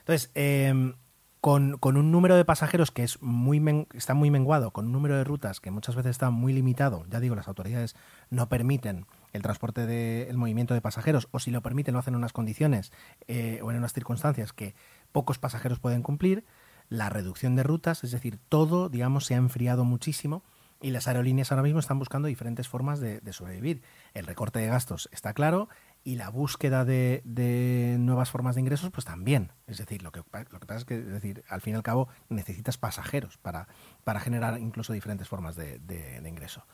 Entonces, 0.00 0.30
eh, 0.34 0.94
con, 1.40 1.78
con 1.78 1.96
un 1.96 2.10
número 2.10 2.36
de 2.36 2.44
pasajeros 2.44 2.90
que 2.90 3.04
es 3.04 3.22
muy 3.22 3.60
men- 3.60 3.86
está 3.92 4.14
muy 4.14 4.30
menguado, 4.30 4.72
con 4.72 4.86
un 4.86 4.92
número 4.92 5.16
de 5.16 5.24
rutas 5.24 5.60
que 5.60 5.70
muchas 5.70 5.94
veces 5.94 6.10
está 6.10 6.30
muy 6.30 6.52
limitado, 6.52 7.04
ya 7.08 7.20
digo, 7.20 7.34
las 7.34 7.48
autoridades 7.48 7.94
no 8.30 8.48
permiten 8.48 9.06
el 9.32 9.42
transporte 9.42 9.86
del 9.86 10.36
movimiento 10.36 10.74
de 10.74 10.80
pasajeros, 10.80 11.28
o 11.30 11.38
si 11.38 11.50
lo 11.50 11.62
permiten, 11.62 11.94
lo 11.94 12.00
hacen 12.00 12.14
en 12.14 12.18
unas 12.18 12.32
condiciones 12.32 12.92
eh, 13.28 13.60
o 13.62 13.70
en 13.70 13.76
unas 13.76 13.92
circunstancias 13.92 14.52
que 14.52 14.74
pocos 15.12 15.38
pasajeros 15.38 15.78
pueden 15.78 16.02
cumplir, 16.02 16.44
la 16.88 17.10
reducción 17.10 17.54
de 17.54 17.62
rutas, 17.62 18.02
es 18.02 18.10
decir, 18.10 18.38
todo, 18.48 18.88
digamos, 18.88 19.26
se 19.26 19.34
ha 19.34 19.36
enfriado 19.36 19.84
muchísimo 19.84 20.42
y 20.80 20.90
las 20.90 21.08
aerolíneas 21.08 21.50
ahora 21.50 21.64
mismo 21.64 21.80
están 21.80 21.98
buscando 21.98 22.28
diferentes 22.28 22.68
formas 22.68 23.00
de, 23.00 23.20
de 23.20 23.32
sobrevivir. 23.32 23.82
El 24.14 24.26
recorte 24.26 24.60
de 24.60 24.68
gastos 24.68 25.08
está 25.12 25.34
claro 25.34 25.68
y 26.04 26.16
la 26.16 26.30
búsqueda 26.30 26.84
de, 26.84 27.20
de 27.24 27.96
nuevas 27.98 28.30
formas 28.30 28.54
de 28.54 28.62
ingresos, 28.62 28.90
pues 28.90 29.04
también. 29.04 29.52
Es 29.66 29.78
decir, 29.78 30.02
lo 30.02 30.10
que, 30.12 30.22
lo 30.50 30.60
que 30.60 30.66
pasa 30.66 30.78
es 30.78 30.84
que, 30.84 30.98
es 30.98 31.06
decir, 31.06 31.44
al 31.48 31.60
fin 31.60 31.74
y 31.74 31.76
al 31.76 31.82
cabo, 31.82 32.08
necesitas 32.28 32.78
pasajeros 32.78 33.36
para, 33.38 33.68
para 34.04 34.20
generar 34.20 34.58
incluso 34.58 34.92
diferentes 34.92 35.28
formas 35.28 35.54
de, 35.56 35.78
de- 35.80 36.26
ingreso. 36.28 36.64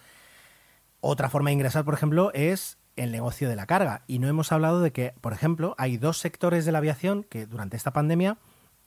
Otra 1.00 1.28
forma 1.30 1.50
de 1.50 1.54
ingresar, 1.54 1.84
por 1.84 1.94
ejemplo, 1.94 2.32
es 2.32 2.78
el 2.96 3.12
negocio 3.12 3.48
de 3.48 3.56
la 3.56 3.66
carga. 3.66 4.02
Y 4.06 4.18
no 4.20 4.28
hemos 4.28 4.52
hablado 4.52 4.80
de 4.80 4.92
que, 4.92 5.14
por 5.20 5.32
ejemplo, 5.32 5.74
hay 5.78 5.96
dos 5.96 6.18
sectores 6.18 6.64
de 6.64 6.72
la 6.72 6.78
aviación 6.78 7.24
que 7.24 7.46
durante 7.46 7.76
esta 7.76 7.92
pandemia 7.92 8.38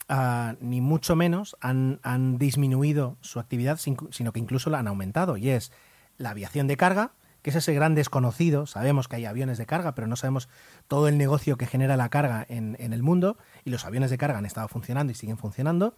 ah, 0.10 0.56
ni 0.62 0.82
mucho 0.82 1.16
menos 1.16 1.58
han, 1.62 2.00
han 2.04 2.38
disminuido 2.38 3.18
su 3.22 3.40
actividad, 3.40 3.78
sin- 3.78 3.98
sino 4.12 4.32
que 4.32 4.40
incluso 4.40 4.70
la 4.70 4.80
han 4.80 4.88
aumentado. 4.88 5.38
Y 5.38 5.50
es 5.50 5.72
la 6.18 6.32
aviación 6.32 6.68
de 6.68 6.78
carga, 6.78 7.12
que 7.42 7.50
es 7.52 7.56
ese 7.56 7.74
gran 7.74 7.96
desconocido. 7.96 8.66
Sabemos 8.66 9.08
que 9.08 9.18
hay 9.18 9.26
aviones 9.26 9.58
de 9.58 9.66
carga, 9.66 9.96
pero 9.96 10.08
no 10.08 10.16
sabemos 10.16 10.50
todo 10.88 11.08
el 11.08 11.18
negocio 11.18 11.58
que 11.58 11.66
genera 11.66 11.98
la 11.98 12.10
carga 12.10 12.46
en, 12.50 12.76
en 12.80 12.94
el 12.94 13.04
mundo. 13.04 13.38
Y 13.66 13.70
los 13.70 13.86
aviones 13.86 14.10
de 14.10 14.18
carga 14.18 14.38
han 14.38 14.46
estado 14.46 14.68
funcionando 14.68 15.12
y 15.12 15.16
siguen 15.16 15.38
funcionando. 15.38 15.96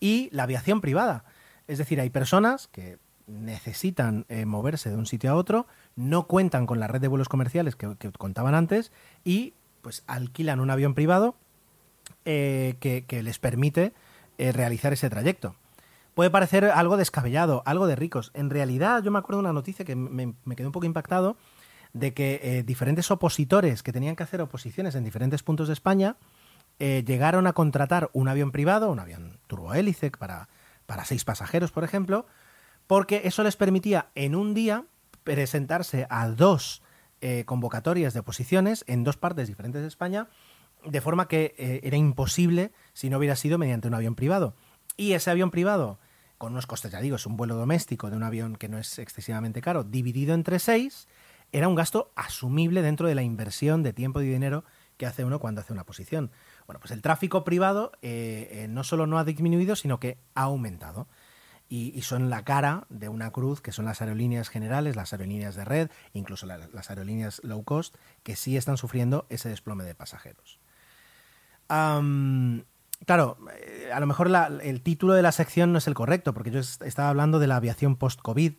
Y 0.00 0.28
la 0.32 0.44
aviación 0.44 0.80
privada. 0.80 1.24
Es 1.66 1.78
decir, 1.78 2.00
hay 2.00 2.10
personas 2.10 2.68
que 2.68 2.98
necesitan 3.30 4.26
eh, 4.28 4.44
moverse 4.44 4.90
de 4.90 4.96
un 4.96 5.06
sitio 5.06 5.30
a 5.30 5.34
otro, 5.34 5.66
no 5.96 6.26
cuentan 6.26 6.66
con 6.66 6.80
la 6.80 6.88
red 6.88 7.00
de 7.00 7.08
vuelos 7.08 7.28
comerciales 7.28 7.76
que, 7.76 7.96
contaban 8.18 8.54
antes 8.54 8.92
y 9.24 9.54
pues 9.82 10.04
alquilan 10.06 10.60
un 10.60 10.70
avión 10.70 10.94
privado 10.94 11.36
eh, 12.24 12.74
que, 12.80 13.04
que 13.06 13.22
les 13.22 13.38
permite 13.38 13.92
eh, 14.38 14.52
realizar 14.52 14.92
ese 14.92 15.08
trayecto. 15.08 15.54
Puede 16.20 16.28
parecer 16.28 16.66
algo 16.66 16.98
descabellado, 16.98 17.62
algo 17.64 17.86
de 17.86 17.96
ricos. 17.96 18.30
En 18.34 18.50
realidad, 18.50 19.02
yo 19.02 19.10
me 19.10 19.18
acuerdo 19.18 19.38
de 19.38 19.44
una 19.44 19.54
noticia 19.54 19.86
que 19.86 19.96
me, 19.96 20.34
quedé 20.54 20.66
un 20.66 20.72
poco 20.72 20.84
impactado 20.84 21.38
de 21.94 22.12
que 22.12 22.40
eh, 22.42 22.62
diferentes 22.62 23.10
opositores 23.10 23.82
que 23.82 23.90
tenían 23.90 24.16
que 24.16 24.24
hacer 24.24 24.42
oposiciones 24.42 24.94
en 24.94 25.02
diferentes 25.02 25.42
puntos 25.42 25.68
de 25.68 25.72
España 25.72 26.16
eh, 26.78 27.04
llegaron 27.06 27.46
a 27.46 27.54
contratar 27.54 28.10
un 28.12 28.28
avión 28.28 28.52
privado, 28.52 28.90
un 28.90 28.98
avión 28.98 29.38
turbohélice 29.46 30.10
para, 30.10 30.50
para 30.84 31.06
seis 31.06 31.24
pasajeros, 31.24 31.72
por 31.72 31.84
ejemplo, 31.84 32.26
porque 32.86 33.22
eso 33.24 33.42
les 33.42 33.56
permitía 33.56 34.10
en 34.14 34.34
un 34.34 34.52
día 34.52 34.84
presentarse 35.24 36.06
a 36.10 36.28
dos 36.28 36.82
eh, 37.22 37.44
convocatorias 37.46 38.12
de 38.12 38.20
oposiciones 38.20 38.84
en 38.88 39.04
dos 39.04 39.16
partes 39.16 39.48
diferentes 39.48 39.80
de 39.80 39.88
España, 39.88 40.28
de 40.84 41.00
forma 41.00 41.28
que 41.28 41.80
era 41.82 41.96
imposible 41.96 42.72
si 42.92 43.08
no 43.08 43.16
hubiera 43.16 43.36
sido 43.36 43.56
mediante 43.56 43.88
un 43.88 43.94
avión 43.94 44.16
privado. 44.16 44.54
Y 44.98 45.12
ese 45.12 45.30
avión 45.30 45.50
privado, 45.50 45.98
con 46.40 46.52
unos 46.52 46.66
costes, 46.66 46.90
ya 46.90 47.02
digo, 47.02 47.16
es 47.16 47.26
un 47.26 47.36
vuelo 47.36 47.54
doméstico 47.54 48.08
de 48.08 48.16
un 48.16 48.22
avión 48.22 48.56
que 48.56 48.70
no 48.70 48.78
es 48.78 48.98
excesivamente 48.98 49.60
caro, 49.60 49.84
dividido 49.84 50.32
entre 50.32 50.58
seis, 50.58 51.06
era 51.52 51.68
un 51.68 51.74
gasto 51.74 52.12
asumible 52.16 52.80
dentro 52.80 53.06
de 53.06 53.14
la 53.14 53.22
inversión 53.22 53.82
de 53.82 53.92
tiempo 53.92 54.22
y 54.22 54.26
dinero 54.26 54.64
que 54.96 55.04
hace 55.04 55.22
uno 55.22 55.38
cuando 55.38 55.60
hace 55.60 55.74
una 55.74 55.84
posición. 55.84 56.30
Bueno, 56.66 56.80
pues 56.80 56.92
el 56.92 57.02
tráfico 57.02 57.44
privado 57.44 57.92
eh, 58.00 58.48
eh, 58.52 58.68
no 58.68 58.84
solo 58.84 59.06
no 59.06 59.18
ha 59.18 59.24
disminuido, 59.24 59.76
sino 59.76 60.00
que 60.00 60.16
ha 60.34 60.44
aumentado. 60.44 61.08
Y, 61.68 62.00
son 62.00 62.30
la 62.30 62.42
cara 62.42 62.86
de 62.88 63.10
una 63.10 63.30
cruz 63.32 63.60
que 63.60 63.70
son 63.70 63.84
las 63.84 64.00
aerolíneas 64.00 64.48
generales, 64.48 64.96
las 64.96 65.12
aerolíneas 65.12 65.56
de 65.56 65.66
red, 65.66 65.90
incluso 66.14 66.46
la- 66.46 66.56
las 66.72 66.88
aerolíneas 66.88 67.42
low 67.44 67.62
cost, 67.64 67.94
que 68.22 68.34
sí 68.34 68.56
están 68.56 68.78
sufriendo 68.78 69.26
ese 69.28 69.50
desplome 69.50 69.84
de 69.84 69.94
pasajeros. 69.94 70.58
Am, 71.68 72.64
claro, 73.06 73.38
eh, 73.58 73.90
a 73.92 74.00
lo 74.00 74.06
mejor 74.06 74.30
la- 74.30 74.46
el 74.62 74.82
título 74.82 75.14
de 75.14 75.22
la 75.22 75.32
sección 75.32 75.72
no 75.72 75.78
es 75.78 75.86
el 75.86 75.94
correcto, 75.94 76.34
porque 76.34 76.50
yo 76.50 76.60
est- 76.60 76.82
estaba 76.82 77.08
hablando 77.08 77.38
de 77.38 77.46
la 77.46 77.56
aviación 77.56 77.96
post-COVID, 77.96 78.54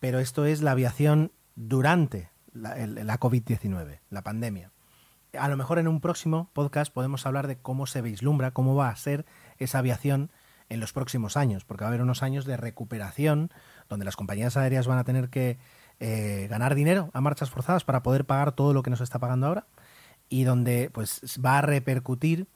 pero 0.00 0.18
esto 0.18 0.44
es 0.44 0.62
la 0.62 0.72
aviación 0.72 1.32
durante 1.56 2.30
la, 2.52 2.76
la 2.86 3.18
COVID-19, 3.20 4.00
la 4.10 4.22
pandemia. 4.22 4.70
A 5.38 5.48
lo 5.48 5.56
mejor 5.56 5.78
en 5.78 5.88
un 5.88 6.00
próximo 6.00 6.50
podcast 6.54 6.92
podemos 6.92 7.26
hablar 7.26 7.46
de 7.46 7.58
cómo 7.58 7.86
se 7.86 8.00
vislumbra, 8.00 8.52
cómo 8.52 8.74
va 8.74 8.88
a 8.88 8.96
ser 8.96 9.26
esa 9.58 9.78
aviación 9.80 10.30
en 10.70 10.80
los 10.80 10.92
próximos 10.92 11.36
años, 11.36 11.64
porque 11.64 11.84
va 11.84 11.88
a 11.88 11.90
haber 11.90 12.02
unos 12.02 12.22
años 12.22 12.44
de 12.44 12.56
recuperación 12.56 13.50
donde 13.88 14.04
las 14.04 14.16
compañías 14.16 14.56
aéreas 14.56 14.86
van 14.86 14.98
a 14.98 15.04
tener 15.04 15.28
que 15.30 15.58
eh, 16.00 16.46
ganar 16.48 16.74
dinero 16.74 17.10
a 17.12 17.20
marchas 17.20 17.50
forzadas 17.50 17.84
para 17.84 18.02
poder 18.02 18.24
pagar 18.24 18.52
todo 18.52 18.72
lo 18.72 18.82
que 18.82 18.90
nos 18.90 19.00
está 19.00 19.18
pagando 19.18 19.46
ahora 19.48 19.66
y 20.28 20.44
donde 20.44 20.90
pues 20.92 21.20
va 21.44 21.58
a 21.58 21.62
repercutir 21.62 22.46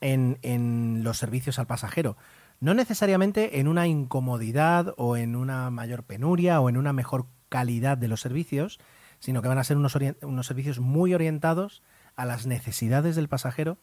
en, 0.00 0.38
en 0.42 1.02
los 1.02 1.18
servicios 1.18 1.58
al 1.58 1.66
pasajero. 1.66 2.16
No 2.60 2.74
necesariamente 2.74 3.60
en 3.60 3.68
una 3.68 3.86
incomodidad 3.86 4.94
o 4.96 5.16
en 5.16 5.36
una 5.36 5.70
mayor 5.70 6.04
penuria 6.04 6.60
o 6.60 6.68
en 6.68 6.76
una 6.76 6.92
mejor 6.92 7.26
calidad 7.48 7.98
de 7.98 8.08
los 8.08 8.20
servicios, 8.20 8.78
sino 9.18 9.42
que 9.42 9.48
van 9.48 9.58
a 9.58 9.64
ser 9.64 9.76
unos, 9.76 9.96
unos 10.22 10.46
servicios 10.46 10.80
muy 10.80 11.14
orientados 11.14 11.82
a 12.16 12.24
las 12.24 12.46
necesidades 12.46 13.16
del 13.16 13.28
pasajero 13.28 13.78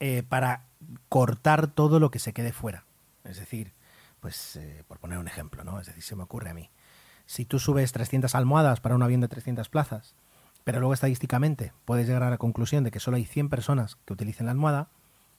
eh, 0.00 0.22
para 0.22 0.66
cortar 1.08 1.68
todo 1.68 2.00
lo 2.00 2.10
que 2.10 2.18
se 2.18 2.32
quede 2.32 2.52
fuera. 2.52 2.84
Es 3.24 3.38
decir, 3.38 3.72
pues 4.20 4.56
eh, 4.56 4.84
por 4.88 4.98
poner 4.98 5.18
un 5.18 5.28
ejemplo, 5.28 5.64
¿no? 5.64 5.80
Es 5.80 5.86
decir, 5.86 6.02
se 6.02 6.16
me 6.16 6.24
ocurre 6.24 6.50
a 6.50 6.54
mí. 6.54 6.70
Si 7.26 7.44
tú 7.44 7.58
subes 7.58 7.92
300 7.92 8.34
almohadas 8.34 8.80
para 8.80 8.96
un 8.96 9.02
avión 9.02 9.20
de 9.20 9.28
300 9.28 9.68
plazas, 9.68 10.16
pero 10.64 10.80
luego 10.80 10.94
estadísticamente 10.94 11.72
puedes 11.84 12.06
llegar 12.06 12.22
a 12.22 12.30
la 12.30 12.38
conclusión 12.38 12.84
de 12.84 12.90
que 12.90 13.00
solo 13.00 13.16
hay 13.16 13.24
100 13.24 13.48
personas 13.48 13.96
que 14.04 14.12
utilicen 14.12 14.46
la 14.46 14.52
almohada, 14.52 14.88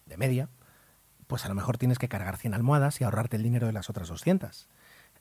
de 0.06 0.18
media, 0.18 0.50
pues 1.28 1.46
a 1.46 1.50
lo 1.50 1.56
mejor 1.56 1.78
tienes 1.78 1.98
que 1.98 2.10
cargar 2.10 2.38
100 2.38 2.54
almohadas 2.54 3.00
y 3.00 3.04
ahorrarte 3.04 3.38
el 3.38 3.44
dinero 3.44 3.68
de 3.68 3.74
las 3.74 3.90
otras 3.90 4.10
200. 4.10 4.68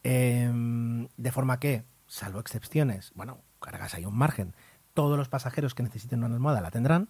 Em, 0.03 1.09
de 1.16 1.32
forma 1.32 1.61
que, 1.61 1.84
salvo 2.07 2.40
excepciones, 2.40 3.12
bueno, 3.14 3.40
cargas 3.61 3.94
ahí 3.94 4.05
un 4.05 4.16
margen. 4.16 4.55
Todos 4.94 5.16
los 5.16 5.28
pasajeros 5.28 5.74
que 5.74 5.82
necesiten 5.82 6.24
una 6.24 6.34
almohada 6.34 6.61
la 6.61 6.70
tendrán 6.70 7.09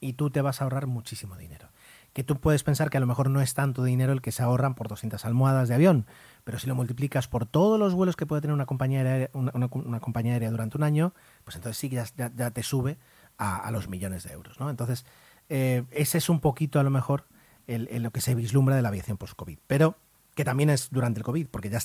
y 0.00 0.14
tú 0.14 0.30
te 0.30 0.42
vas 0.42 0.60
a 0.60 0.64
ahorrar 0.64 0.86
muchísimo 0.86 1.36
dinero. 1.36 1.68
Que 2.12 2.24
tú 2.24 2.38
puedes 2.38 2.62
pensar 2.62 2.90
que 2.90 2.98
a 2.98 3.00
lo 3.00 3.06
mejor 3.06 3.30
no 3.30 3.40
es 3.40 3.54
tanto 3.54 3.84
dinero 3.84 4.12
el 4.12 4.20
que 4.20 4.32
se 4.32 4.42
ahorran 4.42 4.74
por 4.74 4.88
200 4.88 5.24
almohadas 5.24 5.68
de 5.68 5.74
avión, 5.74 6.06
pero 6.44 6.58
si 6.58 6.66
lo 6.66 6.74
multiplicas 6.74 7.28
por 7.28 7.46
todos 7.46 7.78
los 7.78 7.94
vuelos 7.94 8.16
que 8.16 8.26
puede 8.26 8.42
tener 8.42 8.54
una 8.54 8.66
compañía 8.66 9.00
aérea, 9.00 9.30
una, 9.32 10.00
compañía 10.00 10.34
aérea 10.34 10.50
durante 10.50 10.76
un 10.76 10.84
año, 10.84 11.14
pues 11.44 11.56
entonces 11.56 11.78
sí 11.78 11.88
que 11.88 11.96
ya, 11.96 12.50
te 12.50 12.62
sube 12.62 12.98
a, 13.38 13.70
los 13.70 13.88
millones 13.88 14.24
de 14.24 14.32
euros. 14.32 14.60
¿no? 14.60 14.68
Entonces, 14.68 15.06
eh, 15.48 15.84
ese 15.90 16.18
es 16.18 16.28
un 16.28 16.40
poquito 16.40 16.78
a 16.78 16.82
lo 16.82 16.90
mejor 16.90 17.24
el, 17.66 18.02
lo 18.02 18.10
que 18.10 18.20
se 18.20 18.34
vislumbra 18.34 18.76
de 18.76 18.82
la 18.82 18.88
aviación 18.88 19.16
post-COVID. 19.16 19.58
Pero 19.66 19.96
que 20.34 20.44
también 20.44 20.70
es 20.70 20.90
durante 20.90 21.20
el 21.20 21.24
COVID, 21.24 21.48
porque 21.48 21.68
ya 21.68 21.78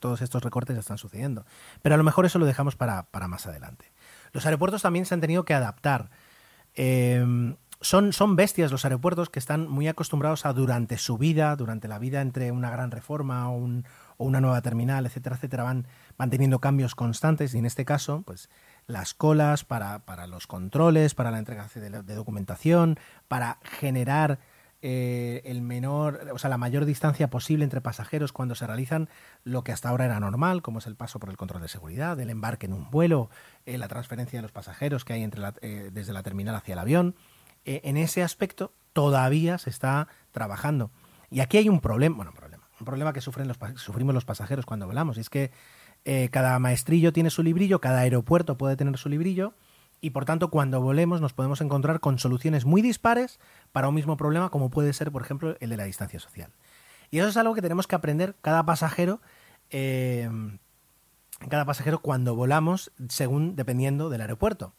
todos 0.00 0.22
estos 0.22 0.42
recortes 0.42 0.74
ya 0.74 0.80
están 0.80 0.98
sucediendo. 0.98 1.46
Pero 1.82 1.94
a 1.94 1.98
lo 1.98 2.04
mejor 2.04 2.26
eso 2.26 2.38
lo 2.38 2.46
dejamos 2.46 2.76
para, 2.76 3.06
más 3.28 3.46
adelante. 3.46 3.92
Los 4.32 4.46
aeropuertos 4.46 4.82
también 4.82 5.06
se 5.06 5.14
han 5.14 5.20
tenido 5.20 5.44
que 5.44 5.54
adaptar. 5.54 6.10
Em, 6.74 7.56
son, 7.84 8.14
son 8.14 8.34
bestias 8.34 8.72
los 8.72 8.84
aeropuertos 8.84 9.28
que 9.28 9.38
están 9.38 9.68
muy 9.68 9.88
acostumbrados 9.88 10.46
a 10.46 10.54
durante 10.54 10.96
su 10.96 11.18
vida, 11.18 11.54
durante 11.54 11.86
la 11.86 11.98
vida 11.98 12.22
entre 12.22 12.50
una 12.50 12.70
gran 12.70 12.90
reforma 12.90 13.50
o, 13.50 13.82
una 14.16 14.40
nueva 14.40 14.62
terminal, 14.62 15.04
etcétera, 15.04 15.36
etcétera, 15.36 15.64
van, 15.64 15.86
van 16.16 16.30
teniendo 16.30 16.60
cambios 16.60 16.94
constantes 16.94 17.54
y 17.54 17.58
en 17.58 17.66
este 17.66 17.84
caso, 17.84 18.22
pues 18.22 18.48
las 18.86 19.12
colas 19.12 19.64
para, 19.64 20.00
los 20.26 20.46
controles, 20.46 21.14
para 21.14 21.30
la 21.30 21.38
entrega 21.38 21.68
de, 21.74 22.14
documentación, 22.14 22.98
para 23.28 23.58
generar 23.62 24.38
eh, 24.80 25.42
el 25.44 25.60
menor, 25.60 26.20
o 26.32 26.38
sea, 26.38 26.48
la 26.48 26.58
mayor 26.58 26.86
distancia 26.86 27.28
posible 27.28 27.64
entre 27.64 27.80
pasajeros 27.80 28.32
cuando 28.32 28.54
se 28.54 28.66
realizan 28.66 29.08
lo 29.42 29.62
que 29.62 29.72
hasta 29.72 29.90
ahora 29.90 30.06
era 30.06 30.20
normal, 30.20 30.62
como 30.62 30.78
es 30.78 30.86
el 30.86 30.96
paso 30.96 31.18
por 31.18 31.28
el 31.28 31.36
control 31.36 31.60
de 31.60 31.68
seguridad, 31.68 32.18
el 32.18 32.30
embarque 32.30 32.66
en 32.66 32.72
un 32.72 32.90
vuelo, 32.90 33.30
eh, 33.66 33.76
la 33.76 33.88
transferencia 33.88 34.38
de 34.38 34.42
los 34.42 34.52
pasajeros 34.52 35.04
que 35.04 35.14
hay 35.14 35.22
entre 35.22 35.42
eh, 35.60 35.90
desde 35.92 36.12
la 36.14 36.22
terminal 36.22 36.54
hacia 36.54 36.74
el 36.74 36.78
avión. 36.78 37.14
En 37.64 37.96
ese 37.96 38.22
aspecto 38.22 38.72
todavía 38.92 39.58
se 39.58 39.70
está 39.70 40.08
trabajando. 40.32 40.90
Y 41.30 41.40
aquí 41.40 41.56
hay 41.56 41.68
un 41.68 41.80
problema, 41.80 42.16
bueno, 42.16 42.30
un 42.30 42.36
problema, 42.36 42.68
un 42.78 42.86
problema 42.86 43.12
que 43.12 43.20
sufren 43.20 43.48
los, 43.48 43.58
sufrimos 43.76 44.14
los 44.14 44.24
pasajeros 44.24 44.66
cuando 44.66 44.86
volamos, 44.86 45.16
y 45.16 45.20
es 45.20 45.30
que 45.30 45.50
cada 46.30 46.58
maestrillo 46.58 47.12
tiene 47.12 47.30
su 47.30 47.42
librillo, 47.42 47.80
cada 47.80 48.00
aeropuerto 48.00 48.58
puede 48.58 48.76
tener 48.76 48.98
su 48.98 49.08
librillo, 49.08 49.54
y 50.04 50.10
por 50.10 50.26
tanto 50.26 50.50
cuando 50.50 50.82
volemos 50.82 51.22
nos 51.22 51.32
podemos 51.32 51.62
encontrar 51.62 51.98
con 51.98 52.18
soluciones 52.18 52.66
muy 52.66 52.82
dispares 52.82 53.40
para 53.72 53.88
un 53.88 53.94
mismo 53.94 54.18
problema 54.18 54.50
como 54.50 54.68
puede 54.68 54.92
ser 54.92 55.10
por 55.10 55.22
ejemplo 55.22 55.56
el 55.60 55.70
de 55.70 55.78
la 55.78 55.84
distancia 55.84 56.20
social. 56.20 56.50
Y 57.10 57.20
eso 57.20 57.28
es 57.28 57.38
algo 57.38 57.54
que 57.54 57.62
tenemos 57.62 57.86
que 57.86 57.94
aprender 57.94 58.34
cada 58.42 58.66
pasajero, 58.66 59.22
eh, 59.70 60.28
cada 61.48 61.64
pasajero 61.64 62.00
cuando 62.00 62.34
volamos 62.34 62.92
según 63.08 63.56
dependiendo 63.56 64.10
del 64.10 64.20
aeropuerto. 64.20 64.74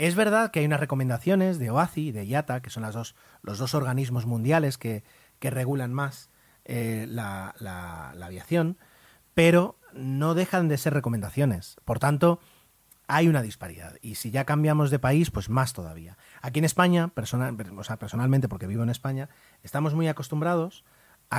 Es 0.00 0.14
verdad 0.14 0.50
que 0.50 0.60
hay 0.60 0.64
unas 0.64 0.80
recomendaciones 0.80 1.58
de 1.58 1.68
OACI 1.68 2.08
y 2.08 2.12
de 2.12 2.24
IATA, 2.24 2.62
que 2.62 2.70
son 2.70 2.84
las 2.84 2.94
dos, 2.94 3.14
los 3.42 3.58
dos 3.58 3.74
organismos 3.74 4.24
mundiales 4.24 4.78
que, 4.78 5.04
regulan 5.42 5.92
más 5.92 6.30
eh, 6.64 7.04
la, 7.06 7.54
la 7.60 8.24
aviación, 8.24 8.78
pero 9.34 9.78
no 9.92 10.32
dejan 10.32 10.68
de 10.68 10.78
ser 10.78 10.94
recomendaciones. 10.94 11.76
Por 11.84 11.98
tanto, 11.98 12.40
hay 13.08 13.28
una 13.28 13.42
disparidad. 13.42 13.96
Y 14.00 14.14
si 14.14 14.30
ya 14.30 14.46
cambiamos 14.46 14.90
de 14.90 14.98
país, 14.98 15.30
pues 15.30 15.50
más 15.50 15.74
todavía. 15.74 16.16
Aquí 16.40 16.60
en 16.60 16.64
España, 16.64 17.12
o 17.14 17.84
sea, 17.84 17.98
personalmente, 17.98 18.48
porque 18.48 18.66
vivo 18.66 18.82
en 18.82 18.88
España, 18.88 19.28
estamos 19.62 19.92
muy 19.92 20.08
acostumbrados 20.08 20.82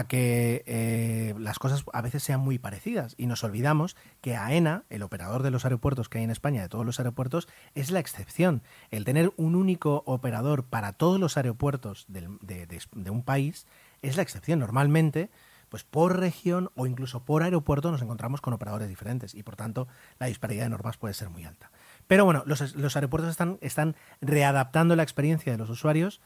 que 0.07 0.63
eh, 0.65 1.35
las 1.37 1.59
cosas 1.59 1.83
a 1.91 2.01
veces 2.01 2.23
sean 2.23 2.39
muy 2.39 2.57
parecidas 2.57 3.13
y 3.17 3.27
nos 3.27 3.43
olvidamos 3.43 3.97
que 4.21 4.35
AENA, 4.35 4.85
el 4.89 5.03
operador 5.03 5.43
de 5.43 5.51
los 5.51 5.65
aeropuertos 5.65 6.07
que 6.07 6.19
hay 6.19 6.23
en 6.23 6.31
España, 6.31 6.61
de 6.61 6.69
todos 6.69 6.85
los 6.85 6.99
aeropuertos, 6.99 7.47
es 7.75 7.91
la 7.91 7.99
excepción. 7.99 8.63
El 8.89 9.03
tener 9.03 9.33
un 9.35 9.55
único 9.55 10.03
operador 10.05 10.63
para 10.63 10.93
todos 10.93 11.19
los 11.19 11.35
aeropuertos 11.37 12.05
de, 12.07 12.27
de 12.41 13.09
un 13.09 13.23
país 13.23 13.67
es 14.01 14.15
la 14.15 14.23
excepción. 14.23 14.59
Normalmente 14.59 15.29
pues 15.71 15.85
por 15.85 16.19
región 16.19 16.69
o 16.75 16.85
incluso 16.85 17.23
por 17.23 17.43
aeropuerto 17.43 17.91
nos 17.91 18.01
encontramos 18.01 18.41
con 18.41 18.53
operadores 18.53 18.89
diferentes 18.89 19.33
y 19.33 19.41
por 19.41 19.55
tanto 19.55 19.87
la 20.19 20.27
disparidad 20.27 20.65
de 20.65 20.69
normas 20.69 20.97
puede 20.97 21.13
ser 21.13 21.29
muy 21.29 21.45
alta. 21.45 21.71
Pero 22.07 22.25
bueno, 22.25 22.43
los, 22.45 22.61
aeropuertos 22.95 23.31
están, 23.31 23.57
están, 23.61 23.95
readaptando 24.19 24.97
la 24.97 25.03
experiencia 25.03 25.53
de 25.53 25.57
los 25.57 25.69
usuarios 25.69 26.19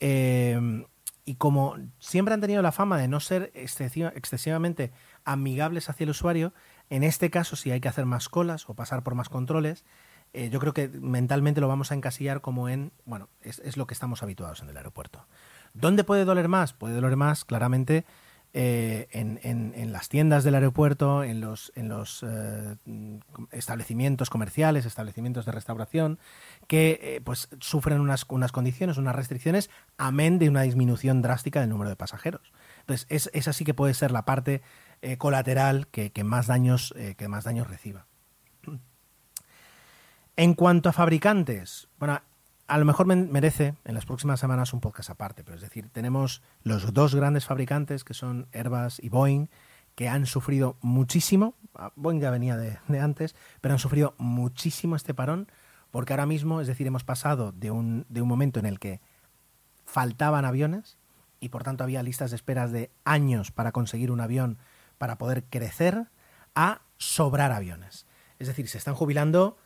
eh, 0.00 0.84
y 1.28 1.34
como 1.34 1.76
siempre 1.98 2.32
han 2.32 2.40
tenido 2.40 2.62
la 2.62 2.72
fama 2.72 2.96
de 2.96 3.06
no 3.06 3.20
ser 3.20 3.52
excesivamente 3.54 4.92
amigables 5.26 5.90
hacia 5.90 6.04
el 6.04 6.10
usuario, 6.10 6.54
en 6.88 7.02
este 7.02 7.28
caso 7.28 7.54
si 7.54 7.70
hay 7.70 7.82
que 7.82 7.88
hacer 7.88 8.06
más 8.06 8.30
colas 8.30 8.66
o 8.66 8.72
pasar 8.72 9.02
por 9.02 9.14
más 9.14 9.28
controles, 9.28 9.84
eh, 10.32 10.48
yo 10.48 10.58
creo 10.58 10.72
que 10.72 10.88
mentalmente 10.88 11.60
lo 11.60 11.68
vamos 11.68 11.92
a 11.92 11.94
encasillar 11.96 12.40
como 12.40 12.70
en, 12.70 12.92
bueno, 13.04 13.28
es, 13.42 13.58
es 13.58 13.76
lo 13.76 13.86
que 13.86 13.92
estamos 13.92 14.22
habituados 14.22 14.62
en 14.62 14.70
el 14.70 14.76
aeropuerto. 14.78 15.26
¿Dónde 15.74 16.02
puede 16.02 16.24
doler 16.24 16.48
más? 16.48 16.72
Puede 16.72 16.94
doler 16.94 17.16
más 17.16 17.44
claramente 17.44 18.06
eh, 18.54 19.08
en, 19.12 19.92
las 19.92 20.08
tiendas 20.08 20.42
del 20.42 20.54
aeropuerto, 20.54 21.22
en 21.22 21.40
los, 21.40 21.70
en 21.74 21.88
los 21.88 22.24
eh, 22.26 22.76
establecimientos 23.52 24.30
comerciales, 24.30 24.86
establecimientos 24.86 25.44
de 25.44 25.52
restauración, 25.52 26.18
que 26.66 26.98
eh, 27.02 27.20
pues 27.22 27.48
sufren 27.60 28.00
unas, 28.00 28.24
unas 28.28 28.50
condiciones, 28.50 28.96
unas 28.96 29.14
restricciones, 29.14 29.68
amén 29.98 30.38
de 30.38 30.48
una 30.48 30.62
disminución 30.62 31.20
drástica 31.20 31.60
del 31.60 31.68
número 31.68 31.90
de 31.90 31.96
pasajeros. 31.96 32.52
Entonces, 32.80 33.06
es, 33.10 33.30
esa 33.34 33.52
sí 33.52 33.64
que 33.64 33.74
puede 33.74 33.94
ser 33.94 34.10
la 34.10 34.24
parte 34.24 34.62
colateral 35.18 35.86
que, 35.86 36.10
más 36.24 36.48
daños, 36.48 36.92
que 37.16 37.28
más 37.28 37.44
daños 37.44 37.68
reciba. 37.68 38.06
En 40.34 40.54
cuanto 40.54 40.88
a 40.88 40.92
fabricantes, 40.92 41.86
bueno, 41.98 42.20
a 42.68 42.76
lo 42.76 42.84
mejor 42.84 43.06
merece 43.06 43.74
en 43.84 43.94
las 43.94 44.04
próximas 44.04 44.40
semanas 44.40 44.74
un 44.74 44.80
podcast 44.80 45.08
aparte, 45.08 45.42
pero 45.42 45.56
es 45.56 45.62
decir, 45.62 45.88
tenemos 45.88 46.42
los 46.62 46.92
dos 46.92 47.14
grandes 47.14 47.46
fabricantes 47.46 48.04
que 48.04 48.12
son 48.12 48.46
Airbus 48.52 49.00
y 49.02 49.08
Boeing, 49.08 49.48
que 49.94 50.08
han 50.08 50.26
sufrido 50.26 50.76
muchísimo, 50.82 51.54
ah, 51.74 51.92
Boeing 51.96 52.20
ya 52.20 52.30
venía 52.30 52.56
de, 52.56 52.78
antes, 53.00 53.34
pero 53.62 53.72
han 53.72 53.78
sufrido 53.78 54.14
muchísimo 54.18 54.96
este 54.96 55.14
parón, 55.14 55.50
porque 55.90 56.12
ahora 56.12 56.26
mismo, 56.26 56.60
es 56.60 56.66
decir, 56.66 56.86
hemos 56.86 57.04
pasado 57.04 57.52
de 57.52 57.70
un, 57.70 58.04
de 58.10 58.20
un 58.20 58.28
momento 58.28 58.60
en 58.60 58.66
el 58.66 58.78
que 58.78 59.00
faltaban 59.86 60.44
aviones 60.44 60.98
y 61.40 61.48
por 61.48 61.64
tanto 61.64 61.84
había 61.84 62.02
listas 62.02 62.30
de 62.30 62.36
esperas 62.36 62.70
de 62.70 62.90
años 63.04 63.50
para 63.50 63.72
conseguir 63.72 64.10
un 64.10 64.20
avión 64.20 64.58
para 64.98 65.16
poder 65.16 65.44
crecer, 65.44 66.08
a 66.54 66.82
sobrar 66.98 67.52
aviones. 67.52 68.06
Es 68.38 68.48
decir, 68.48 68.68
se 68.68 68.76
están 68.76 68.94
jubilando 68.94 69.56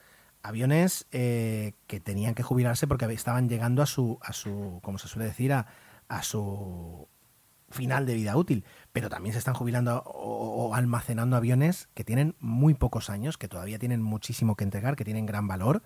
aviones 0.43 1.07
eh, 1.12 1.74
que 1.86 2.01
tenían 2.01 2.34
que 2.34 2.43
jubilarse 2.43 2.86
porque 2.86 3.07
estaban 3.12 3.49
llegando 3.49 3.82
a 3.82 3.86
su, 3.86 4.18
a 4.22 4.32
su 4.32 4.80
como 4.82 4.99
se 4.99 5.09
suele 5.09 5.26
decir, 5.26 5.53
a, 5.53 5.66
su 6.22 7.09
final 7.70 8.05
de 8.05 8.14
vida 8.14 8.36
útil, 8.36 8.64
pero 8.93 9.09
también 9.09 9.32
se 9.32 9.38
están 9.38 9.55
jubilando 9.55 10.03
o, 10.05 10.74
almacenando 10.74 11.36
aviones 11.36 11.88
que 11.95 12.05
tienen 12.05 12.36
muy 12.38 12.74
pocos 12.74 13.09
años, 13.09 13.38
que 13.38 13.49
todavía 13.49 13.78
tienen 13.78 14.03
muchísimo 14.03 14.57
que 14.57 14.64
entregar, 14.64 14.95
que 14.95 15.05
tienen 15.05 15.24
gran 15.24 15.49
valor 15.49 15.82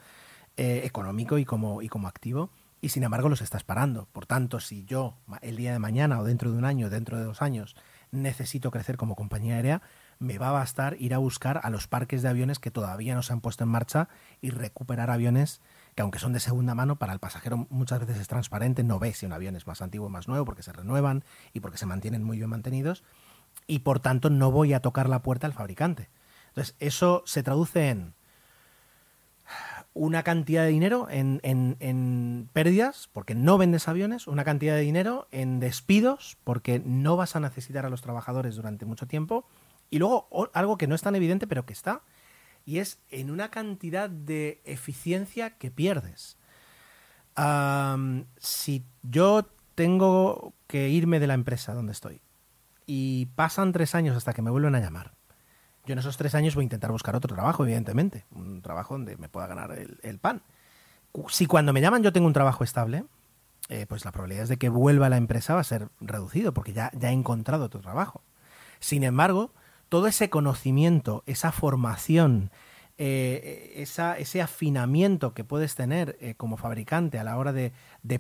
eh, 0.57 0.83
económico 0.85 1.39
y 1.39 1.45
como, 1.45 1.83
y 1.83 1.89
como 1.89 2.09
activo, 2.09 2.51
y 2.81 2.89
sin 2.89 3.05
embargo 3.05 3.29
los 3.29 3.41
estás 3.41 3.63
parando. 3.63 4.09
Por 4.13 4.27
tanto, 4.27 4.59
si 4.59 4.85
yo 4.85 5.17
el 5.43 5.57
día 5.57 5.73
de 5.73 5.79
mañana 5.79 6.19
o 6.19 6.25
dentro 6.25 6.51
de 6.51 6.59
un 6.59 6.65
año, 6.65 6.91
dentro 6.91 7.19
de 7.19 7.25
dos 7.25 7.41
años, 7.41 7.77
necesito 8.11 8.71
crecer 8.71 8.97
como 8.97 9.15
compañía 9.15 9.57
aérea, 9.57 9.83
me 10.19 10.39
va 10.39 10.49
a 10.49 10.53
bastar 10.53 10.97
ir 10.99 11.15
a 11.15 11.19
buscar 11.19 11.61
a 11.63 11.71
los 11.71 11.87
parques 11.89 12.23
de 12.23 12.29
aviones 12.29 12.59
que 12.59 12.71
todavía 12.71 13.15
no 13.15 13.23
se 13.23 13.33
han 13.33 13.41
puesto 13.41 13.65
en 13.65 13.71
marcha 13.71 14.09
y 14.41 14.51
recuperar 14.51 15.11
aviones 15.11 15.61
que 15.95 16.03
aunque 16.03 16.19
son 16.19 16.33
de 16.33 16.41
segunda 16.41 16.75
mano, 16.75 16.97
para 16.97 17.15
el 17.15 17.19
pasajero 17.19 17.67
muchas 17.71 18.01
veces 18.01 18.19
es 18.19 18.29
transparente, 18.29 18.85
no 18.85 18.99
ve 18.99 19.15
si 19.15 19.25
un 19.25 19.33
avión 19.33 19.57
es 19.57 19.67
más 19.67 19.81
antiguo 19.81 20.09
o 20.09 20.11
más 20.11 20.29
nuevo 20.29 20.45
porque 20.45 20.63
se 20.63 20.73
renuevan 20.73 21.25
y 21.53 21.61
porque 21.61 21.79
se 21.79 21.87
mantienen 21.87 22.23
muy 22.23 22.37
bien 22.37 22.51
mantenidos 22.51 23.03
y 23.67 23.81
por 23.81 24.01
tanto 24.01 24.31
no 24.31 24.51
voy 24.51 24.75
a 24.75 24.81
tocar 24.81 25.09
la 25.09 25.23
puerta 25.23 25.47
al 25.47 25.53
fabricante. 25.53 26.11
Entonces 26.49 26.77
eso 26.81 27.23
se 27.27 27.43
traduce 27.43 27.89
en 27.89 28.15
una 29.97 30.23
cantidad 30.23 30.65
de 30.65 30.69
dinero 30.69 31.09
en, 31.11 31.41
en, 31.43 32.51
pérdidas, 32.53 33.09
porque 33.13 33.35
no 33.35 33.57
vendes 33.57 33.89
aviones, 33.89 34.27
una 34.27 34.45
cantidad 34.45 34.75
de 34.75 34.83
dinero 34.83 35.27
en 35.31 35.59
despidos, 35.59 36.37
porque 36.45 36.83
no 36.85 37.17
vas 37.17 37.35
a 37.35 37.41
necesitar 37.41 37.87
a 37.87 37.91
los 37.91 38.03
trabajadores 38.03 38.57
durante 38.57 38.85
mucho 38.85 39.07
tiempo, 39.07 39.47
y 39.91 39.99
luego 39.99 40.29
algo 40.53 40.77
que 40.79 40.87
no 40.87 40.95
es 40.95 41.03
tan 41.03 41.15
evidente, 41.15 41.47
pero 41.47 41.67
que 41.67 41.73
está, 41.73 42.03
y 42.65 42.81
es 42.81 42.99
en 43.11 43.31
una 43.31 43.51
cantidad 43.51 44.11
de 44.11 44.61
eficiencia 44.65 45.57
que 45.57 45.71
pierdes. 45.71 46.37
Si 48.39 48.85
yo 49.03 49.49
tengo 49.75 50.55
que 50.67 50.89
irme 50.89 51.21
de 51.21 51.27
la 51.27 51.35
empresa 51.35 51.75
donde 51.75 51.93
estoy 51.93 52.21
y 52.87 53.27
pasan 53.37 53.73
tres 53.73 53.95
años 53.95 54.17
hasta 54.17 54.33
que 54.33 54.43
me 54.43 54.51
vuelven 54.51 54.75
a 54.75 54.81
llamar, 54.81 55.15
yo 55.87 55.93
en 55.93 56.01
esos 56.01 56.17
tres 56.17 56.35
años 56.35 56.57
voy 56.57 56.63
a 56.63 56.65
intentar 56.65 56.91
buscar 56.91 57.15
otro 57.15 57.33
trabajo, 57.33 57.63
evidentemente, 57.63 58.27
un 58.33 58.61
trabajo 58.61 58.95
donde 58.95 59.17
me 59.17 59.29
pueda 59.29 59.47
ganar 59.47 59.71
el, 59.73 60.19
pan. 60.19 60.43
Si 61.29 61.47
cuando 61.47 61.73
me 61.73 61.81
llaman 61.81 62.03
yo 62.03 62.13
tengo 62.13 62.27
un 62.27 62.33
trabajo 62.33 62.65
estable, 62.65 63.05
eh, 63.69 63.87
pues 63.87 64.05
la 64.05 64.11
probabilidad 64.11 64.49
de 64.49 64.57
que 64.57 64.69
vuelva 64.69 65.07
a 65.07 65.11
la 65.11 65.17
empresa 65.17 65.55
va 65.55 65.61
a 65.61 65.65
ser 65.65 65.89
reducido 66.01 66.53
porque 66.53 66.73
ya, 66.73 66.91
ya 66.99 67.11
he 67.11 67.13
encontrado 67.13 67.65
otro 67.65 67.81
trabajo. 67.81 68.23
Sin 68.81 69.05
embargo, 69.05 69.53
todo 69.89 70.07
ese 70.07 70.31
conocimiento, 70.31 71.23
esa 71.27 71.53
formación, 71.53 72.51
eh, 72.99 73.75
ese 73.77 74.43
afinamiento 74.43 75.35
que 75.35 75.45
puedes 75.45 75.75
tener 75.75 76.17
eh, 76.21 76.35
como 76.35 76.57
fabricante 76.57 77.19
a 77.19 77.25
la 77.25 77.37
hora 77.37 77.53
de, 77.53 77.73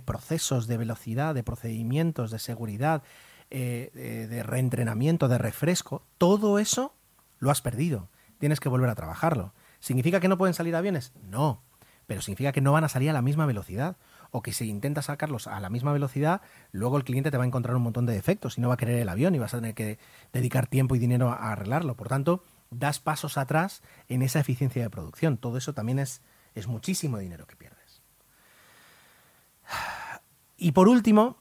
procesos, 0.04 0.66
de 0.66 0.76
velocidad, 0.76 1.34
de 1.34 1.42
procedimientos, 1.42 2.30
de 2.30 2.38
seguridad, 2.38 3.02
eh, 3.50 3.90
de, 3.94 4.26
de 4.26 4.42
reentrenamiento, 4.42 5.28
de 5.28 5.38
refresco, 5.38 6.02
todo 6.18 6.58
eso 6.58 6.92
lo 7.38 7.50
has 7.50 7.62
perdido. 7.62 8.08
Tienes 8.38 8.60
que 8.60 8.68
volver 8.68 8.90
a 8.90 8.94
trabajarlo. 8.94 9.54
¿Significa 9.80 10.20
que 10.20 10.28
no 10.28 10.36
pueden 10.36 10.54
salir 10.54 10.76
aviones? 10.76 11.12
No, 11.22 11.62
pero 12.06 12.20
significa 12.20 12.52
que 12.52 12.60
no 12.60 12.72
van 12.72 12.84
a 12.84 12.88
salir 12.88 13.10
a 13.10 13.14
la 13.14 13.22
misma 13.22 13.46
velocidad. 13.46 13.96
O 14.30 14.42
que 14.42 14.52
si 14.52 14.68
intentas 14.68 15.06
sacarlos 15.06 15.46
a 15.46 15.60
la 15.60 15.70
misma 15.70 15.92
velocidad, 15.92 16.40
luego 16.72 16.96
el 16.96 17.04
cliente 17.04 17.30
te 17.30 17.36
va 17.38 17.44
a 17.44 17.46
encontrar 17.46 17.76
un 17.76 17.82
montón 17.82 18.06
de 18.06 18.12
defectos 18.12 18.58
y 18.58 18.60
no 18.60 18.68
va 18.68 18.74
a 18.74 18.76
querer 18.76 18.98
el 18.98 19.08
avión 19.08 19.34
y 19.34 19.38
vas 19.38 19.54
a 19.54 19.58
tener 19.58 19.74
que 19.74 19.98
dedicar 20.32 20.66
tiempo 20.66 20.94
y 20.96 20.98
dinero 20.98 21.30
a 21.30 21.52
arreglarlo. 21.52 21.96
Por 21.96 22.08
tanto, 22.08 22.42
das 22.70 22.98
pasos 23.00 23.38
atrás 23.38 23.82
en 24.08 24.22
esa 24.22 24.40
eficiencia 24.40 24.82
de 24.82 24.90
producción. 24.90 25.36
Todo 25.38 25.58
eso 25.58 25.72
también 25.74 25.98
es, 25.98 26.22
es 26.54 26.66
muchísimo 26.66 27.18
dinero 27.18 27.46
que 27.46 27.56
pierdes. 27.56 28.02
Y 30.56 30.72
por 30.72 30.88
último, 30.88 31.38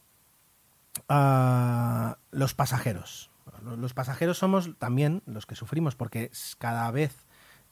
ah, 1.09 2.17
los 2.31 2.53
pasajeros. 2.53 3.31
Los- 3.63 3.93
pasajeros 3.93 4.37
somos 4.37 4.77
también 4.77 5.23
los 5.25 5.45
que 5.45 5.55
sufrimos 5.55 5.95
porque 5.95 6.31
cada 6.59 6.89
vez 6.91 7.15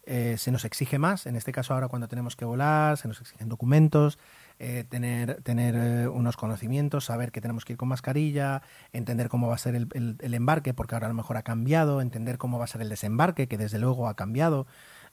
eh, 0.06 0.36
se 0.38 0.52
nos 0.52 0.66
exige 0.66 0.98
más. 1.00 1.26
En 1.26 1.36
este 1.36 1.52
caso 1.52 1.74
ahora 1.74 1.88
cuando 1.88 2.08
tenemos 2.08 2.36
que 2.36 2.46
volar, 2.46 2.98
se 2.98 3.08
nos 3.08 3.22
exigen 3.22 3.50
documentos, 3.50 4.18
eh, 4.60 4.84
tener, 4.88 5.42
tener 5.44 5.76
eh, 5.76 6.08
unos 6.08 6.38
conocimientos, 6.38 7.06
saber 7.06 7.32
que 7.32 7.42
tenemos 7.42 7.66
que 7.66 7.74
ir 7.74 7.78
con 7.78 7.90
mascarilla, 7.90 8.62
entender 8.92 9.30
cómo 9.30 9.48
va 9.48 9.56
a 9.56 9.58
ser 9.58 9.76
el, 9.76 9.88
el- 9.94 10.34
embarque, 10.34 10.74
porque 10.74 10.96
ahora 10.96 11.08
a 11.08 11.10
lo 11.10 11.16
mejor 11.16 11.38
ha 11.38 11.44
cambiado, 11.44 12.02
entender 12.02 12.38
cómo 12.38 12.58
va 12.60 12.66
a 12.66 12.68
ser 12.68 12.82
el 12.82 12.90
desembarque, 12.90 13.48
que 13.48 13.58
desde 13.58 13.80
luego 13.80 14.08
ha 14.08 14.16
cambiado, 14.16 14.68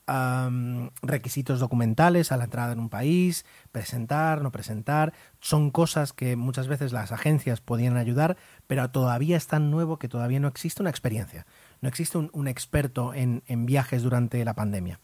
am, 0.07 0.91
requisitos 1.03 1.61
documentales 1.61 2.33
a 2.33 2.37
la 2.37 2.45
entrada 2.45 2.73
en 2.73 2.81
un 2.81 2.89
país, 2.89 3.45
presentar, 3.73 4.43
no 4.43 4.51
presentar, 4.51 5.13
son 5.41 5.71
cosas 5.71 6.13
que 6.13 6.37
muchas 6.37 6.69
veces 6.69 6.93
las 6.93 7.13
agencias 7.13 7.61
podían 7.61 7.97
ayudar, 7.97 8.37
pero 8.67 8.91
todavía 8.91 9.37
es 9.37 9.47
tan 9.47 9.71
nuevo 9.71 9.99
que 9.99 10.09
todavía 10.09 10.41
no 10.41 10.49
existe 10.49 10.83
una 10.83 10.91
experiencia, 10.91 11.47
no 11.81 11.89
existe 11.89 12.19
un, 12.19 12.31
un 12.33 12.49
experto 12.49 13.15
en, 13.15 13.43
en 13.47 13.67
viajes 13.67 14.03
durante 14.03 14.45
la 14.45 14.55
pandemia. 14.55 15.01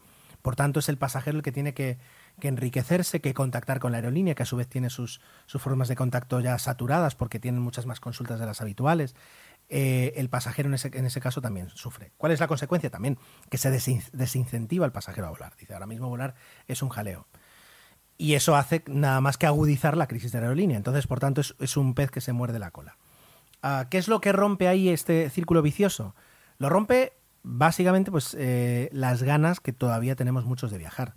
Por 0.47 0.55
tanto, 0.55 0.79
es 0.79 0.87
el 0.87 0.97
pasajero 0.97 1.35
el 1.35 1.43
que 1.43 1.51
tiene 1.51 1.73
que, 1.73 1.97
que 2.39 2.47
enriquecerse, 2.47 3.19
que 3.19 3.33
contactar 3.33 3.81
con 3.81 3.91
la 3.91 3.97
aerolínea, 3.97 4.33
que 4.33 4.43
a 4.43 4.45
su 4.45 4.55
vez 4.55 4.69
tiene 4.69 4.89
sus, 4.89 5.19
formas 5.45 5.89
de 5.89 5.97
contacto 5.97 6.39
ya 6.39 6.57
saturadas 6.57 7.15
porque 7.15 7.37
tienen 7.37 7.61
muchas 7.61 7.85
más 7.85 7.99
consultas 7.99 8.39
de 8.39 8.45
las 8.45 8.61
habituales. 8.61 9.13
Eh, 9.67 10.13
el 10.15 10.29
pasajero 10.29 10.69
en 10.69 10.75
ese, 10.75 11.19
caso 11.19 11.41
también 11.41 11.67
sufre. 11.71 12.13
¿Cuál 12.15 12.31
es 12.31 12.39
la 12.39 12.47
consecuencia? 12.47 12.89
También 12.89 13.17
que 13.49 13.57
se 13.57 13.69
desin- 13.69 14.09
desincentiva 14.13 14.85
al 14.85 14.93
pasajero 14.93 15.27
a 15.27 15.31
volar. 15.31 15.53
Dice, 15.59 15.73
ahora 15.73 15.85
mismo 15.85 16.07
volar 16.07 16.35
es 16.65 16.81
un 16.81 16.87
jaleo. 16.87 17.27
Y 18.17 18.35
eso 18.35 18.55
hace 18.55 18.85
nada 18.87 19.19
más 19.19 19.37
que 19.37 19.47
agudizar 19.47 19.97
la 19.97 20.07
crisis 20.07 20.31
de 20.31 20.39
la 20.39 20.45
aerolínea. 20.45 20.77
Entonces, 20.77 21.07
por 21.07 21.19
tanto, 21.19 21.41
es, 21.41 21.55
es 21.59 21.75
un 21.75 21.93
pez 21.93 22.09
que 22.09 22.21
se 22.21 22.31
muerde 22.31 22.57
la 22.57 22.71
cola. 22.71 22.95
Ah, 23.61 23.87
¿Qué 23.91 23.97
es 23.97 24.07
lo 24.07 24.21
que 24.21 24.31
rompe 24.31 24.69
ahí 24.69 24.87
este 24.87 25.29
círculo 25.29 25.61
vicioso? 25.61 26.15
Lo 26.57 26.69
rompe 26.69 27.16
básicamente 27.47 28.11
pues 28.11 28.35
eh, 28.37 28.89
las 28.91 29.23
ganas 29.23 29.59
que 29.59 29.71
todavía 29.71 30.15
tenemos 30.15 30.45
muchos 30.45 30.69
de 30.69 30.77
viajar. 30.77 31.15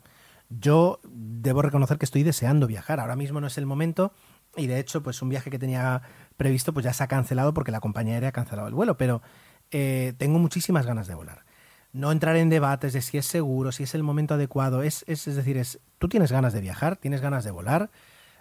Yo 0.49 1.01
debo 1.05 1.63
reconocer 1.63 1.99
que 1.99 2.05
estoy 2.05 2.23
deseando 2.23 2.67
viajar. 2.67 3.01
Ahora 3.01 3.17
mismo 3.17 3.41
no 3.41 3.49
es 3.49 3.59
el 3.59 3.67
momento 3.67 4.13
y 4.57 4.67
de 4.67 4.79
hecho 4.79 5.03
pues 5.03 5.23
un 5.23 5.29
viaje 5.29 5.51
que 5.51 5.59
tenía 5.59 6.03
previsto 6.37 6.73
pues 6.73 6.85
ya 6.85 6.93
se 6.93 7.03
ha 7.03 7.09
cancelado 7.09 7.53
porque 7.53 7.73
la 7.73 7.81
compañía 7.81 8.15
aérea 8.15 8.31
ha 8.31 8.33
cancelado 8.33 8.69
el 8.69 8.75
vuelo, 8.75 8.97
pero 8.97 9.23
eh, 9.71 10.15
tengo 10.19 10.39
muchísimas 10.39 10.87
ganas 10.87 11.09
de 11.09 11.15
volar. 11.15 11.45
No 11.93 12.13
entrar 12.13 12.37
en 12.37 12.49
debates 12.49 12.93
de 12.93 13.03
si 13.03 13.19
es 13.19 13.27
seguro, 13.27 13.73
si 13.73 13.83
es 13.83 13.95
el 13.97 14.05
momento 14.05 14.35
adecuado. 14.35 14.83
Es, 14.85 15.05
es, 15.09 15.27
es 15.27 15.35
decir, 15.35 15.57
es, 15.57 15.81
tú 15.99 16.09
tienes 16.09 16.31
ganas 16.31 16.53
de 16.53 16.61
viajar, 16.61 16.97
tienes 16.97 17.21
ganas 17.21 17.45
de 17.45 17.51
volar. 17.51 17.91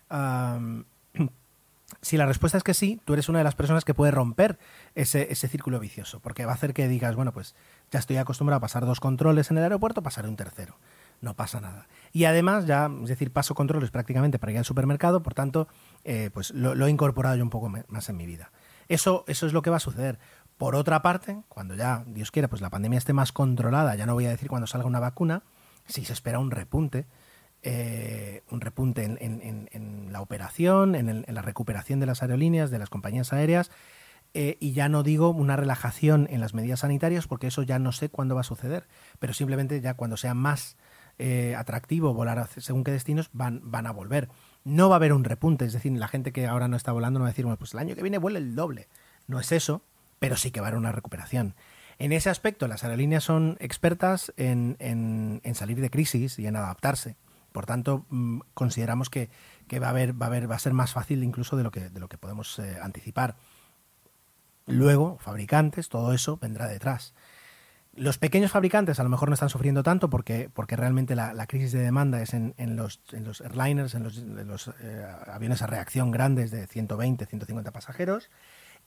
Si 2.02 2.18
la 2.18 2.28
respuesta 2.28 2.58
es 2.58 2.64
que 2.64 2.76
sí, 2.76 3.02
tú 3.04 3.14
eres 3.14 3.30
una 3.30 3.40
de 3.40 3.44
las 3.44 3.56
personas 3.56 3.84
que 3.84 3.96
puede 3.96 4.12
romper 4.12 4.60
ese, 4.94 5.32
ese 5.32 5.48
círculo 5.48 5.80
vicioso, 5.80 6.20
porque 6.20 6.46
va 6.46 6.52
a 6.52 6.56
hacer 6.56 6.74
que 6.74 6.88
digas, 6.88 7.16
bueno, 7.16 7.34
pues 7.34 7.56
ya 7.92 8.00
estoy 8.00 8.18
acostumbrado 8.18 8.58
a 8.58 8.62
pasar 8.62 8.86
dos 8.86 9.00
controles 9.00 9.52
en 9.52 9.58
el 9.58 9.64
aeropuerto, 9.64 10.04
pasaré 10.04 10.28
un 10.28 10.36
tercero. 10.36 10.78
No 11.22 11.34
pasa 11.34 11.60
nada. 11.60 11.88
Y 12.14 12.26
además, 12.26 12.66
ya, 12.66 12.90
es 13.04 13.10
decir, 13.10 13.32
paso 13.32 13.54
controles 13.54 13.92
prácticamente 13.92 14.40
para 14.40 14.54
ir 14.54 14.58
al 14.58 14.66
supermercado, 14.66 15.22
por 15.22 15.34
tanto, 15.34 15.68
eh, 16.06 16.30
pues 16.34 16.52
lo, 16.52 16.86
he 16.86 16.90
incorporado 16.90 17.36
yo 17.36 17.44
un 17.44 17.50
poco 17.50 17.70
más 17.70 18.10
en 18.10 18.18
mi 18.18 18.26
vida. 18.26 18.52
Eso, 18.88 19.26
eso 19.28 19.46
es 19.46 19.54
lo 19.54 19.62
que 19.62 19.70
va 19.70 19.78
a 19.78 19.82
suceder. 19.82 20.18
Por 20.58 20.76
otra 20.76 21.02
parte, 21.02 21.42
cuando 21.48 21.76
ya, 21.76 22.04
Dios 22.08 22.32
quiera, 22.32 22.48
pues 22.48 22.62
la 22.62 22.70
pandemia 22.70 22.98
esté 22.98 23.14
más 23.14 23.32
controlada, 23.32 23.96
ya 23.96 24.06
no 24.06 24.14
voy 24.14 24.26
a 24.26 24.30
decir 24.30 24.50
cuando 24.50 24.68
salga 24.68 24.88
una 24.88 25.00
vacuna, 25.00 25.44
si 25.86 26.06
se 26.06 26.14
espera 26.14 26.40
un 26.40 26.52
repunte, 26.52 27.06
eh, 27.62 28.44
un 28.50 28.62
repunte 28.62 29.04
en, 29.04 30.10
la 30.12 30.22
operación, 30.22 30.96
en 30.96 31.26
la 31.28 31.42
recuperación 31.42 32.00
de 32.00 32.06
las 32.06 32.22
aerolíneas, 32.22 32.72
de 32.72 32.80
las 32.80 32.90
compañías 32.90 33.34
aéreas, 33.34 33.72
eh, 34.34 34.58
y 34.60 34.74
ya 34.74 34.90
no 34.90 35.04
digo 35.04 35.30
una 35.30 35.56
relajación 35.56 36.28
en 36.30 36.40
las 36.42 36.54
medidas 36.54 36.82
sanitarias, 36.82 37.28
porque 37.28 37.48
eso 37.48 37.64
ya 37.64 37.80
no 37.80 37.92
sé 37.92 38.10
cuándo 38.10 38.36
va 38.36 38.42
a 38.42 38.44
suceder, 38.46 38.88
pero 39.20 39.34
simplemente 39.34 39.82
ya 39.82 39.96
cuando 39.96 40.18
sea 40.18 40.34
más 40.34 40.78
eh, 41.18 41.56
atractivo 41.58 42.14
volar 42.14 42.48
según 42.58 42.84
qué 42.84 42.92
destinos, 42.92 43.30
van, 43.34 43.62
van 43.64 43.88
a 43.88 43.92
volver. 43.92 44.30
No 44.64 44.90
va 44.90 44.96
a 44.96 44.98
haber 44.98 45.14
un 45.14 45.24
repunte, 45.24 45.66
es 45.66 45.74
decir, 45.74 45.92
la 45.94 46.08
gente 46.08 46.32
que 46.32 46.48
ahora 46.48 46.68
no 46.68 46.78
está 46.78 46.92
volando 46.92 47.20
no 47.20 47.24
va 47.24 47.30
a 47.30 47.32
decir, 47.32 47.46
bueno, 47.46 47.58
pues 47.58 47.74
el 47.74 47.80
año 47.80 47.96
que 47.96 48.02
viene 48.02 48.18
vuela 48.18 48.40
el 48.40 48.56
doble. 48.56 48.88
No 49.28 49.40
es 49.40 49.52
eso, 49.52 49.84
pero 50.20 50.36
sí 50.38 50.52
que 50.52 50.60
va 50.62 50.68
a 50.68 50.70
haber 50.70 50.80
una 50.80 50.92
recuperación. 50.92 51.56
En 51.98 52.12
ese 52.14 52.30
aspecto, 52.30 52.68
las 52.68 52.84
aerolíneas 52.84 53.24
son 53.24 53.58
expertas 53.60 54.32
en, 54.38 54.78
en- 54.80 55.42
en 55.44 55.56
salir 55.56 55.82
de 55.82 55.90
crisis 55.90 56.40
y 56.40 56.48
en 56.48 56.56
adaptarse. 56.56 57.18
Por 57.52 57.66
tanto, 57.66 58.06
mm, 58.10 58.40
consideramos 58.54 59.10
que, 59.10 59.30
que 59.68 59.80
va, 59.80 59.88
a 59.88 59.90
haber, 59.90 60.14
va, 60.22 60.28
a 60.28 60.30
haber, 60.30 60.50
va 60.50 60.56
a 60.56 60.60
ser 60.60 60.72
más 60.74 60.94
fácil 60.94 61.24
incluso 61.24 61.58
de 61.58 61.64
lo 61.64 61.72
que, 61.72 61.90
de 61.90 62.00
lo 62.00 62.08
que 62.08 62.18
podemos 62.18 62.60
eh, 62.60 62.78
anticipar. 62.82 63.36
Luego, 64.70 65.18
fabricantes, 65.20 65.90
todo 65.90 66.14
eso 66.14 66.38
vendrá 66.38 66.68
detrás. 66.68 67.14
Los 67.96 68.18
pequeños 68.18 68.52
fabricantes 68.52 69.00
a 69.00 69.04
lo 69.04 69.10
mejor 69.10 69.30
no 69.30 69.34
están 69.34 69.50
sufriendo 69.50 69.82
tanto 69.84 70.10
porque, 70.10 70.50
porque 70.54 70.76
realmente 70.76 71.16
la, 71.16 71.48
crisis 71.48 71.72
de 71.72 71.80
demanda 71.80 72.22
es 72.22 72.34
en, 72.34 72.54
los, 72.76 73.02
en 73.12 73.24
los 73.24 73.42
airliners, 73.42 73.96
en 73.96 74.04
los, 74.04 74.72
eh, 74.82 75.06
aviones 75.28 75.62
a 75.64 75.68
reacción 75.68 76.12
grandes 76.12 76.52
de 76.52 76.68
120, 76.68 77.26
150 77.26 77.72
pasajeros. 77.72 78.30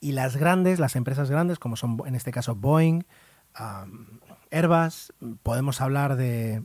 Y 0.01 0.13
las 0.13 0.37
grandes, 0.37 0.79
las 0.79 0.97
empresas 0.97 1.31
grandes, 1.31 1.59
como 1.59 1.77
son 1.77 2.01
en 2.07 2.15
este 2.15 2.31
caso 2.31 2.55
Boeing, 2.55 3.05
um, 3.59 4.07
Airbus, 4.51 5.13
podemos 5.43 5.81
hablar 5.81 6.17
de, 6.17 6.65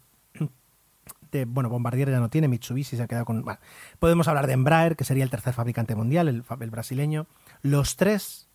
bueno, 1.47 1.69
Bombardier 1.69 2.09
ya 2.09 2.19
no 2.19 2.29
tiene, 2.29 2.47
Mitsubishi 2.47 2.97
se 2.97 3.03
ha 3.03 3.07
quedado 3.07 3.25
con... 3.25 3.43
Podemos 3.99 4.27
hablar 4.27 4.47
de 4.47 4.53
Embraer, 4.53 4.95
que 4.95 5.03
sería 5.03 5.23
el 5.23 5.29
tercer 5.29 5.53
fabricante 5.53 5.95
mundial, 5.95 6.27
el 6.27 6.69
brasileño. 6.69 7.27
Los 7.61 7.97
tres, 7.97 8.46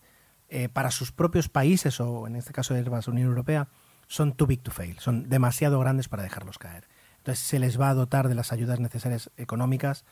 eh, 0.55 0.69
para 0.69 0.91
sus 0.91 1.13
propios 1.13 1.49
países, 1.49 1.99
o 1.99 2.27
en 2.27 2.37
este 2.37 2.53
caso 2.53 2.75
Airbus, 2.75 3.09
Unión 3.09 3.29
Europea, 3.29 3.69
son 4.07 4.35
too 4.35 4.47
big 4.47 4.63
to 4.63 4.71
fail, 4.71 4.99
son 4.99 5.31
demasiado 5.31 5.81
grandes 5.81 6.11
para 6.11 6.23
dejarlos 6.23 6.59
caer. 6.59 6.87
Entonces 7.17 7.43
se 7.43 7.59
les 7.59 7.81
va 7.81 7.89
a 7.89 7.95
dotar 7.95 8.29
de 8.29 8.35
las 8.35 8.53
ayudas 8.53 8.79
necesarias 8.79 9.31
económicas 9.39 10.05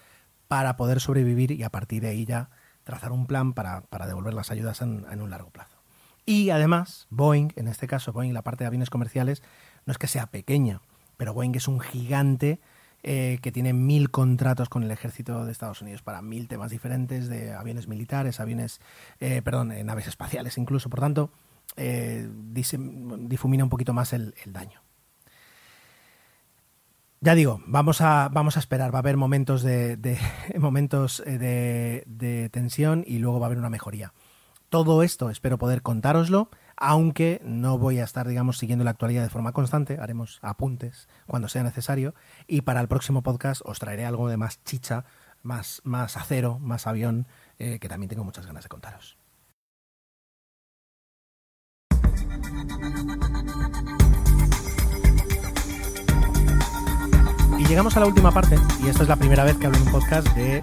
para 0.48 0.78
poder 0.78 1.00
sobrevivir 1.00 1.50
y 1.50 1.62
a 1.62 1.68
partir 1.68 2.00
de 2.00 2.08
ahí 2.08 2.24
ya 2.24 2.48
trazar 2.84 3.12
un 3.12 3.26
plan 3.26 3.52
para, 3.52 3.82
para 3.82 4.06
devolver 4.06 4.32
las 4.32 4.50
ayudas 4.50 4.80
en 4.80 5.20
un 5.20 5.28
largo 5.28 5.50
plazo. 5.50 5.76
Y 6.24 6.48
además, 6.48 7.06
Boeing, 7.10 7.50
en 7.56 7.68
este 7.68 7.86
caso 7.86 8.14
Boeing, 8.14 8.32
la 8.32 8.40
parte 8.40 8.64
de 8.64 8.68
aviones 8.68 8.88
comerciales, 8.88 9.42
no 9.84 9.92
es 9.92 9.98
que 9.98 10.06
sea 10.06 10.28
pequeña, 10.28 10.80
pero 11.18 11.34
Boeing 11.34 11.54
es 11.54 11.68
un 11.68 11.80
gigante 11.80 12.62
eh, 13.02 13.38
que 13.40 13.50
tiene 13.50 13.72
mil 13.72 14.10
contratos 14.10 14.68
con 14.68 14.82
el 14.82 14.90
ejército 14.90 15.46
de 15.46 15.52
Estados 15.52 15.80
Unidos 15.80 16.02
para 16.02 16.20
mil 16.20 16.48
temas 16.48 16.70
diferentes 16.70 17.28
de 17.28 17.54
aviones 17.54 17.88
militares, 17.88 18.40
aviones, 18.40 18.80
eh, 19.20 19.40
perdón, 19.42 19.72
eh, 19.72 19.82
naves 19.84 20.06
espaciales 20.06 20.58
incluso. 20.58 20.90
Por 20.90 21.00
tanto, 21.00 21.30
difumina 21.76 23.64
un 23.64 23.70
poquito 23.70 23.94
más 23.94 24.12
el, 24.12 24.34
daño. 24.46 24.82
Ya 27.22 27.34
digo, 27.34 27.62
vamos 27.66 28.02
a, 28.02 28.28
vamos 28.30 28.56
a 28.56 28.60
esperar, 28.60 28.92
va 28.94 28.98
a 28.98 29.00
haber 29.00 29.16
momentos 29.16 29.62
de, 29.62 30.18
momentos 30.58 31.22
de, 31.24 32.04
de 32.06 32.48
tensión 32.50 33.02
y 33.06 33.18
luego 33.18 33.40
va 33.40 33.46
a 33.46 33.48
haber 33.48 33.58
una 33.58 33.70
mejoría. 33.70 34.12
Todo 34.68 35.02
esto 35.02 35.30
espero 35.30 35.58
poder 35.58 35.82
contároslo 35.82 36.50
aunque 36.80 37.40
no 37.44 37.78
voy 37.78 37.98
a 37.98 38.04
estar, 38.04 38.26
digamos, 38.26 38.56
siguiendo 38.56 38.84
la 38.84 38.90
actualidad 38.90 39.22
de 39.22 39.28
forma 39.28 39.52
constante, 39.52 39.98
haremos 40.00 40.38
apuntes 40.42 41.08
cuando 41.26 41.46
sea 41.48 41.62
necesario, 41.62 42.14
y 42.48 42.62
para 42.62 42.80
el 42.80 42.88
próximo 42.88 43.22
podcast 43.22 43.60
os 43.64 43.78
traeré 43.78 44.06
algo 44.06 44.28
de 44.28 44.38
más 44.38 44.64
chicha, 44.64 45.04
más, 45.42 45.82
más 45.84 46.16
acero, 46.16 46.58
más 46.58 46.86
avión, 46.86 47.26
eh, 47.58 47.78
que 47.78 47.88
también 47.88 48.08
tengo 48.08 48.24
muchas 48.24 48.46
ganas 48.46 48.64
de 48.64 48.70
contaros. 48.70 49.18
Y 57.58 57.64
llegamos 57.66 57.94
a 57.98 58.00
la 58.00 58.06
última 58.06 58.32
parte, 58.32 58.56
y 58.82 58.88
esta 58.88 59.02
es 59.02 59.08
la 59.08 59.16
primera 59.16 59.44
vez 59.44 59.58
que 59.58 59.66
hablo 59.66 59.76
en 59.76 59.86
un 59.86 59.92
podcast 59.92 60.26
de 60.34 60.62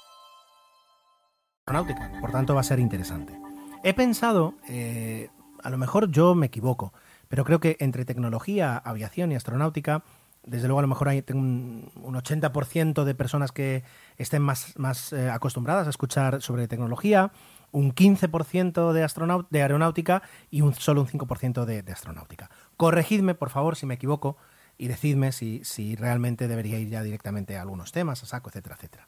aeronáutica, 1.65 2.11
por 2.19 2.31
tanto 2.31 2.55
va 2.55 2.61
a 2.61 2.63
ser 2.63 2.79
interesante. 2.79 3.39
He 3.83 3.93
pensado, 3.93 4.55
eh, 4.67 5.29
a 5.63 5.69
lo 5.69 5.77
mejor 5.77 6.11
yo 6.11 6.35
me 6.35 6.47
equivoco, 6.47 6.93
pero 7.27 7.45
creo 7.45 7.59
que 7.59 7.77
entre 7.79 8.05
tecnología, 8.05 8.77
aviación 8.77 9.31
y 9.31 9.35
astronáutica, 9.35 10.03
desde 10.43 10.67
luego 10.67 10.79
a 10.79 10.81
lo 10.81 10.87
mejor 10.87 11.09
hay 11.09 11.23
un, 11.33 11.91
un 11.95 12.15
80% 12.15 13.03
de 13.03 13.15
personas 13.15 13.51
que 13.51 13.83
estén 14.17 14.41
más, 14.41 14.77
más 14.77 15.13
eh, 15.13 15.29
acostumbradas 15.29 15.87
a 15.87 15.91
escuchar 15.91 16.41
sobre 16.41 16.67
tecnología, 16.67 17.31
un 17.71 17.93
15% 17.93 18.91
de, 18.91 19.47
de 19.49 19.61
aeronáutica 19.61 20.23
y 20.49 20.61
un, 20.61 20.73
solo 20.73 21.01
un 21.01 21.07
5% 21.07 21.65
de, 21.65 21.83
de 21.83 21.91
astronáutica. 21.91 22.49
Corregidme, 22.75 23.35
por 23.35 23.49
favor, 23.49 23.75
si 23.75 23.85
me 23.85 23.93
equivoco 23.93 24.35
y 24.77 24.87
decidme 24.87 25.31
si, 25.31 25.63
si 25.63 25.95
realmente 25.95 26.47
debería 26.47 26.79
ir 26.79 26.89
ya 26.89 27.03
directamente 27.03 27.55
a 27.55 27.61
algunos 27.61 27.91
temas, 27.91 28.23
a 28.23 28.25
saco, 28.25 28.49
etcétera, 28.49 28.75
etcétera. 28.75 29.07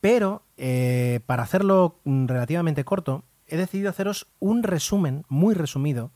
Pero 0.00 0.42
eh, 0.56 1.20
para 1.26 1.42
hacerlo 1.42 2.00
mm, 2.04 2.26
relativamente 2.26 2.84
corto, 2.84 3.24
he 3.46 3.56
decidido 3.56 3.90
haceros 3.90 4.28
un 4.38 4.62
resumen 4.62 5.24
muy 5.28 5.54
resumido 5.54 6.10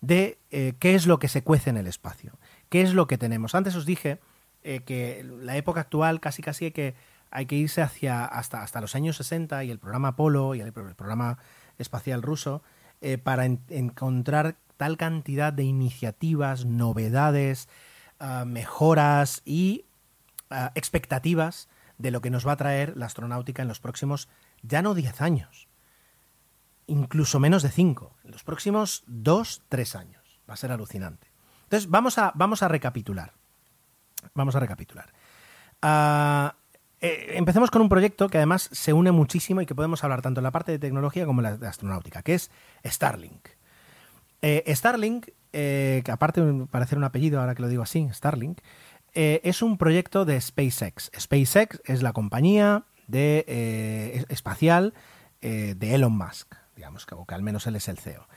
de 0.00 0.38
eh, 0.50 0.74
qué 0.78 0.94
es 0.94 1.06
lo 1.06 1.18
que 1.18 1.28
se 1.28 1.42
cuece 1.42 1.70
en 1.70 1.76
el 1.76 1.86
espacio, 1.86 2.38
qué 2.68 2.82
es 2.82 2.92
lo 2.92 3.06
que 3.06 3.18
tenemos. 3.18 3.54
Antes 3.54 3.74
os 3.74 3.86
dije 3.86 4.18
eh, 4.62 4.80
que 4.80 5.24
la 5.40 5.56
época 5.56 5.80
actual 5.80 6.20
casi 6.20 6.42
casi 6.42 6.66
hay 6.66 6.72
que, 6.72 6.94
hay 7.30 7.46
que 7.46 7.56
irse 7.56 7.82
hacia 7.82 8.24
hasta, 8.24 8.62
hasta 8.62 8.80
los 8.80 8.94
años 8.94 9.16
60 9.16 9.64
y 9.64 9.70
el 9.70 9.78
programa 9.78 10.08
Apolo 10.08 10.54
y 10.54 10.60
el, 10.60 10.72
programa 10.72 11.38
espacial 11.78 12.22
ruso 12.22 12.62
para 13.22 13.44
en, 13.44 13.60
encontrar 13.68 14.56
tal 14.76 14.96
cantidad 14.96 15.52
de 15.52 15.64
iniciativas, 15.64 16.64
novedades, 16.64 17.68
uh, 18.20 18.44
mejoras 18.44 19.42
y 19.44 19.84
uh, 20.50 20.70
expectativas 20.74 21.68
de 21.98 22.10
lo 22.10 22.20
que 22.20 22.30
nos 22.30 22.46
va 22.46 22.52
a 22.52 22.56
traer 22.56 22.96
la 22.96 23.06
astronáutica 23.06 23.62
en 23.62 23.68
los 23.68 23.80
próximos, 23.80 24.28
ya 24.62 24.82
no 24.82 24.94
10 24.94 25.20
años, 25.20 25.68
incluso 26.86 27.40
menos 27.40 27.62
de 27.62 27.70
5, 27.70 28.16
en 28.24 28.30
los 28.30 28.44
próximos 28.44 29.04
2, 29.06 29.62
3 29.68 29.96
años. 29.96 30.40
Va 30.48 30.54
a 30.54 30.58
ser 30.58 30.72
alucinante. 30.72 31.28
Entonces, 31.64 31.90
vamos 31.90 32.18
a, 32.18 32.32
vamos 32.34 32.62
a 32.62 32.68
recapitular. 32.68 33.32
Vamos 34.34 34.54
a 34.54 34.60
recapitular. 34.60 35.12
Uh, 35.82 36.54
eh, 37.00 37.36
empecemos 37.36 37.70
con 37.70 37.82
un 37.82 37.88
proyecto 37.88 38.28
que 38.28 38.38
además 38.38 38.68
se 38.72 38.92
une 38.92 39.12
muchísimo 39.12 39.60
y 39.60 39.66
que 39.66 39.74
podemos 39.74 40.02
hablar 40.02 40.22
tanto 40.22 40.40
en 40.40 40.44
la 40.44 40.50
parte 40.50 40.72
de 40.72 40.78
tecnología 40.78 41.26
como 41.26 41.40
en 41.40 41.44
la 41.44 41.56
de 41.56 41.66
astronáutica, 41.66 42.22
que 42.22 42.34
es 42.34 42.50
Starlink. 42.84 43.48
Eh, 44.42 44.64
Starlink, 44.74 45.28
eh, 45.52 46.02
que 46.04 46.12
aparte 46.12 46.40
de 46.40 46.66
parecer 46.66 46.98
un 46.98 47.04
apellido, 47.04 47.40
ahora 47.40 47.54
que 47.54 47.62
lo 47.62 47.68
digo 47.68 47.82
así, 47.82 48.08
Starlink, 48.12 48.60
eh, 49.16 49.40
es 49.44 49.62
un 49.62 49.78
proyecto 49.78 50.26
de 50.26 50.38
SpaceX. 50.38 51.10
SpaceX 51.18 51.80
es 51.86 52.02
la 52.02 52.12
compañía 52.12 52.84
de, 53.08 53.46
eh, 53.48 54.24
espacial 54.28 54.92
eh, 55.40 55.74
de 55.74 55.94
Elon 55.94 56.16
Musk, 56.16 56.54
digamos, 56.76 57.06
que, 57.06 57.14
o 57.14 57.24
que 57.24 57.34
al 57.34 57.42
menos 57.42 57.66
él 57.66 57.76
es 57.76 57.88
el 57.88 57.98
CEO. 57.98 58.28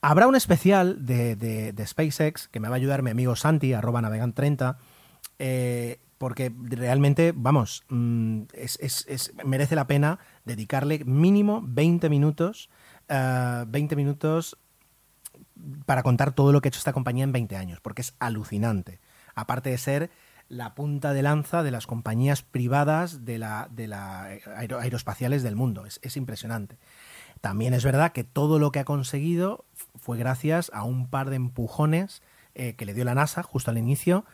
Habrá 0.00 0.28
un 0.28 0.36
especial 0.36 1.04
de, 1.04 1.84
SpaceX 1.84 2.46
que 2.46 2.60
me 2.60 2.68
va 2.68 2.76
a 2.76 2.78
ayudar 2.78 3.02
mi 3.02 3.10
amigo 3.10 3.34
Santi, 3.34 3.72
arroba 3.72 4.00
navegant30, 4.00 4.76
eh, 5.40 5.98
porque 6.16 6.52
realmente, 6.56 7.32
vamos, 7.34 7.84
mmm, 7.88 8.42
es, 8.52 9.32
merece 9.44 9.74
la 9.74 9.88
pena 9.88 10.20
dedicarle 10.44 11.04
mínimo 11.04 11.60
20 11.64 12.08
minutos, 12.08 12.70
uh, 13.10 13.64
20 13.66 13.96
minutos 13.96 14.56
para 15.86 16.04
contar 16.04 16.32
todo 16.32 16.52
lo 16.52 16.60
que 16.60 16.68
ha 16.68 16.70
hecho 16.70 16.78
esta 16.78 16.92
compañía 16.92 17.24
en 17.24 17.32
20 17.32 17.56
años, 17.56 17.80
porque 17.80 18.02
es 18.02 18.14
alucinante 18.20 19.00
aparte 19.40 19.70
de 19.70 19.78
ser 19.78 20.10
la 20.48 20.74
punta 20.74 21.12
de 21.12 21.22
lanza 21.22 21.62
de 21.62 21.70
las 21.70 21.86
compañías 21.86 22.42
privadas 22.42 23.24
de 23.24 23.38
la, 23.38 23.68
de 23.70 23.86
la 23.86 24.22
aer 24.22 24.74
aeroespaciales 24.74 25.42
del 25.42 25.56
mundo. 25.56 25.84
Es, 25.84 26.00
es, 26.02 26.16
impresionante. 26.16 26.78
También 27.40 27.74
es 27.74 27.84
verdad 27.84 28.12
que 28.12 28.24
todo 28.24 28.58
lo 28.58 28.72
que 28.72 28.78
ha 28.78 28.84
conseguido 28.84 29.66
fue 29.96 30.16
gracias 30.16 30.70
a 30.72 30.84
un 30.84 31.08
par 31.08 31.28
de 31.30 31.36
empujones 31.36 32.22
eh, 32.54 32.74
que 32.74 32.86
le 32.86 32.94
dio 32.94 33.04
la 33.04 33.14
NASA 33.14 33.42
justo 33.42 33.70
al 33.70 33.78
inicio, 33.78 34.24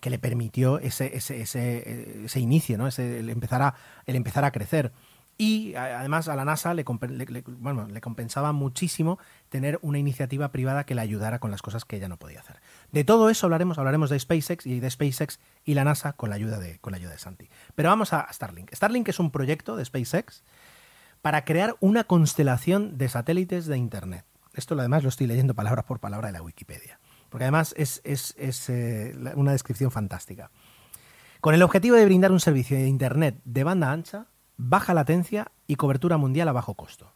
que 0.00 0.08
le 0.08 0.18
permitió 0.18 0.78
ese, 0.78 1.16
ese, 1.16 1.42
ese, 1.42 2.24
ese 2.24 2.40
inicio, 2.40 2.78
¿no? 2.78 2.86
ese, 2.86 3.18
el, 3.18 3.28
empezar 3.28 3.60
a, 3.60 3.74
el 4.06 4.16
empezar 4.16 4.44
a 4.44 4.50
crecer. 4.50 4.92
Y 5.36 5.74
además 5.74 6.28
a 6.28 6.36
la 6.36 6.44
NASA 6.44 6.72
le, 6.74 6.84
le, 7.08 7.26
le, 7.26 7.42
bueno, 7.46 7.88
le, 7.88 8.00
compensaba 8.00 8.52
muchísimo 8.52 9.18
tener 9.48 9.80
una 9.82 9.98
iniciativa 9.98 10.52
privada 10.52 10.84
que 10.84 10.94
le 10.94 11.00
ayudara 11.00 11.40
con 11.40 11.50
las 11.50 11.60
cosas 11.60 11.84
que 11.84 11.96
ella 11.96 12.08
no 12.08 12.16
podía 12.16 12.40
hacer. 12.40 12.60
De 12.94 13.02
todo 13.02 13.28
eso 13.28 13.46
hablaremos, 13.46 13.76
hablaremos 13.76 14.08
de 14.08 14.20
SpaceX 14.20 14.66
y 14.66 14.78
de 14.78 14.88
SpaceX 14.88 15.40
y 15.64 15.74
la 15.74 15.82
NASA 15.82 16.12
con 16.12 16.30
la 16.30 16.36
ayuda 16.36 16.60
de, 16.60 16.78
con 16.78 16.92
la 16.92 16.98
ayuda 16.98 17.10
de 17.10 17.18
Santi. 17.18 17.48
Pero 17.74 17.88
vamos 17.88 18.12
a 18.12 18.32
Starlink. 18.32 18.72
Starlink 18.72 19.08
es 19.08 19.18
un 19.18 19.32
proyecto 19.32 19.74
de 19.74 19.84
SpaceX 19.84 20.44
para 21.20 21.44
crear 21.44 21.74
una 21.80 22.04
constelación 22.04 22.96
de 22.96 23.08
satélites 23.08 23.66
de 23.66 23.78
Internet. 23.78 24.24
Esto 24.52 24.78
además 24.78 25.02
lo 25.02 25.08
estoy 25.08 25.26
leyendo 25.26 25.54
palabra 25.54 25.84
por 25.84 25.98
palabra 25.98 26.28
de 26.28 26.34
la 26.34 26.42
Wikipedia, 26.42 27.00
porque 27.30 27.42
además 27.42 27.74
es, 27.76 28.00
es, 28.04 28.32
es 28.38 28.68
eh, 28.68 29.12
una 29.34 29.50
descripción 29.50 29.90
fantástica. 29.90 30.52
Con 31.40 31.52
el 31.52 31.62
objetivo 31.62 31.96
de 31.96 32.04
brindar 32.04 32.30
un 32.30 32.38
servicio 32.38 32.76
de 32.76 32.86
Internet 32.86 33.40
de 33.44 33.64
banda 33.64 33.90
ancha, 33.90 34.28
baja 34.56 34.94
latencia 34.94 35.50
y 35.66 35.74
cobertura 35.74 36.16
mundial 36.16 36.46
a 36.46 36.52
bajo 36.52 36.74
costo. 36.74 37.12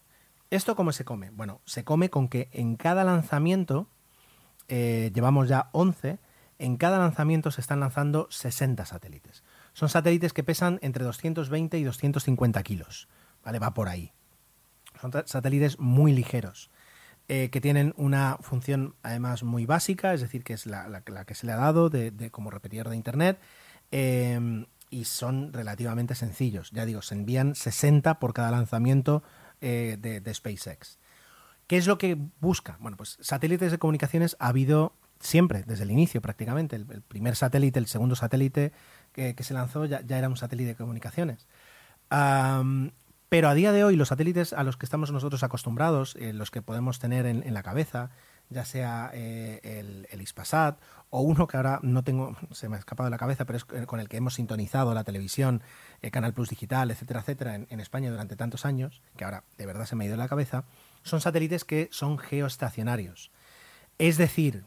¿Esto 0.51 0.75
cómo 0.75 0.91
se 0.91 1.03
come? 1.03 1.31
Bueno, 1.31 1.61
se 1.65 1.83
come 1.83 2.11
con 2.11 2.27
que 2.27 2.49
en 2.51 2.75
cada 2.75 3.03
lanzamiento, 3.03 3.89
eh, 4.67 5.09
llevamos 5.13 5.49
ya 5.49 5.69
11, 5.71 6.19
en 6.59 6.77
cada 6.77 6.99
lanzamiento 6.99 7.49
se 7.51 7.61
están 7.61 7.79
lanzando 7.79 8.27
60 8.29 8.86
satélites. 8.86 9.43
Son 9.73 9.89
satélites 9.89 10.31
que 10.31 10.43
pesan 10.43 10.77
entre 10.83 11.03
220 11.03 11.79
y 11.79 11.83
250 11.83 12.61
kilos. 12.63 13.07
¿Vale? 13.43 13.57
Va 13.59 13.73
por 13.73 13.89
ahí. 13.89 14.13
Son 15.01 15.11
satélites 15.25 15.79
muy 15.79 16.13
ligeros. 16.13 16.69
Eh, 17.28 17.49
que 17.49 17.59
tienen 17.59 17.95
una 17.97 18.38
función 18.41 18.93
además 19.01 19.41
muy 19.41 19.65
básica, 19.65 20.13
es 20.13 20.21
decir, 20.21 20.43
que 20.43 20.53
es 20.53 20.67
la, 20.67 21.01
que 21.26 21.34
se 21.34 21.47
le 21.47 21.53
ha 21.53 21.57
dado 21.57 21.89
de, 21.89 22.30
como 22.30 22.51
repetidor 22.51 22.89
de 22.89 22.95
Internet, 22.95 23.39
eh, 23.91 24.65
y 24.91 25.05
son 25.05 25.51
relativamente 25.51 26.13
sencillos. 26.13 26.69
Ya 26.71 26.86
digo, 26.86 27.01
se 27.01 27.15
envían 27.15 27.55
60 27.55 28.19
por 28.19 28.34
cada 28.34 28.51
lanzamiento 28.51 29.23
eh, 29.59 29.97
de, 29.99 30.34
SpaceX. 30.34 30.99
¿Qué 31.65 31.78
es 31.78 31.88
lo 31.88 31.97
que 31.97 32.15
busca? 32.39 32.78
Bueno, 32.80 32.95
pues 32.95 33.17
satélites 33.21 33.71
de 33.71 33.80
comunicaciones 33.80 34.38
ha 34.39 34.49
habido 34.49 34.93
siempre, 35.19 35.63
desde 35.65 35.84
el 35.84 35.91
inicio 35.91 36.21
prácticamente. 36.21 36.76
El, 36.76 36.86
primer 36.86 37.36
satélite, 37.36 37.80
el 37.80 37.88
segundo 37.88 38.15
satélite 38.15 38.71
que, 39.11 39.36
se 39.39 39.53
lanzó 39.55 39.86
ya, 39.86 40.03
era 40.07 40.30
un 40.30 40.38
satélite 40.38 40.69
de 40.69 40.76
comunicaciones. 40.76 41.47
Pero 43.36 43.49
a 43.49 43.53
día 43.53 43.73
de 43.73 43.83
hoy 43.83 43.97
los 43.97 44.07
satélites 44.07 44.53
a 44.53 44.63
los 44.63 44.77
que 44.77 44.86
estamos 44.86 45.11
nosotros 45.11 45.43
acostumbrados, 45.43 46.15
eh, 46.15 46.31
los 46.31 46.51
que 46.51 46.61
podemos 46.61 46.99
tener 46.99 47.25
en, 47.25 47.53
la 47.53 47.63
cabeza, 47.63 48.09
ya 48.49 48.63
sea 48.63 49.11
eh, 49.13 49.59
el, 49.61 50.07
el, 50.09 50.21
Ispasat 50.21 50.79
o 51.09 51.19
uno 51.19 51.45
que 51.45 51.57
ahora 51.57 51.81
no 51.83 52.01
tengo, 52.01 52.38
se 52.51 52.69
me 52.69 52.77
ha 52.77 52.79
escapado 52.79 53.07
de 53.07 53.11
la 53.11 53.17
cabeza, 53.17 53.43
pero 53.43 53.57
es 53.57 53.65
con 53.65 53.99
el 53.99 54.07
que 54.07 54.15
hemos 54.15 54.36
sintonizado 54.36 54.93
la 54.93 55.03
televisión, 55.03 55.61
el 56.01 56.11
Canal 56.11 56.31
Plus 56.31 56.47
Digital, 56.47 56.89
etcétera, 56.91 57.19
etcétera, 57.19 57.55
en, 57.55 57.79
España 57.81 58.09
durante 58.09 58.38
tantos 58.38 58.65
años, 58.65 59.01
que 59.17 59.25
ahora 59.25 59.43
de 59.57 59.65
verdad 59.65 59.83
se 59.86 59.97
me 59.97 60.05
ha 60.05 60.07
ido 60.07 60.13
de 60.13 60.23
la 60.23 60.29
cabeza, 60.29 60.63
son 61.03 61.19
satélites 61.19 61.65
que 61.65 61.89
son 61.91 62.17
geoestacionarios. 62.17 63.31
Es 63.97 64.15
decir, 64.15 64.63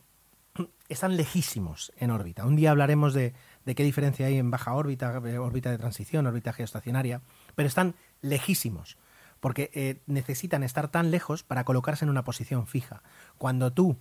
están 0.90 1.16
lejísimos 1.16 1.90
en 1.96 2.10
órbita. 2.10 2.44
Un 2.44 2.56
día 2.56 2.70
hablaremos 2.70 3.14
de, 3.14 3.32
qué 3.64 3.82
diferencia 3.82 4.26
hay 4.26 4.36
en 4.36 4.50
baja 4.50 4.74
órbita, 4.74 5.22
eh, 5.24 5.38
órbita 5.38 5.70
de 5.70 5.78
transición, 5.78 6.26
órbita 6.26 6.52
geoestacionaria, 6.52 7.22
pero 7.54 7.66
están 7.66 7.94
lejísimos 8.20 8.98
porque 9.40 9.70
eh, 9.74 10.02
necesitan 10.06 10.62
estar 10.62 10.88
tan 10.88 11.10
lejos 11.10 11.42
para 11.42 11.64
colocarse 11.64 12.04
en 12.04 12.10
una 12.10 12.24
posición 12.24 12.66
fija. 12.66 13.02
Cuando 13.38 13.72
tú 13.72 13.96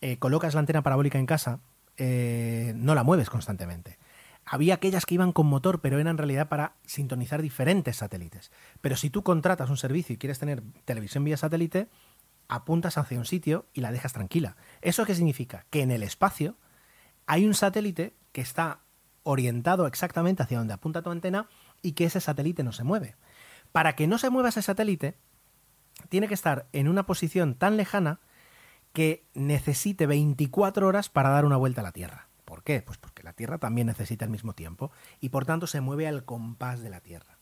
eh, 0.00 0.18
colocas 0.18 0.54
la 0.54 0.60
antena 0.60 0.82
parabólica 0.82 1.18
en 1.18 1.26
casa, 1.26 1.60
eh, 1.96 2.72
no 2.76 2.94
la 2.94 3.04
mueves 3.04 3.30
constantemente. 3.30 3.98
Había 4.44 4.74
aquellas 4.74 5.06
que 5.06 5.14
iban 5.14 5.32
con 5.32 5.46
motor, 5.46 5.80
pero 5.80 5.98
eran 5.98 6.12
en 6.12 6.18
realidad 6.18 6.48
para 6.48 6.74
sintonizar 6.84 7.40
diferentes 7.40 7.96
satélites. 7.96 8.52
Pero 8.82 8.96
si 8.96 9.08
tú 9.08 9.22
contratas 9.22 9.70
un 9.70 9.78
servicio 9.78 10.14
y 10.14 10.18
quieres 10.18 10.38
tener 10.38 10.62
televisión 10.84 11.24
vía 11.24 11.38
satélite, 11.38 11.88
apuntas 12.48 12.98
hacia 12.98 13.18
un 13.18 13.24
sitio 13.24 13.66
y 13.72 13.80
la 13.80 13.90
dejas 13.90 14.12
tranquila. 14.12 14.56
¿Eso 14.82 15.06
qué 15.06 15.14
significa? 15.14 15.64
Que 15.70 15.80
en 15.80 15.90
el 15.90 16.02
espacio 16.02 16.56
hay 17.26 17.46
un 17.46 17.54
satélite 17.54 18.14
que 18.32 18.42
está 18.42 18.80
orientado 19.22 19.86
exactamente 19.86 20.42
hacia 20.42 20.58
donde 20.58 20.74
apunta 20.74 21.00
tu 21.00 21.10
antena 21.10 21.48
y 21.80 21.92
que 21.92 22.04
ese 22.04 22.20
satélite 22.20 22.62
no 22.62 22.72
se 22.72 22.84
mueve. 22.84 23.16
Para 23.74 23.96
que 23.96 24.06
no 24.06 24.18
se 24.18 24.30
mueva 24.30 24.50
ese 24.50 24.62
satélite, 24.62 25.16
tiene 26.08 26.28
que 26.28 26.34
estar 26.34 26.68
en 26.72 26.86
una 26.86 27.06
posición 27.06 27.56
tan 27.56 27.76
lejana 27.76 28.20
que 28.92 29.26
necesite 29.34 30.06
24 30.06 30.86
horas 30.86 31.08
para 31.08 31.30
dar 31.30 31.44
una 31.44 31.56
vuelta 31.56 31.80
a 31.80 31.82
la 31.82 31.90
Tierra. 31.90 32.28
¿Por 32.44 32.62
qué? 32.62 32.82
Pues 32.82 32.98
porque 32.98 33.24
la 33.24 33.32
Tierra 33.32 33.58
también 33.58 33.88
necesita 33.88 34.24
el 34.24 34.30
mismo 34.30 34.52
tiempo 34.52 34.92
y 35.20 35.30
por 35.30 35.44
tanto 35.44 35.66
se 35.66 35.80
mueve 35.80 36.06
al 36.06 36.24
compás 36.24 36.82
de 36.82 36.90
la 36.90 37.00
Tierra. 37.00 37.36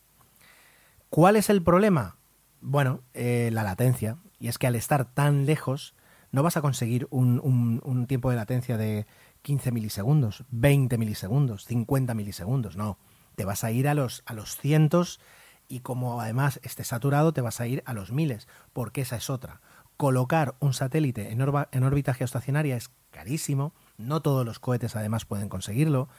¿Cuál 1.11 1.35
es 1.35 1.51
el 1.51 1.61
problema? 1.61 2.17
Bueno, 2.61 3.03
eh, 3.13 3.51
la 3.53 3.61
latencia. 3.61 4.17
Y 4.39 4.47
es 4.47 4.57
que 4.57 4.65
al 4.65 4.75
estar 4.75 5.05
tan 5.05 5.45
lejos 5.45 5.93
no 6.31 6.41
vas 6.41 6.57
a 6.57 6.61
conseguir 6.61 7.07
un, 7.11 7.41
un, 7.83 8.07
tiempo 8.07 8.31
de 8.31 8.37
latencia 8.37 8.75
de 8.75 9.05
15 9.43 9.71
milisegundos, 9.71 10.45
20 10.49 10.97
milisegundos, 10.97 11.65
50 11.65 12.15
milisegundos. 12.15 12.75
No, 12.75 12.97
te 13.35 13.45
vas 13.45 13.63
a 13.63 13.69
ir 13.69 13.87
a 13.87 13.93
los, 13.93 14.23
a 14.25 14.33
los 14.33 14.57
cientos 14.57 15.19
y 15.67 15.79
como 15.79 16.21
además 16.21 16.59
esté 16.63 16.83
saturado 16.83 17.33
te 17.33 17.41
vas 17.41 17.61
a 17.61 17.67
ir 17.67 17.83
a 17.85 17.93
los 17.93 18.11
miles, 18.11 18.47
porque 18.73 19.01
esa 19.01 19.15
es 19.15 19.29
otra. 19.29 19.61
Colocar 19.97 20.55
un 20.59 20.73
satélite 20.73 21.31
en, 21.31 21.41
órbita 21.83 22.13
geoestacionaria 22.13 22.75
es 22.75 22.89
carísimo, 23.11 23.73
no 23.97 24.21
todos 24.21 24.45
los 24.45 24.59
cohetes 24.59 24.95
además 24.95 25.25
pueden 25.25 25.49
conseguirlo. 25.49 26.09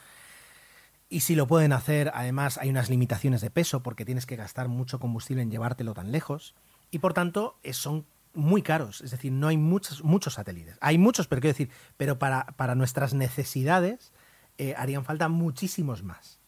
Y 1.08 1.20
si 1.20 1.34
lo 1.34 1.46
pueden 1.46 1.72
hacer, 1.72 2.10
además 2.14 2.58
hay 2.58 2.70
unas 2.70 2.88
limitaciones 2.88 3.40
de 3.40 3.50
peso 3.50 3.82
porque 3.82 4.04
tienes 4.04 4.26
que 4.26 4.36
gastar 4.36 4.68
mucho 4.68 4.98
combustible 4.98 5.42
en 5.42 5.50
llevártelo 5.50 5.94
tan 5.94 6.12
lejos. 6.12 6.54
Y 6.90 6.98
por 6.98 7.12
tanto, 7.12 7.58
son 7.72 8.06
muy 8.32 8.62
caros. 8.62 9.00
Es 9.00 9.10
decir, 9.10 9.32
no 9.32 9.48
hay 9.48 9.56
muchos, 9.56 10.02
muchos 10.02 10.34
satélites. 10.34 10.78
Hay 10.80 10.98
muchos, 10.98 11.26
pero 11.28 11.40
quiero 11.40 11.52
decir, 11.52 11.70
pero 11.96 12.18
para, 12.18 12.46
para 12.56 12.74
nuestras 12.74 13.14
necesidades 13.14 14.12
eh, 14.58 14.74
harían 14.76 15.04
falta 15.04 15.28
muchísimos 15.28 16.02
más. 16.02 16.40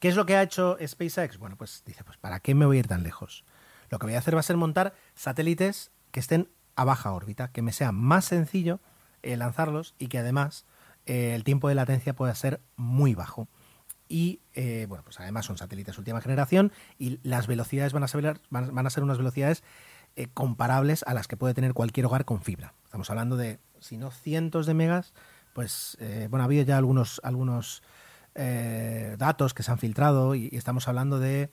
¿Qué 0.00 0.08
es 0.08 0.16
lo 0.16 0.24
que 0.24 0.34
ha 0.34 0.42
hecho 0.42 0.78
SpaceX? 0.84 1.36
Bueno, 1.36 1.56
pues 1.56 1.82
dice, 1.84 2.04
pues 2.04 2.16
¿para 2.16 2.40
qué 2.40 2.54
me 2.54 2.64
voy 2.64 2.78
a 2.78 2.80
ir 2.80 2.88
tan 2.88 3.02
lejos? 3.02 3.44
Lo 3.90 3.98
que 3.98 4.06
voy 4.06 4.14
a 4.14 4.18
hacer 4.18 4.34
va 4.34 4.40
a 4.40 4.42
ser 4.42 4.56
montar 4.56 4.94
satélites 5.14 5.90
que 6.10 6.20
estén 6.20 6.48
a 6.74 6.84
baja 6.84 7.12
órbita, 7.12 7.48
que 7.48 7.60
me 7.60 7.72
sea 7.72 7.92
más 7.92 8.24
sencillo 8.24 8.80
eh, 9.22 9.36
lanzarlos 9.36 9.94
y 9.98 10.08
que 10.08 10.18
además 10.18 10.64
eh, 11.04 11.34
el 11.34 11.44
tiempo 11.44 11.68
de 11.68 11.74
latencia 11.74 12.14
pueda 12.14 12.34
ser 12.34 12.62
muy 12.76 13.14
bajo. 13.14 13.46
Y 14.08 14.40
eh, 14.54 14.86
bueno, 14.88 15.04
pues 15.04 15.20
además 15.20 15.44
son 15.44 15.58
satélites 15.58 15.98
última 15.98 16.22
generación 16.22 16.72
y 16.98 17.20
las 17.22 17.46
velocidades 17.46 17.92
van 17.92 18.02
a 18.02 18.08
ser, 18.08 19.04
unas 19.04 19.18
velocidades 19.18 19.62
comparables 20.32 21.04
a 21.06 21.12
las 21.12 21.28
que 21.28 21.36
puede 21.36 21.52
tener 21.52 21.74
cualquier 21.74 22.06
hogar 22.06 22.24
con 22.24 22.40
fibra. 22.40 22.72
Estamos 22.84 23.10
hablando 23.10 23.36
de, 23.36 23.60
si 23.80 23.98
no 23.98 24.10
cientos 24.10 24.64
de 24.64 24.72
megas, 24.72 25.12
pues 25.52 25.98
bueno, 26.30 26.42
ha 26.42 26.46
habido 26.46 26.64
ya 26.64 26.78
algunos, 26.78 27.20
algunos 27.22 27.82
eh, 28.42 29.16
datos 29.18 29.52
que 29.52 29.62
se 29.62 29.70
han 29.70 29.76
filtrado 29.76 30.34
y, 30.34 30.48
estamos 30.52 30.88
hablando 30.88 31.18
de 31.18 31.50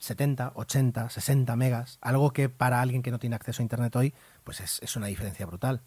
70, 0.00 0.50
80, 0.56 1.10
60 1.10 1.54
megas, 1.54 1.98
algo 2.00 2.32
que 2.32 2.48
para 2.48 2.80
alguien 2.80 3.02
que 3.02 3.12
no 3.12 3.20
tiene 3.20 3.36
acceso 3.36 3.62
a 3.62 3.64
Internet 3.64 3.94
hoy, 3.94 4.12
pues 4.42 4.58
es, 4.60 4.96
una 4.96 5.06
diferencia 5.06 5.46
brutal. 5.46 5.80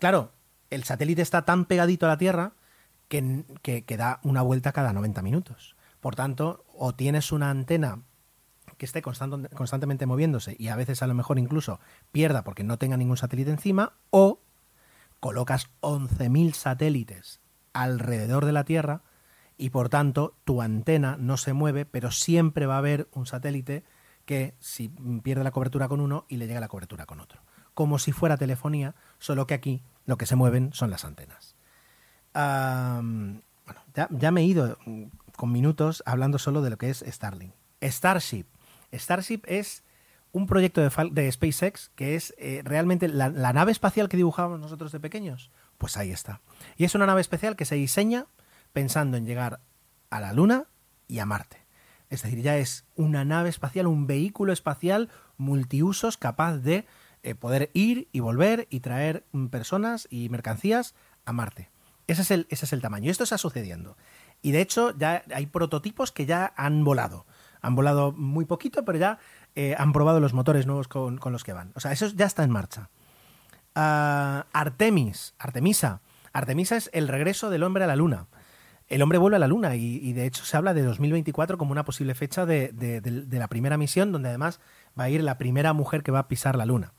Claro, 0.00 0.32
el 0.70 0.82
satélite 0.82 1.22
está 1.22 1.44
tan 1.44 1.66
pegadito 1.66 2.06
a 2.06 2.08
la 2.08 2.18
Tierra 2.18 2.54
que, 3.06 3.44
que, 3.62 3.96
da 3.96 4.18
una 4.24 4.42
vuelta 4.42 4.72
cada 4.72 4.92
90 4.92 5.22
minutos. 5.22 5.76
Por 6.00 6.16
tanto, 6.16 6.64
o 6.74 6.92
tienes 6.92 7.30
una 7.30 7.50
antena 7.50 8.02
que 8.76 8.86
esté 8.86 9.02
constant 9.02 9.52
constantemente 9.54 10.04
moviéndose 10.06 10.56
y 10.58 10.66
a 10.66 10.74
veces 10.76 11.00
a 11.04 11.06
lo 11.06 11.14
mejor 11.14 11.38
incluso 11.38 11.78
pierda 12.10 12.42
porque 12.42 12.64
no 12.64 12.76
tenga 12.76 12.96
ningún 12.96 13.16
satélite 13.16 13.52
encima, 13.52 13.92
o 14.10 14.40
colocas 15.20 15.68
11.000 15.80 16.54
satélites 16.54 17.38
alrededor 17.72 18.46
de 18.46 18.52
la 18.52 18.64
Tierra 18.64 19.02
y 19.60 19.70
por 19.70 19.90
tanto 19.90 20.34
tu 20.44 20.62
antena 20.62 21.16
no 21.18 21.36
se 21.36 21.52
mueve, 21.52 21.84
pero 21.84 22.10
siempre 22.10 22.66
va 22.66 22.76
a 22.76 22.78
haber 22.78 23.08
un 23.12 23.26
satélite 23.26 23.84
que 24.24 24.54
si 24.58 24.88
pierde 25.22 25.44
la 25.44 25.50
cobertura 25.50 25.86
con 25.86 26.00
uno 26.00 26.24
y 26.28 26.36
le 26.36 26.46
llega 26.46 26.60
la 26.60 26.68
cobertura 26.68 27.04
con 27.04 27.20
otro. 27.20 27.42
Como 27.74 27.98
si 27.98 28.12
fuera 28.12 28.36
telefonía, 28.36 28.94
solo 29.18 29.46
que 29.46 29.54
aquí 29.54 29.82
lo 30.06 30.16
que 30.16 30.26
se 30.26 30.34
mueven 30.36 30.72
son 30.72 30.90
las 30.90 31.04
antenas. 31.04 31.56
Ya, 32.34 34.08
ya, 34.10 34.30
me 34.30 34.40
he 34.40 34.44
ido 34.44 34.78
con 35.36 35.52
minutos 35.52 36.02
hablando 36.06 36.38
solo 36.38 36.62
de 36.62 36.70
lo 36.70 36.78
que 36.78 36.90
es 36.90 37.04
Starlink. 37.06 37.52
Starship. 37.82 38.46
Starship 38.92 39.42
es 39.46 39.84
un 40.32 40.46
proyecto 40.46 40.80
de, 40.80 41.32
SpaceX 41.32 41.90
que 41.96 42.14
es 42.14 42.34
eh, 42.38 42.62
realmente 42.64 43.08
la, 43.08 43.28
la, 43.28 43.52
nave 43.52 43.72
espacial 43.72 44.08
que 44.08 44.16
dibujábamos 44.16 44.60
nosotros 44.60 44.92
de 44.92 45.00
pequeños. 45.00 45.50
Pues 45.76 45.96
ahí 45.96 46.12
está. 46.12 46.40
Y 46.76 46.84
es 46.84 46.94
una 46.94 47.06
nave 47.06 47.20
espacial 47.20 47.56
que 47.56 47.64
se 47.64 47.74
diseña 47.74 48.26
pensando 48.72 49.16
en 49.16 49.26
llegar 49.26 49.60
a 50.10 50.20
la 50.20 50.32
Luna 50.32 50.66
y 51.08 51.18
a 51.18 51.26
Marte. 51.26 51.58
Es 52.08 52.22
decir, 52.22 52.42
ya 52.42 52.56
es 52.56 52.84
una 52.96 53.24
nave 53.24 53.48
espacial, 53.48 53.86
un 53.86 54.06
vehículo 54.06 54.52
espacial 54.52 55.08
multiusos 55.36 56.16
capaz 56.16 56.58
de 56.58 56.86
eh, 57.22 57.34
poder 57.34 57.70
ir 57.72 58.08
y 58.12 58.20
volver 58.20 58.66
y 58.70 58.80
traer 58.80 59.24
personas 59.50 60.08
y 60.10 60.28
mercancías 60.28 60.94
a 61.24 61.32
Marte. 61.32 61.70
Ese 62.06 62.22
es, 62.22 62.30
el, 62.32 62.46
ese 62.50 62.64
es 62.64 62.72
el 62.72 62.80
tamaño. 62.80 63.10
Esto 63.10 63.24
está 63.24 63.38
sucediendo. 63.38 63.96
Y 64.42 64.50
de 64.50 64.60
hecho 64.60 64.96
ya 64.96 65.22
hay 65.34 65.46
prototipos 65.46 66.10
que 66.12 66.26
ya 66.26 66.52
han 66.56 66.82
volado. 66.82 67.26
Han 67.60 67.76
volado 67.76 68.12
muy 68.12 68.46
poquito, 68.46 68.84
pero 68.84 68.98
ya 68.98 69.18
eh, 69.54 69.74
han 69.78 69.92
probado 69.92 70.18
los 70.18 70.32
motores 70.32 70.66
nuevos 70.66 70.88
con, 70.88 71.20
los 71.24 71.44
que 71.44 71.52
van. 71.52 71.72
O 71.74 71.80
sea, 71.80 71.92
eso 71.92 72.08
ya 72.08 72.26
está 72.26 72.42
en 72.42 72.50
marcha. 72.50 72.90
Uh, 73.76 74.42
Artemis, 74.52 75.34
Artemisa. 75.38 76.00
Artemisa 76.32 76.76
es 76.76 76.90
el 76.92 77.06
regreso 77.06 77.50
del 77.50 77.62
hombre 77.62 77.84
a 77.84 77.86
la 77.86 77.96
luna. 77.96 78.26
El 78.90 79.02
hombre 79.02 79.18
vuelve 79.18 79.36
a 79.36 79.38
la 79.38 79.46
luna 79.46 79.76
y, 79.76 80.12
de 80.12 80.26
hecho 80.26 80.44
se 80.44 80.56
habla 80.56 80.74
de 80.74 80.82
2024 80.82 81.56
como 81.56 81.70
una 81.70 81.84
posible 81.84 82.14
fecha 82.14 82.44
de, 82.44 82.72
de, 82.72 83.38
la 83.38 83.46
primera 83.46 83.78
misión, 83.78 84.10
donde 84.10 84.28
además 84.28 84.60
va 84.98 85.04
a 85.04 85.10
ir 85.10 85.22
la 85.22 85.38
primera 85.38 85.72
mujer 85.72 86.02
que 86.02 86.10
va 86.10 86.18
a 86.18 86.28
pisar 86.28 86.56
la 86.56 86.66
luna. 86.66 86.92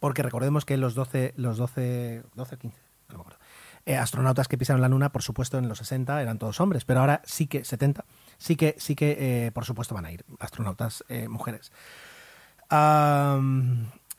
Porque 0.00 0.22
recordemos 0.22 0.64
que 0.64 0.78
los 0.78 0.94
12, 0.94 1.34
los 1.36 1.58
12, 1.58 2.22
12 2.34 2.56
15, 2.56 2.78
no 3.10 3.16
me 3.16 3.20
acuerdo, 3.20 3.38
eh, 3.86 3.96
astronautas 3.96 4.48
que 4.48 4.56
pisaron 4.56 4.80
la 4.80 4.88
luna, 4.88 5.12
por 5.12 5.22
supuesto, 5.22 5.58
en 5.58 5.68
los 5.68 5.76
60 5.78 6.22
eran 6.22 6.38
todos 6.38 6.58
hombres, 6.60 6.86
pero 6.86 7.00
ahora 7.00 7.20
sí 7.26 7.46
que 7.46 7.64
70, 7.64 8.06
sí 8.38 8.56
que, 8.56 8.74
sí 8.78 8.96
que 8.96 9.46
eh, 9.46 9.52
por 9.52 9.66
supuesto, 9.66 9.94
van 9.94 10.06
a 10.06 10.12
ir 10.12 10.24
astronautas 10.40 11.04
eh, 11.10 11.28
mujeres. 11.28 11.70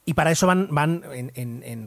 Y 0.08 0.14
para 0.14 0.30
eso 0.30 0.46
van, 0.46 0.68
van 0.70 1.02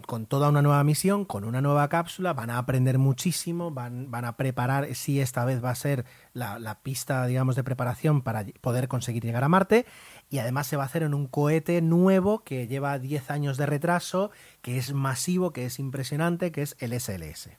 con 0.04 0.26
toda 0.26 0.48
una 0.48 0.60
nueva 0.60 0.82
misión, 0.82 1.24
con 1.24 1.44
una 1.44 1.60
nueva 1.60 1.88
cápsula, 1.88 2.32
van 2.32 2.50
a 2.50 2.58
aprender 2.58 2.98
muchísimo, 2.98 3.70
van, 3.70 4.10
van 4.10 4.24
a 4.24 4.36
preparar, 4.36 4.92
si 4.96 5.20
esta 5.20 5.44
vez 5.44 5.62
va 5.64 5.70
a 5.70 5.76
ser 5.76 6.04
la, 6.32 6.58
la, 6.58 6.80
pista, 6.80 7.24
digamos, 7.26 7.54
de 7.54 7.62
preparación 7.62 8.22
para 8.22 8.44
poder 8.60 8.88
conseguir 8.88 9.22
llegar 9.22 9.44
a 9.44 9.48
Marte, 9.48 9.86
y 10.30 10.38
además 10.38 10.66
se 10.66 10.76
va 10.76 10.82
a 10.82 10.86
hacer 10.86 11.04
en 11.04 11.14
un 11.14 11.28
cohete 11.28 11.80
nuevo 11.80 12.42
que 12.42 12.66
lleva 12.66 12.98
10 12.98 13.30
años 13.30 13.56
de 13.56 13.66
retraso, 13.66 14.32
que 14.62 14.78
es 14.78 14.92
masivo, 14.92 15.52
que 15.52 15.64
es 15.64 15.78
impresionante, 15.78 16.50
que 16.50 16.62
es 16.62 16.76
el 16.80 16.98
SLS. 16.98 17.50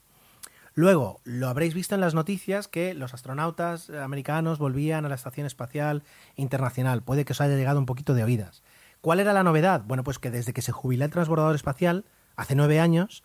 Luego, 0.74 1.22
lo 1.24 1.48
habréis 1.48 1.74
visto 1.74 1.96
en 1.96 2.02
las 2.02 2.14
noticias 2.14 2.68
que 2.68 2.94
los 2.94 3.14
astronautas 3.14 3.90
americanos 3.90 4.60
volvían 4.60 5.06
a 5.06 5.10
la 5.10 5.16
Estación 5.16 5.48
Espacial 5.48 6.04
Internacional. 6.36 7.02
Puede 7.02 7.26
que 7.26 7.34
os 7.34 7.42
haya 7.42 7.56
llegado 7.56 7.80
un 7.80 7.86
poquito 7.86 8.14
de 8.14 8.24
oídas. 8.24 8.62
¿Cuál 9.02 9.22
era 9.22 9.34
la 9.34 9.44
novedad? 9.44 9.84
Bueno, 9.86 10.04
pues 10.04 10.20
que 10.20 10.30
desde 10.30 10.52
que 10.52 10.62
se 10.62 10.74
jubiló 10.74 11.06
el 11.06 11.12
transbordador 11.12 11.56
espacial, 11.56 12.06
hace 12.36 12.56
nueve 12.56 12.82
años, 12.82 13.24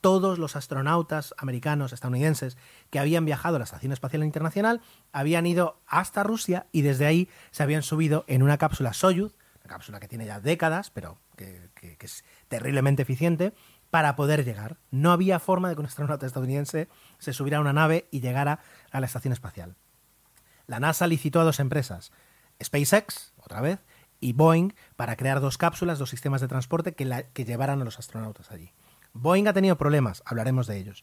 todos 0.00 0.38
los 0.38 0.54
astronautas 0.54 1.34
americanos, 1.36 1.92
estadounidenses, 1.92 2.56
que 2.90 3.00
habían 3.00 3.24
viajado 3.24 3.56
a 3.56 3.58
la 3.58 3.64
Estación 3.64 3.92
Espacial 3.92 4.22
Internacional, 4.22 4.82
habían 5.12 5.46
ido 5.46 5.80
hasta 5.86 6.22
Rusia 6.22 6.66
y 6.70 6.82
desde 6.82 7.06
ahí 7.06 7.28
se 7.50 7.64
habían 7.64 7.82
subido 7.82 8.24
en 8.28 8.44
una 8.44 8.56
cápsula 8.56 8.92
Soyuz, 8.92 9.36
una 9.64 9.74
cápsula 9.74 9.98
que 9.98 10.06
tiene 10.06 10.26
ya 10.26 10.38
décadas, 10.38 10.90
pero 10.90 11.18
que, 11.36 11.70
que, 11.74 11.96
que 11.96 12.06
es 12.06 12.24
terriblemente 12.46 13.02
eficiente, 13.02 13.52
para 13.90 14.14
poder 14.14 14.44
llegar. 14.44 14.76
No 14.92 15.10
había 15.10 15.40
forma 15.40 15.68
de 15.68 15.74
que 15.74 15.80
un 15.80 15.86
astronauta 15.86 16.26
estadounidense 16.26 16.88
se 17.18 17.32
subiera 17.32 17.58
a 17.58 17.60
una 17.60 17.72
nave 17.72 18.06
y 18.12 18.20
llegara 18.20 18.60
a 18.92 19.00
la 19.00 19.06
estación 19.06 19.32
espacial. 19.32 19.74
La 20.68 20.78
NASA 20.78 21.08
licitó 21.08 21.40
a 21.40 21.44
dos 21.44 21.58
empresas, 21.58 22.12
SpaceX, 22.62 23.32
otra 23.38 23.60
vez, 23.60 23.80
y 24.20 24.32
Boeing, 24.32 24.72
para 24.96 25.16
crear 25.16 25.40
dos 25.40 25.58
cápsulas, 25.58 25.98
dos 25.98 26.10
sistemas 26.10 26.40
de 26.40 26.48
transporte 26.48 26.94
que, 26.94 27.44
llevaran 27.44 27.80
a 27.80 27.84
los 27.84 27.98
astronautas 27.98 28.50
allí. 28.50 28.72
Boeing 29.12 29.48
ha 29.48 29.52
tenido 29.52 29.76
problemas, 29.76 30.22
hablaremos 30.26 30.66
de 30.66 30.78
ellos. 30.78 31.02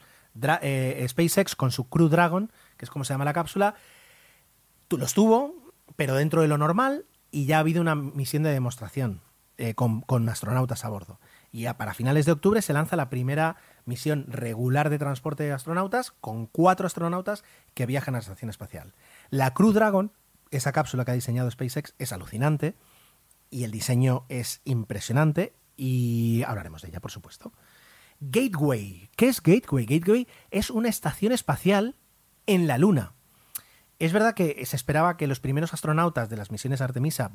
Eh, 0.62 1.06
SpaceX 1.08 1.56
con 1.56 1.72
su 1.72 1.90
Crew 1.90 2.10
Dragon, 2.10 2.52
que 2.78 2.86
es 2.86 2.92
como 2.92 3.06
se 3.06 3.14
llama 3.14 3.26
la 3.26 3.34
cápsula, 3.34 3.76
los 4.90 5.14
tuvo, 5.14 5.74
pero 5.96 6.16
dentro 6.16 6.42
de 6.42 6.48
lo 6.48 6.58
normal, 6.58 7.06
y 7.32 7.46
ya 7.46 7.58
ha 7.58 7.60
habido 7.60 7.82
una 7.82 7.96
misión 7.96 8.44
de 8.44 8.52
demostración 8.52 9.22
eh, 9.58 9.74
con, 9.74 10.02
con 10.02 10.28
astronautas 10.30 10.86
a 10.86 10.90
bordo. 10.90 11.20
Y 11.52 11.62
ya 11.62 11.78
para 11.78 11.94
finales 11.94 12.26
de 12.26 12.32
octubre 12.32 12.62
se 12.62 12.74
lanza 12.74 12.96
la 12.96 13.10
primera 13.10 13.58
misión 13.86 14.26
regular 14.28 14.90
de 14.90 15.00
transporte 15.00 15.44
de 15.44 15.52
astronautas 15.52 16.12
con 16.12 16.48
cuatro 16.48 16.88
astronautas 16.88 17.44
que 17.74 17.86
viajan 17.86 18.16
a 18.16 18.18
la 18.18 18.24
estación 18.24 18.50
espacial. 18.50 18.94
La 19.30 19.54
Crew 19.54 19.72
Dragon, 19.72 20.12
esa 20.52 20.72
cápsula 20.72 21.06
que 21.06 21.12
ha 21.12 21.16
diseñado 21.16 21.52
SpaceX, 21.52 21.94
es 22.00 22.12
alucinante 22.14 22.76
y 23.54 23.64
el 23.64 23.72
diseño 23.72 24.26
es 24.30 24.62
impresionante 24.66 25.54
y 25.78 26.44
hablaremos 26.48 26.82
de 26.82 26.90
ella, 26.90 27.00
por 27.00 27.12
supuesto. 27.12 27.54
Gateway. 28.20 29.12
¿Qué 29.16 29.28
es 29.28 29.42
Gateway? 29.42 29.86
Gateway 29.86 30.28
es 30.50 30.72
una 30.72 30.90
estación 30.90 31.32
espacial 31.32 31.96
en 32.48 32.66
la 32.66 32.80
Luna. 32.80 33.14
Es 34.00 34.12
verdad 34.12 34.34
que 34.34 34.66
se 34.66 34.76
esperaba 34.76 35.18
que 35.18 35.28
los 35.28 35.40
primeros 35.40 35.72
astronautas 35.74 36.30
de 36.30 36.38
las 36.38 36.52
misiones 36.52 36.82
Artemisa 36.82 37.32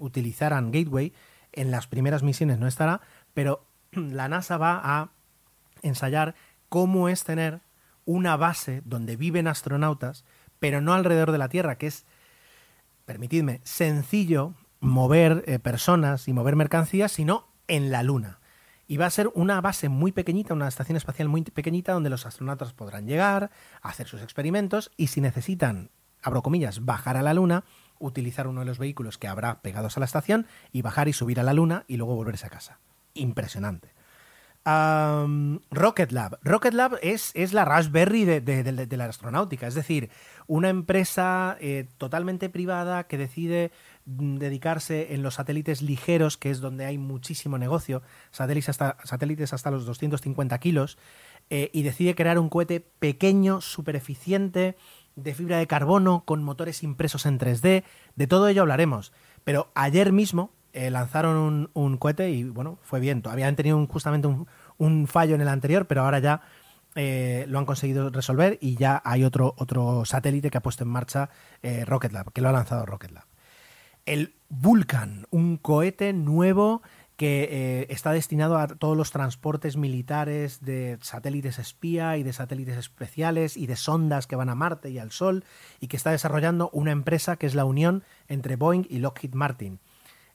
utilizaran 0.00 0.72
Gateway. 0.72 1.12
En 1.52 1.70
las 1.70 1.86
primeras 1.86 2.24
misiones 2.24 2.58
no 2.58 2.66
estará, 2.66 3.00
pero 3.32 3.68
la 3.92 4.28
NASA 4.28 4.58
va 4.58 4.80
a 4.82 5.12
ensayar 5.82 6.34
cómo 6.68 7.08
es 7.08 7.22
tener 7.22 7.60
una 8.04 8.36
base 8.36 8.82
donde 8.84 9.16
viven 9.16 9.46
astronautas, 9.46 10.24
pero 10.58 10.80
no 10.80 10.92
alrededor 10.92 11.30
de 11.30 11.38
la 11.38 11.48
Tierra, 11.48 11.78
que 11.78 11.86
es, 11.86 12.04
permitidme, 13.04 13.60
sencillo 13.62 14.54
mover 14.80 15.44
eh, 15.46 15.58
personas 15.58 16.28
y 16.28 16.32
mover 16.32 16.56
mercancías, 16.56 17.12
sino 17.12 17.48
en 17.68 17.90
la 17.90 18.02
Luna. 18.02 18.40
Y 18.88 18.98
va 18.98 19.06
a 19.06 19.10
ser 19.10 19.30
una 19.34 19.60
base 19.60 19.88
muy 19.88 20.12
pequeñita, 20.12 20.54
una 20.54 20.68
estación 20.68 20.96
espacial 20.96 21.28
muy 21.28 21.42
pequeñita 21.42 21.92
donde 21.92 22.10
los 22.10 22.24
astronautas 22.24 22.72
podrán 22.72 23.06
llegar, 23.06 23.50
hacer 23.82 24.06
sus 24.06 24.22
experimentos 24.22 24.92
y 24.96 25.08
si 25.08 25.20
necesitan, 25.20 25.90
abro 26.22 26.42
comillas, 26.42 26.84
bajar 26.84 27.16
a 27.16 27.22
la 27.22 27.34
Luna, 27.34 27.64
utilizar 27.98 28.46
uno 28.46 28.60
de 28.60 28.66
los 28.66 28.78
vehículos 28.78 29.18
que 29.18 29.26
habrá 29.26 29.60
pegados 29.62 29.96
a 29.96 30.00
la 30.00 30.06
estación 30.06 30.46
y 30.70 30.82
bajar 30.82 31.08
y 31.08 31.12
subir 31.12 31.40
a 31.40 31.42
la 31.42 31.54
Luna 31.54 31.84
y 31.88 31.96
luego 31.96 32.14
volverse 32.14 32.46
a 32.46 32.50
casa. 32.50 32.78
Impresionante. 33.14 33.92
Rocket 35.70 36.10
Lab. 36.10 36.38
Rocket 36.42 36.74
Lab 36.74 36.98
es, 37.02 37.30
es 37.34 37.52
la 37.52 37.64
Raspberry 37.64 38.24
de, 38.24 38.40
de- 38.40 38.96
la 38.96 39.04
astronáutica, 39.04 39.66
es 39.68 39.74
decir, 39.74 40.10
una 40.48 40.68
empresa 40.70 41.56
eh, 41.60 41.86
totalmente 41.98 42.48
privada 42.50 43.04
que 43.04 43.16
decide 43.16 43.70
dedicarse 44.06 45.14
en 45.14 45.22
los 45.22 45.34
satélites 45.34 45.82
ligeros, 45.82 46.36
que 46.36 46.50
es 46.50 46.60
donde 46.60 46.86
hay 46.86 46.96
muchísimo 46.96 47.58
negocio, 47.58 48.02
satélites 48.30 48.68
hasta, 48.68 48.96
satélites 49.04 49.52
hasta 49.52 49.72
los 49.72 49.84
250 49.84 50.56
kilos, 50.58 50.96
eh, 51.50 51.70
y 51.72 51.82
decide 51.82 52.14
crear 52.14 52.38
un 52.38 52.48
cohete 52.48 52.80
pequeño, 52.80 53.60
súper 53.60 53.96
eficiente, 53.96 54.76
de 55.16 55.34
fibra 55.34 55.58
de 55.58 55.66
carbono, 55.66 56.24
con 56.24 56.42
motores 56.42 56.82
impresos 56.82 57.26
en 57.26 57.38
3D, 57.38 57.84
de 58.14 58.26
todo 58.26 58.48
ello 58.48 58.62
hablaremos. 58.62 59.12
Pero 59.42 59.70
ayer 59.74 60.12
mismo 60.12 60.50
eh, 60.72 60.90
lanzaron 60.90 61.70
un, 61.72 61.96
cohete 61.96 62.30
y 62.30 62.44
bueno, 62.44 62.78
fue 62.82 63.00
bien. 63.00 63.22
Habían 63.26 63.56
tenido 63.56 63.84
justamente 63.86 64.28
un, 64.28 64.46
un 64.78 65.08
fallo 65.08 65.34
en 65.34 65.40
el 65.40 65.48
anterior, 65.48 65.86
pero 65.86 66.02
ahora 66.02 66.20
ya 66.20 66.42
eh, 66.94 67.44
lo 67.48 67.58
han 67.58 67.66
conseguido 67.66 68.10
resolver 68.10 68.58
y 68.60 68.76
ya 68.76 69.02
hay 69.04 69.24
otro, 69.24 69.54
otro 69.56 70.04
satélite 70.04 70.50
que 70.50 70.58
ha 70.58 70.62
puesto 70.62 70.84
en 70.84 70.90
marcha 70.90 71.30
Rocket 71.86 72.12
Lab, 72.12 72.32
que 72.32 72.40
lo 72.40 72.50
ha 72.50 72.52
lanzado 72.52 72.86
Rocket 72.86 73.10
Lab. 73.10 73.24
El 74.06 74.34
Vulcan, 74.48 75.26
un 75.30 75.56
cohete 75.56 76.12
nuevo 76.12 76.82
que 77.16 77.48
eh, 77.50 77.86
está 77.88 78.12
destinado 78.12 78.58
a 78.58 78.68
todos 78.68 78.96
los 78.96 79.10
transportes 79.10 79.76
militares 79.76 80.60
de 80.62 80.98
satélites 81.00 81.58
espía 81.58 82.16
y 82.16 82.22
de 82.22 82.32
satélites 82.32 82.76
especiales 82.76 83.56
y 83.56 83.66
de 83.66 83.76
sondas 83.76 84.26
que 84.26 84.36
van 84.36 84.50
a 84.50 84.54
Marte 84.54 84.90
y 84.90 84.98
al 84.98 85.10
Sol 85.10 85.44
y 85.80 85.88
que 85.88 85.96
está 85.96 86.10
desarrollando 86.10 86.70
una 86.72 86.92
empresa 86.92 87.36
que 87.36 87.46
es 87.46 87.54
la 87.54 87.64
unión 87.64 88.04
entre 88.28 88.56
Boeing 88.56 88.86
y 88.88 88.98
Lockheed 88.98 89.34
Martin. 89.34 89.80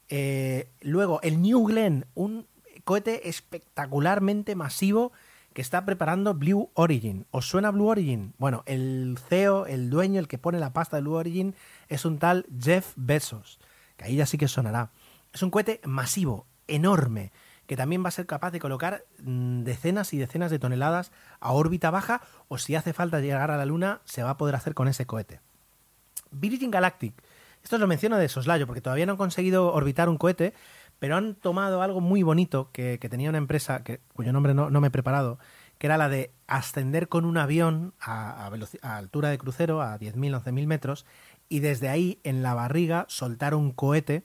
Eh, 0.08 0.68
luego, 0.80 1.20
el 1.22 1.40
New 1.40 1.64
Glenn, 1.66 2.04
un 2.14 2.46
cohete 2.84 3.28
espectacularmente 3.28 4.56
masivo 4.56 5.12
que 5.52 5.62
está 5.62 5.84
preparando 5.84 6.34
Blue 6.34 6.70
Origin. 6.74 7.26
¿Os 7.30 7.48
suena 7.48 7.70
Blue 7.70 7.86
Origin? 7.86 8.34
Bueno, 8.38 8.62
el 8.66 9.18
CEO, 9.28 9.66
el 9.66 9.90
dueño, 9.90 10.20
el 10.20 10.28
que 10.28 10.38
pone 10.38 10.58
la 10.58 10.72
pasta 10.72 10.96
de 10.96 11.02
Blue 11.02 11.14
Origin, 11.14 11.54
es 11.88 12.04
un 12.04 12.18
tal 12.18 12.46
Jeff 12.58 12.92
Bezos, 12.96 13.58
que 13.96 14.04
ahí 14.04 14.16
ya 14.16 14.26
sí 14.26 14.38
que 14.38 14.48
sonará. 14.48 14.90
Es 15.32 15.42
un 15.42 15.50
cohete 15.50 15.80
masivo, 15.84 16.46
enorme, 16.68 17.32
que 17.66 17.76
también 17.76 18.04
va 18.04 18.08
a 18.08 18.12
ser 18.12 18.26
capaz 18.26 18.50
de 18.50 18.60
colocar 18.60 19.04
mm, 19.22 19.62
decenas 19.62 20.12
y 20.12 20.18
decenas 20.18 20.50
de 20.50 20.58
toneladas 20.58 21.12
a 21.40 21.52
órbita 21.52 21.90
baja, 21.90 22.22
o 22.48 22.58
si 22.58 22.74
hace 22.74 22.92
falta 22.92 23.20
llegar 23.20 23.50
a 23.50 23.56
la 23.56 23.66
Luna, 23.66 24.00
se 24.04 24.22
va 24.22 24.30
a 24.30 24.36
poder 24.36 24.54
hacer 24.54 24.74
con 24.74 24.88
ese 24.88 25.06
cohete. 25.06 25.40
Virgin 26.30 26.70
Galactic. 26.70 27.14
Esto 27.62 27.78
lo 27.78 27.86
menciono 27.86 28.16
de 28.16 28.28
soslayo, 28.28 28.66
porque 28.66 28.80
todavía 28.80 29.06
no 29.06 29.12
han 29.12 29.18
conseguido 29.18 29.72
orbitar 29.72 30.08
un 30.08 30.18
cohete, 30.18 30.52
pero 31.02 31.16
han 31.16 31.34
tomado 31.34 31.82
algo 31.82 32.00
muy 32.00 32.22
bonito 32.22 32.70
que, 32.70 32.96
tenía 33.10 33.28
una 33.28 33.38
empresa, 33.38 33.82
que, 33.82 33.98
cuyo 34.14 34.32
nombre 34.32 34.54
no, 34.54 34.70
me 34.70 34.86
he 34.86 34.90
preparado, 34.92 35.40
que 35.78 35.88
era 35.88 35.98
la 35.98 36.08
de 36.08 36.30
ascender 36.46 37.08
con 37.08 37.24
un 37.24 37.38
avión 37.38 37.92
a, 38.00 38.48
a 38.82 38.96
altura 38.98 39.30
de 39.30 39.36
crucero, 39.36 39.82
a 39.82 39.98
10.000, 39.98 40.40
11.000 40.44 40.66
metros, 40.68 41.04
y 41.48 41.58
desde 41.58 41.88
ahí, 41.88 42.20
en 42.22 42.44
la 42.44 42.54
barriga, 42.54 43.04
soltar 43.08 43.56
un 43.56 43.72
cohete 43.72 44.22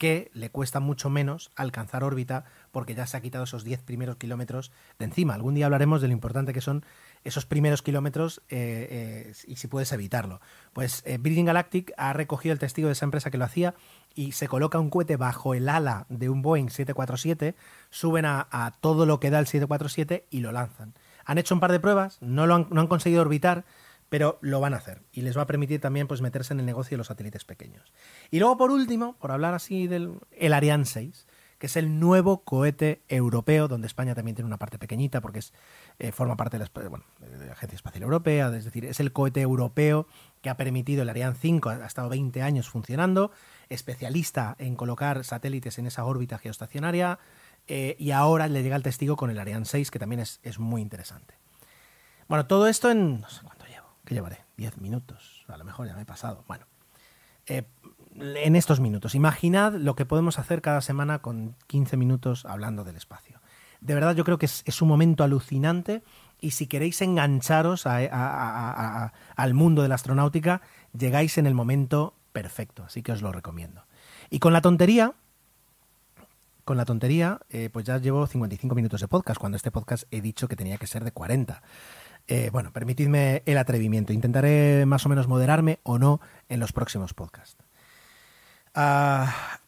que 0.00 0.30
le 0.32 0.48
cuesta 0.48 0.80
mucho 0.80 1.10
menos 1.10 1.52
alcanzar 1.56 2.04
órbita 2.04 2.46
porque 2.72 2.94
ya 2.94 3.06
se 3.06 3.18
ha 3.18 3.20
quitado 3.20 3.44
esos 3.44 3.64
10 3.64 3.82
primeros 3.82 4.16
kilómetros 4.16 4.72
de 4.98 5.04
encima. 5.04 5.34
Algún 5.34 5.52
día 5.52 5.66
hablaremos 5.66 6.00
de 6.00 6.08
lo 6.08 6.14
importante 6.14 6.54
que 6.54 6.62
son 6.62 6.86
esos 7.22 7.44
primeros 7.44 7.82
kilómetros 7.82 8.40
eh, 8.48 9.28
eh, 9.28 9.32
y 9.46 9.56
si 9.56 9.68
puedes 9.68 9.92
evitarlo. 9.92 10.40
Pues 10.72 11.02
eh, 11.04 11.18
Virgin 11.20 11.44
Galactic 11.44 11.92
ha 11.98 12.14
recogido 12.14 12.54
el 12.54 12.58
testigo 12.58 12.86
de 12.86 12.92
esa 12.92 13.04
empresa 13.04 13.30
que 13.30 13.36
lo 13.36 13.44
hacía 13.44 13.74
y 14.14 14.32
se 14.32 14.48
coloca 14.48 14.78
un 14.78 14.90
cohete 14.90 15.16
bajo 15.16 15.54
el 15.54 15.68
ala 15.68 16.06
de 16.08 16.28
un 16.28 16.42
Boeing 16.42 16.68
747, 16.68 17.54
suben 17.90 18.26
a, 18.26 18.72
todo 18.80 19.06
lo 19.06 19.20
que 19.20 19.30
da 19.30 19.38
el 19.38 19.46
747 19.46 20.26
y 20.30 20.40
lo 20.40 20.52
lanzan. 20.52 20.94
Han 21.24 21.38
hecho 21.38 21.54
un 21.54 21.60
par 21.60 21.72
de 21.72 21.80
pruebas, 21.80 22.18
no, 22.20 22.46
lo 22.46 22.54
han, 22.54 22.66
no 22.70 22.80
han 22.80 22.86
conseguido 22.86 23.22
orbitar, 23.22 23.64
pero 24.08 24.38
lo 24.42 24.60
van 24.60 24.74
a 24.74 24.78
hacer 24.78 25.02
y 25.12 25.22
les 25.22 25.36
va 25.38 25.42
a 25.42 25.46
permitir 25.46 25.80
también 25.80 26.08
pues 26.08 26.20
meterse 26.20 26.52
en 26.52 26.60
el 26.60 26.66
negocio 26.66 26.96
de 26.96 26.98
los 26.98 27.06
satélites 27.06 27.44
pequeños. 27.44 27.92
Y 28.30 28.40
luego 28.40 28.56
por 28.56 28.70
último, 28.70 29.16
por 29.18 29.30
hablar 29.30 29.54
así 29.54 29.86
del 29.86 30.18
el 30.32 30.52
Ariane 30.52 30.84
6, 30.84 31.26
que 31.60 31.66
es 31.66 31.76
el 31.76 32.00
nuevo 32.00 32.42
cohete 32.42 33.02
europeo, 33.08 33.68
donde 33.68 33.86
España 33.86 34.14
también 34.14 34.34
tiene 34.34 34.46
una 34.46 34.56
parte 34.56 34.78
pequeñita 34.78 35.20
porque 35.20 35.40
es, 35.40 35.52
eh, 35.98 36.10
forma 36.10 36.34
parte 36.34 36.58
de 36.58 36.64
la, 36.64 36.88
bueno, 36.88 37.04
de 37.20 37.46
la 37.46 37.52
Agencia 37.52 37.76
Espacial 37.76 38.02
Europea, 38.02 38.48
es 38.56 38.64
decir, 38.64 38.86
es 38.86 38.98
el 38.98 39.12
cohete 39.12 39.42
europeo 39.42 40.08
que 40.40 40.48
ha 40.48 40.56
permitido 40.56 41.02
el 41.02 41.10
Ariane 41.10 41.36
5, 41.38 41.68
ha 41.68 41.86
estado 41.86 42.08
20 42.08 42.40
años 42.42 42.70
funcionando, 42.70 43.30
especialista 43.70 44.54
en 44.58 44.76
colocar 44.76 45.24
satélites 45.24 45.78
en 45.78 45.86
esa 45.86 46.04
órbita 46.04 46.36
geoestacionaria, 46.38 47.18
eh, 47.66 47.96
y 47.98 48.10
ahora 48.10 48.46
le 48.48 48.62
llega 48.62 48.76
el 48.76 48.82
testigo 48.82 49.16
con 49.16 49.30
el 49.30 49.38
Ariane 49.38 49.64
6, 49.64 49.90
que 49.90 49.98
también 49.98 50.20
es, 50.20 50.40
es 50.42 50.58
muy 50.58 50.82
interesante. 50.82 51.34
Bueno, 52.28 52.46
todo 52.46 52.66
esto 52.68 52.90
en... 52.90 53.20
no 53.20 53.28
sé 53.28 53.40
cuánto 53.44 53.64
llevo. 53.66 53.86
¿Qué 54.04 54.14
llevaré? 54.14 54.44
10 54.56 54.78
minutos. 54.78 55.44
A 55.48 55.56
lo 55.56 55.64
mejor 55.64 55.86
ya 55.86 55.94
me 55.94 56.02
he 56.02 56.06
pasado. 56.06 56.44
Bueno, 56.46 56.66
eh, 57.46 57.64
en 58.16 58.56
estos 58.56 58.80
minutos. 58.80 59.14
Imaginad 59.14 59.74
lo 59.74 59.94
que 59.94 60.04
podemos 60.06 60.38
hacer 60.38 60.62
cada 60.62 60.80
semana 60.80 61.20
con 61.20 61.56
15 61.68 61.96
minutos 61.96 62.44
hablando 62.46 62.84
del 62.84 62.96
espacio. 62.96 63.40
De 63.80 63.94
verdad 63.94 64.14
yo 64.14 64.24
creo 64.24 64.36
que 64.38 64.46
es, 64.46 64.62
es 64.66 64.82
un 64.82 64.88
momento 64.88 65.24
alucinante 65.24 66.02
y 66.40 66.50
si 66.52 66.66
queréis 66.66 67.00
engancharos 67.02 67.86
a- 67.86 67.96
a- 67.96 69.04
a- 69.04 69.12
al 69.36 69.54
mundo 69.54 69.82
de 69.82 69.88
la 69.88 69.94
astronáutica, 69.94 70.60
llegáis 70.92 71.38
en 71.38 71.46
el 71.46 71.54
momento 71.54 72.14
perfecto. 72.40 72.84
Así 72.84 73.02
que 73.02 73.12
os 73.12 73.20
lo 73.20 73.32
recomiendo. 73.32 73.84
Y 74.30 74.38
con 74.38 74.54
la 74.54 74.62
tontería, 74.62 75.12
con 76.64 76.78
la 76.78 76.86
tontería, 76.86 77.40
eh, 77.50 77.68
pues 77.70 77.84
ya 77.84 77.98
llevo 77.98 78.26
55 78.26 78.74
minutos 78.74 79.02
de 79.02 79.08
podcast, 79.08 79.38
cuando 79.38 79.56
este 79.56 79.70
podcast 79.70 80.04
he 80.10 80.22
dicho 80.22 80.48
que 80.48 80.56
tenía 80.56 80.78
que 80.78 80.86
ser 80.86 81.04
de 81.04 81.12
40. 81.12 81.62
Eh, 82.28 82.48
bueno, 82.50 82.72
permitidme 82.72 83.42
el 83.44 83.58
atrevimiento. 83.58 84.14
Intentaré 84.14 84.86
más 84.86 85.04
o 85.04 85.10
menos 85.10 85.28
moderarme 85.28 85.80
o 85.82 85.98
no 85.98 86.22
en 86.48 86.60
los 86.60 86.72
próximos 86.72 87.12
podcasts. 87.12 87.62
Ah, 88.74 89.58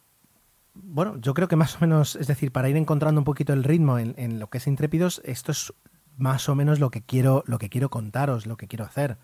bueno, 0.72 1.18
yo 1.18 1.34
creo 1.34 1.48
que 1.48 1.56
más 1.56 1.76
o 1.76 1.80
menos, 1.80 2.16
es 2.16 2.26
decir, 2.26 2.52
para 2.52 2.70
ir 2.70 2.78
encontrando 2.78 3.20
un 3.20 3.26
poquito 3.26 3.52
el 3.52 3.64
ritmo 3.64 3.98
en, 3.98 4.14
en 4.16 4.38
lo 4.38 4.48
que 4.48 4.56
es 4.56 4.66
Intrépidos, 4.66 5.20
esto 5.26 5.52
es 5.52 5.74
más 6.16 6.48
o 6.48 6.54
menos 6.54 6.80
lo 6.80 6.90
que 6.90 7.02
quiero, 7.02 7.44
lo 7.46 7.58
que 7.58 7.68
quiero 7.68 7.90
contaros, 7.90 8.46
lo 8.46 8.56
que 8.56 8.66
quiero 8.66 8.86
hacer. 8.86 9.18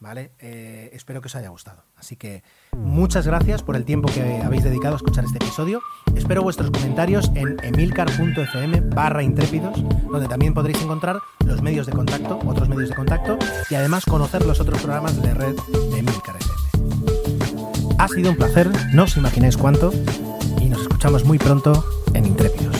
¿Vale? 0.00 0.32
Eh, 0.38 0.88
espero 0.94 1.20
que 1.20 1.26
os 1.26 1.36
haya 1.36 1.50
gustado. 1.50 1.84
Así 1.94 2.16
que 2.16 2.42
muchas 2.72 3.26
gracias 3.26 3.62
por 3.62 3.76
el 3.76 3.84
tiempo 3.84 4.10
que 4.10 4.40
habéis 4.42 4.64
dedicado 4.64 4.94
a 4.94 4.96
escuchar 4.96 5.24
este 5.24 5.36
episodio. 5.36 5.82
Espero 6.16 6.42
vuestros 6.42 6.70
comentarios 6.70 7.30
en 7.34 7.58
emilcar.fm 7.62 8.80
barra 8.94 9.22
intrépidos, 9.22 9.84
donde 10.10 10.26
también 10.26 10.54
podréis 10.54 10.80
encontrar 10.80 11.20
los 11.44 11.60
medios 11.60 11.86
de 11.86 11.92
contacto, 11.92 12.38
otros 12.46 12.70
medios 12.70 12.88
de 12.88 12.96
contacto, 12.96 13.38
y 13.68 13.74
además 13.74 14.06
conocer 14.06 14.46
los 14.46 14.58
otros 14.58 14.80
programas 14.80 15.20
de 15.20 15.34
red 15.34 15.54
de 15.92 15.98
Emilcar 15.98 16.36
FM. 16.36 17.96
Ha 17.98 18.08
sido 18.08 18.30
un 18.30 18.36
placer, 18.36 18.70
no 18.94 19.04
os 19.04 19.18
imagináis 19.18 19.58
cuánto, 19.58 19.92
y 20.62 20.70
nos 20.70 20.80
escuchamos 20.80 21.26
muy 21.26 21.36
pronto 21.36 21.84
en 22.14 22.24
Intrépidos. 22.24 22.79